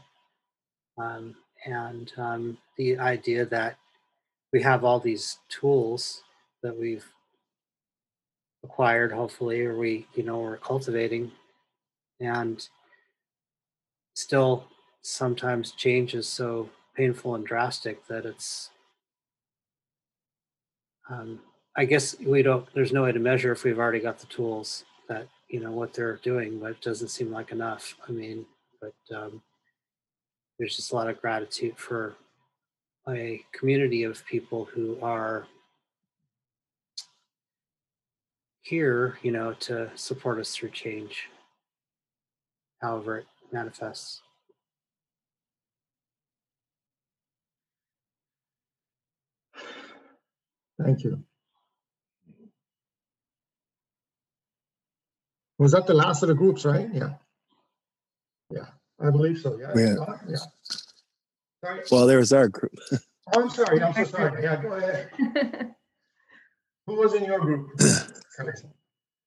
Um, 0.98 1.36
and 1.66 2.12
um, 2.18 2.58
the 2.78 2.98
idea 2.98 3.46
that 3.46 3.78
we 4.52 4.62
have 4.64 4.84
all 4.84 5.00
these 5.00 5.38
tools 5.50 6.24
that 6.64 6.76
we've 6.76 7.06
acquired 8.64 9.12
hopefully 9.12 9.62
or 9.62 9.78
we 9.78 10.08
you 10.16 10.24
know 10.24 10.40
we're 10.40 10.58
cultivating 10.58 11.32
and 12.20 12.68
still 14.16 14.66
sometimes 15.04 15.72
change 15.74 16.16
is 16.16 16.28
so 16.28 16.68
painful 16.98 17.36
and 17.36 17.45
drastic 17.45 18.06
that 18.08 18.26
it's 18.26 18.72
um, 21.10 21.39
I 21.78 21.86
guess 21.86 22.16
we 22.20 22.41
don't, 22.41 22.66
there's 22.74 22.91
no 22.91 23.04
way 23.04 23.12
to 23.12 23.20
measure 23.20 23.52
if 23.52 23.64
we've 23.64 23.78
already 23.78 24.00
got 24.00 24.18
the 24.18 24.26
tools 24.26 24.84
that, 25.08 25.28
you 25.48 25.60
know, 25.60 25.72
what 25.72 25.93
they're 25.93 26.18
doing, 26.18 26.60
but 26.60 26.72
it 26.72 26.82
doesn't 26.82 27.10
seem 27.10 27.32
like 27.32 27.52
enough. 27.52 27.95
I 28.08 28.12
mean, 28.12 28.45
but 28.82 28.95
um, 29.16 29.41
there's 30.58 30.76
just 30.76 30.91
a 30.91 30.95
lot 30.95 31.08
of 31.08 31.22
gratitude 31.22 31.78
for 31.78 32.16
a 33.08 33.43
community 33.54 34.04
of 34.04 34.26
people 34.26 34.66
who 34.66 34.98
are 35.02 35.45
here, 38.64 39.20
you 39.22 39.32
know, 39.32 39.54
to 39.54 39.89
support 39.95 40.39
us 40.39 40.56
through 40.56 40.72
change, 40.72 41.30
however 42.82 43.20
it 43.20 43.28
manifests. 43.54 44.22
Thank 50.82 51.04
you. 51.04 51.24
Was 55.60 55.72
that 55.72 55.88
the 55.88 55.94
last 55.94 56.22
of 56.22 56.30
the 56.30 56.36
groups, 56.36 56.66
right? 56.66 56.88
Yeah. 56.94 57.14
Yeah, 58.52 58.66
I 59.00 59.10
believe 59.10 59.40
so. 59.40 59.58
Yeah. 59.60 59.74
Yeah. 59.76 59.96
Yeah. 60.28 60.38
Sorry. 61.64 61.82
Well, 61.92 62.06
there 62.08 62.20
was 62.20 62.34
our 62.34 62.48
group. 62.48 62.78
Oh, 63.36 63.42
I'm 63.42 63.50
sorry. 63.50 63.84
I'm 63.84 63.94
so 63.94 64.04
sorry. 64.06 64.42
Yeah, 64.42 64.62
go 64.62 64.72
ahead. 64.72 65.10
Who 66.88 66.96
was 66.96 67.14
in 67.14 67.26
your 67.26 67.40
group? 67.42 67.70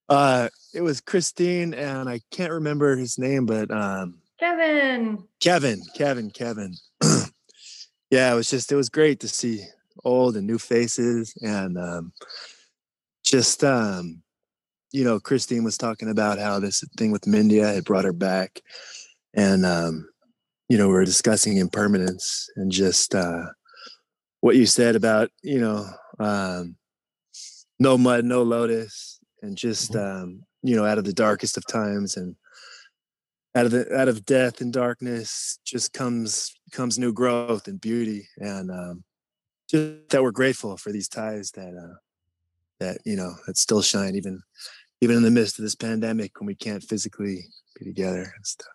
Uh, 0.08 0.48
it 0.74 0.80
was 0.80 1.00
Christine, 1.00 1.72
and 1.72 2.08
I 2.08 2.20
can't 2.32 2.50
remember 2.50 2.96
his 2.96 3.16
name, 3.16 3.46
but 3.46 3.70
um, 3.70 4.18
Kevin. 4.40 5.22
Kevin, 5.38 5.82
Kevin, 5.94 6.30
Kevin. 6.32 6.74
yeah, 8.10 8.32
it 8.32 8.34
was 8.34 8.50
just 8.50 8.72
it 8.72 8.74
was 8.74 8.88
great 8.88 9.20
to 9.20 9.28
see 9.28 9.62
old 10.04 10.36
and 10.36 10.46
new 10.46 10.58
faces, 10.58 11.34
and 11.42 11.78
um, 11.78 12.12
just 13.24 13.64
um, 13.64 14.22
you 14.92 15.04
know, 15.04 15.20
Christine 15.20 15.64
was 15.64 15.76
talking 15.76 16.10
about 16.10 16.38
how 16.38 16.58
this 16.58 16.82
thing 16.98 17.12
with 17.12 17.22
Mindia 17.22 17.74
had 17.74 17.84
brought 17.84 18.04
her 18.04 18.12
back, 18.12 18.60
and 19.34 19.64
um, 19.64 20.08
you 20.68 20.78
know, 20.78 20.88
we 20.88 20.94
were 20.94 21.04
discussing 21.04 21.56
impermanence 21.56 22.48
and 22.56 22.70
just 22.70 23.14
uh, 23.14 23.44
what 24.40 24.56
you 24.56 24.66
said 24.66 24.96
about 24.96 25.30
you 25.42 25.60
know, 25.60 25.86
um, 26.18 26.76
no 27.78 27.96
mud, 27.96 28.24
no 28.24 28.42
lotus, 28.42 29.20
and 29.42 29.56
just 29.56 29.94
um, 29.96 30.42
you 30.62 30.76
know, 30.76 30.84
out 30.84 30.98
of 30.98 31.04
the 31.04 31.12
darkest 31.12 31.56
of 31.56 31.66
times 31.66 32.16
and 32.16 32.36
out 33.54 33.66
of 33.66 33.72
the 33.72 33.96
out 33.96 34.08
of 34.08 34.24
death 34.24 34.60
and 34.60 34.72
darkness 34.72 35.58
just 35.64 35.92
comes 35.92 36.54
comes 36.72 36.98
new 36.98 37.12
growth 37.12 37.66
and 37.66 37.80
beauty 37.80 38.26
and 38.38 38.70
um 38.70 39.04
just 39.70 40.08
that 40.10 40.22
we're 40.22 40.30
grateful 40.30 40.76
for 40.76 40.90
these 40.92 41.08
ties 41.08 41.50
that 41.52 41.74
uh 41.74 41.96
that 42.80 42.98
you 43.04 43.16
know 43.16 43.34
that 43.46 43.56
still 43.56 43.82
shine 43.82 44.16
even 44.16 44.42
even 45.00 45.16
in 45.16 45.22
the 45.22 45.30
midst 45.30 45.58
of 45.58 45.62
this 45.62 45.74
pandemic 45.74 46.40
when 46.40 46.46
we 46.46 46.54
can't 46.54 46.82
physically 46.82 47.44
be 47.78 47.84
together 47.84 48.32
and 48.34 48.46
stuff 48.46 48.68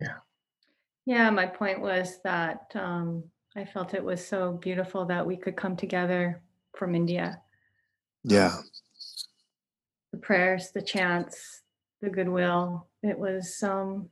Yeah, 0.00 0.18
Yeah, 1.06 1.30
my 1.30 1.46
point 1.46 1.80
was 1.80 2.18
that 2.24 2.70
um, 2.74 3.24
I 3.56 3.64
felt 3.64 3.94
it 3.94 4.04
was 4.04 4.26
so 4.26 4.52
beautiful 4.52 5.06
that 5.06 5.26
we 5.26 5.36
could 5.36 5.56
come 5.56 5.76
together 5.76 6.42
from 6.76 6.94
India. 6.94 7.40
yeah 8.24 8.58
The 10.12 10.18
prayers, 10.18 10.70
the 10.72 10.82
chants, 10.82 11.62
the 12.00 12.10
goodwill. 12.10 12.86
It 13.02 13.18
was, 13.18 13.62
um, 13.62 14.10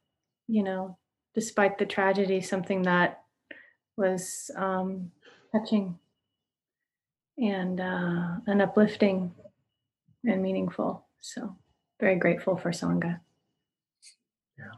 you 0.48 0.62
know, 0.62 0.98
despite 1.34 1.78
the 1.78 1.86
tragedy, 1.86 2.40
something 2.40 2.82
that 2.82 3.22
was 3.96 4.50
um, 4.56 5.10
touching 5.56 5.98
and 7.38 7.80
uh, 7.80 8.36
and 8.46 8.62
uplifting 8.62 9.32
and 10.24 10.42
meaningful. 10.42 11.06
So 11.20 11.56
very 12.00 12.16
grateful 12.16 12.56
for 12.56 12.70
Sangha. 12.70 13.20
Yeah, 14.58 14.76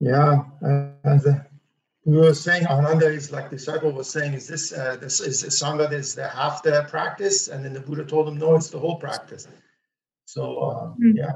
Yeah. 0.00 0.44
as 1.04 1.26
uh, 1.26 1.42
we 2.04 2.18
were 2.18 2.34
saying, 2.34 2.66
Ananda 2.66 3.06
is 3.06 3.32
like 3.32 3.48
the 3.50 3.56
disciple 3.56 3.92
was 3.92 4.10
saying, 4.10 4.34
is 4.34 4.46
this 4.46 4.72
uh, 4.72 4.96
this 5.00 5.20
is 5.20 5.42
Sangha 5.44 5.90
is 5.92 6.14
the 6.14 6.28
half 6.28 6.62
the 6.62 6.86
practice? 6.90 7.48
And 7.48 7.64
then 7.64 7.72
the 7.72 7.80
Buddha 7.80 8.04
told 8.04 8.28
him, 8.28 8.38
no, 8.38 8.56
it's 8.56 8.70
the 8.70 8.78
whole 8.78 8.96
practice. 8.96 9.48
So 10.26 10.58
uh, 10.58 10.94
yeah. 10.98 11.32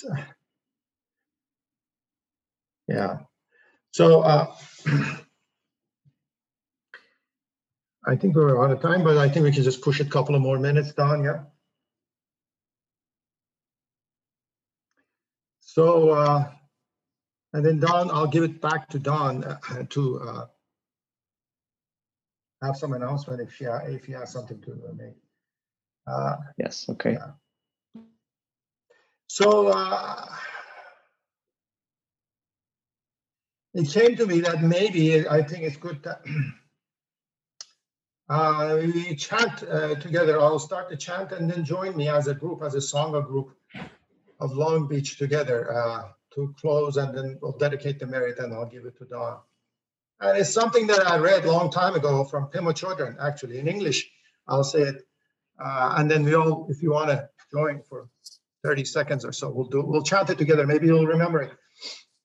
So, 0.00 0.08
yeah. 2.88 3.18
So 3.92 4.22
uh, 4.22 4.54
I 8.06 8.16
think 8.16 8.34
we're 8.34 8.64
out 8.64 8.70
of 8.70 8.80
time, 8.80 9.04
but 9.04 9.18
I 9.18 9.28
think 9.28 9.44
we 9.44 9.52
can 9.52 9.62
just 9.62 9.82
push 9.82 10.00
it 10.00 10.06
a 10.06 10.10
couple 10.10 10.34
of 10.34 10.40
more 10.40 10.58
minutes, 10.58 10.92
Don. 10.94 11.22
Yeah. 11.22 11.42
So, 15.60 16.10
uh, 16.10 16.50
and 17.52 17.64
then 17.66 17.78
Don, 17.78 18.10
I'll 18.10 18.26
give 18.26 18.44
it 18.44 18.62
back 18.62 18.88
to 18.88 18.98
Don 18.98 19.44
uh, 19.44 19.58
to 19.90 20.20
uh, 20.20 20.46
have 22.62 22.76
some 22.76 22.94
announcement 22.94 23.42
if 23.42 23.54
she 23.54 23.66
if 23.66 24.06
he 24.06 24.12
has 24.12 24.32
something 24.32 24.62
to 24.62 24.78
make. 24.96 25.16
Uh, 26.06 26.36
Yes. 26.56 26.88
Okay. 26.88 27.18
So 29.32 29.68
uh, 29.68 30.26
it 33.74 33.88
came 33.88 34.16
to 34.16 34.26
me 34.26 34.40
that 34.40 34.60
maybe 34.60 35.28
I 35.28 35.44
think 35.44 35.62
it's 35.62 35.76
good 35.76 36.02
that 36.02 36.22
uh, 38.28 38.80
we 38.82 39.14
chant 39.14 39.62
uh, 39.62 39.94
together. 39.94 40.40
I'll 40.40 40.58
start 40.58 40.88
the 40.88 40.96
chant 40.96 41.30
and 41.30 41.48
then 41.48 41.64
join 41.64 41.96
me 41.96 42.08
as 42.08 42.26
a 42.26 42.34
group, 42.34 42.64
as 42.64 42.74
a 42.74 42.78
Sangha 42.78 43.24
group 43.24 43.54
of 44.40 44.50
Long 44.50 44.88
Beach 44.88 45.16
together 45.16 45.78
uh, 45.78 46.08
to 46.34 46.52
close, 46.60 46.96
and 46.96 47.16
then 47.16 47.38
we'll 47.40 47.56
dedicate 47.56 48.00
the 48.00 48.06
merit, 48.06 48.40
and 48.40 48.52
I'll 48.52 48.66
give 48.66 48.84
it 48.84 48.98
to 48.98 49.04
Don. 49.04 49.38
And 50.18 50.38
it's 50.38 50.52
something 50.52 50.88
that 50.88 51.06
I 51.06 51.18
read 51.18 51.44
a 51.44 51.52
long 51.52 51.70
time 51.70 51.94
ago 51.94 52.24
from 52.24 52.48
Pema 52.48 52.74
Chodron, 52.74 53.16
actually 53.20 53.60
in 53.60 53.68
English. 53.68 54.10
I'll 54.48 54.64
say 54.64 54.80
it, 54.80 55.06
uh, 55.64 55.94
and 55.98 56.10
then 56.10 56.24
we 56.24 56.34
all, 56.34 56.66
if 56.68 56.82
you 56.82 56.90
want 56.90 57.10
to 57.10 57.28
join 57.52 57.80
for 57.88 58.08
30 58.64 58.84
seconds 58.84 59.24
or 59.24 59.32
so, 59.32 59.50
we'll 59.50 59.68
do. 59.68 59.82
We'll 59.82 60.02
chant 60.02 60.30
it 60.30 60.38
together. 60.38 60.66
Maybe 60.66 60.86
you'll 60.86 61.06
remember 61.06 61.42
it, 61.42 61.52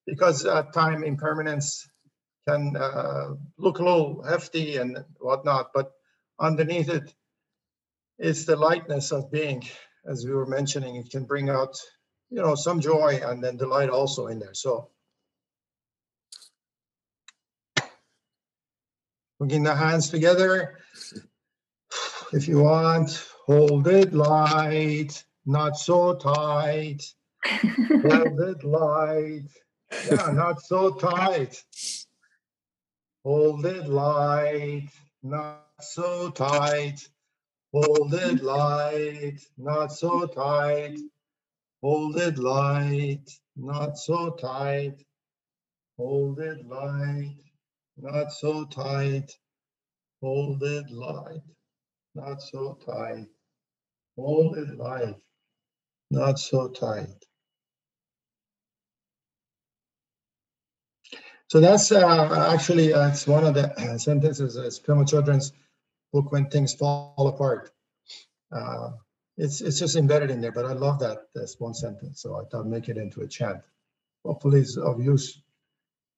because 0.05 0.45
uh, 0.45 0.63
time 0.63 1.03
impermanence 1.03 1.87
can 2.47 2.75
uh, 2.75 3.33
look 3.57 3.79
a 3.79 3.83
little 3.83 4.23
hefty 4.23 4.77
and 4.77 5.03
whatnot, 5.19 5.71
but 5.73 5.91
underneath 6.39 6.89
it 6.89 7.13
is 8.19 8.45
the 8.45 8.55
lightness 8.55 9.11
of 9.11 9.31
being, 9.31 9.63
as 10.07 10.25
we 10.25 10.33
were 10.33 10.45
mentioning. 10.45 10.95
It 10.95 11.09
can 11.09 11.25
bring 11.25 11.49
out, 11.49 11.75
you 12.29 12.41
know, 12.41 12.55
some 12.55 12.79
joy 12.79 13.19
and 13.23 13.43
then 13.43 13.57
delight 13.57 13.89
also 13.89 14.27
in 14.27 14.39
there. 14.39 14.53
So. 14.53 14.89
Bringing 19.39 19.63
the 19.63 19.75
hands 19.75 20.09
together. 20.09 20.77
If 22.31 22.47
you 22.47 22.59
want, 22.59 23.25
hold 23.45 23.87
it 23.87 24.13
light, 24.13 25.23
not 25.45 25.77
so 25.77 26.15
tight. 26.15 27.01
hold 28.01 28.39
it 28.41 28.63
light. 28.63 29.49
Yeah, 30.05 30.31
not 30.33 30.61
so 30.61 30.91
tight. 30.91 31.63
Hold 33.23 33.65
it 33.65 33.87
light, 33.87 34.89
not 35.23 35.63
so 35.79 36.29
tight. 36.29 36.99
Hold 37.73 38.13
it 38.13 38.43
light, 38.43 39.39
not 39.57 39.91
so 39.91 40.27
tight. 40.27 40.97
Hold 41.81 42.17
it 42.17 42.37
light, 42.37 43.29
not 43.55 43.97
so 43.97 44.29
tight. 44.31 45.03
Hold 45.97 46.39
it 46.39 46.65
light, 46.65 47.35
not 47.97 48.31
so 48.31 48.65
tight. 48.65 49.31
Hold 50.21 50.63
it 50.63 50.89
light, 50.91 51.41
not 52.13 52.41
so 52.41 52.77
tight. 52.85 53.27
Hold 54.17 54.57
it 54.57 54.77
light, 54.77 55.15
not 56.11 56.39
so 56.39 56.69
tight. 56.69 57.25
So 61.47 61.59
that's 61.59 61.91
uh, 61.91 62.51
actually 62.53 62.93
uh, 62.93 63.09
it's 63.09 63.27
one 63.27 63.45
of 63.45 63.53
the 63.53 63.71
uh, 63.79 63.97
sentences. 63.97 64.55
It's 64.55 64.79
Pema 64.79 65.05
Chodron's 65.05 65.53
book 66.11 66.31
"When 66.31 66.49
Things 66.49 66.73
Fall 66.73 67.13
Apart." 67.17 67.71
Uh, 68.51 68.91
it's 69.37 69.61
it's 69.61 69.79
just 69.79 69.95
embedded 69.95 70.31
in 70.31 70.41
there, 70.41 70.51
but 70.51 70.65
I 70.65 70.73
love 70.73 70.99
that 70.99 71.27
that's 71.35 71.59
one 71.59 71.73
sentence. 71.73 72.21
So 72.21 72.35
I 72.39 72.45
thought 72.45 72.65
make 72.65 72.89
it 72.89 72.97
into 72.97 73.21
a 73.21 73.27
chant. 73.27 73.61
Hopefully, 74.25 74.61
it's 74.61 74.77
of 74.77 75.03
use 75.03 75.41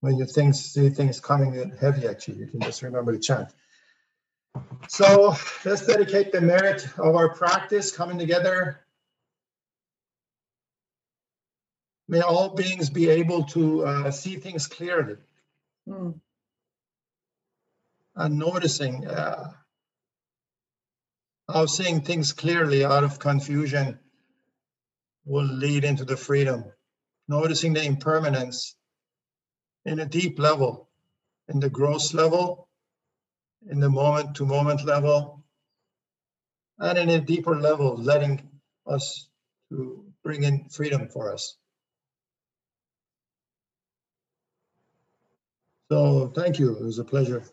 when 0.01 0.17
you 0.17 0.25
things 0.25 0.63
see 0.63 0.89
things 0.89 1.19
coming 1.19 1.71
heavy 1.79 2.07
at 2.07 2.27
you. 2.27 2.35
You 2.35 2.47
can 2.47 2.61
just 2.61 2.81
remember 2.81 3.11
the 3.11 3.19
chant. 3.19 3.49
So 4.87 5.35
let's 5.65 5.85
dedicate 5.85 6.31
the 6.31 6.41
merit 6.41 6.87
of 6.97 7.15
our 7.15 7.29
practice 7.33 7.91
coming 7.91 8.17
together. 8.17 8.81
May 12.07 12.21
all 12.21 12.55
beings 12.55 12.89
be 12.89 13.09
able 13.09 13.43
to 13.45 13.85
uh, 13.85 14.11
see 14.11 14.37
things 14.37 14.67
clearly 14.67 15.17
Mm. 15.87 16.19
and 18.15 18.37
noticing 18.37 19.07
uh, 19.07 19.53
how 21.47 21.65
seeing 21.65 22.01
things 22.01 22.33
clearly 22.33 22.83
out 22.83 23.05
of 23.05 23.19
confusion 23.19 23.99
will 25.25 25.45
lead 25.45 25.85
into 25.85 26.03
the 26.03 26.17
freedom. 26.17 26.65
Noticing 27.29 27.73
the 27.73 27.83
impermanence 27.83 28.75
in 29.85 29.99
a 29.99 30.05
deep 30.05 30.39
level, 30.39 30.89
in 31.47 31.59
the 31.61 31.69
gross 31.69 32.13
level, 32.13 32.67
in 33.69 33.79
the 33.79 33.89
moment 33.89 34.35
to 34.35 34.45
moment 34.45 34.85
level, 34.85 35.45
and 36.79 36.97
in 36.97 37.09
a 37.09 37.21
deeper 37.21 37.59
level, 37.59 37.97
letting 37.97 38.49
us 38.85 39.29
to 39.69 40.05
bring 40.23 40.43
in 40.43 40.69
freedom 40.69 41.07
for 41.09 41.33
us. 41.33 41.55
So 45.89 46.31
thank 46.35 46.59
you. 46.59 46.75
It 46.75 46.83
was 46.83 46.99
a 46.99 47.03
pleasure. 47.03 47.43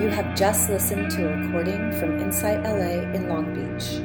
You 0.00 0.08
have 0.08 0.34
just 0.36 0.68
listened 0.68 1.12
to 1.12 1.32
a 1.32 1.36
recording 1.36 1.92
from 1.92 2.18
Insight 2.18 2.64
LA 2.64 3.12
in 3.12 3.28
Long 3.28 3.54
Beach. 3.54 4.00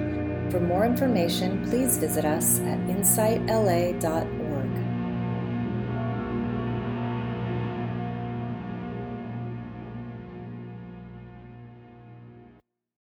For 0.52 0.60
more 0.60 0.86
information, 0.86 1.66
please 1.68 1.98
visit 1.98 2.24
us 2.24 2.60
at 2.60 2.78
insightla.org. 2.82 4.47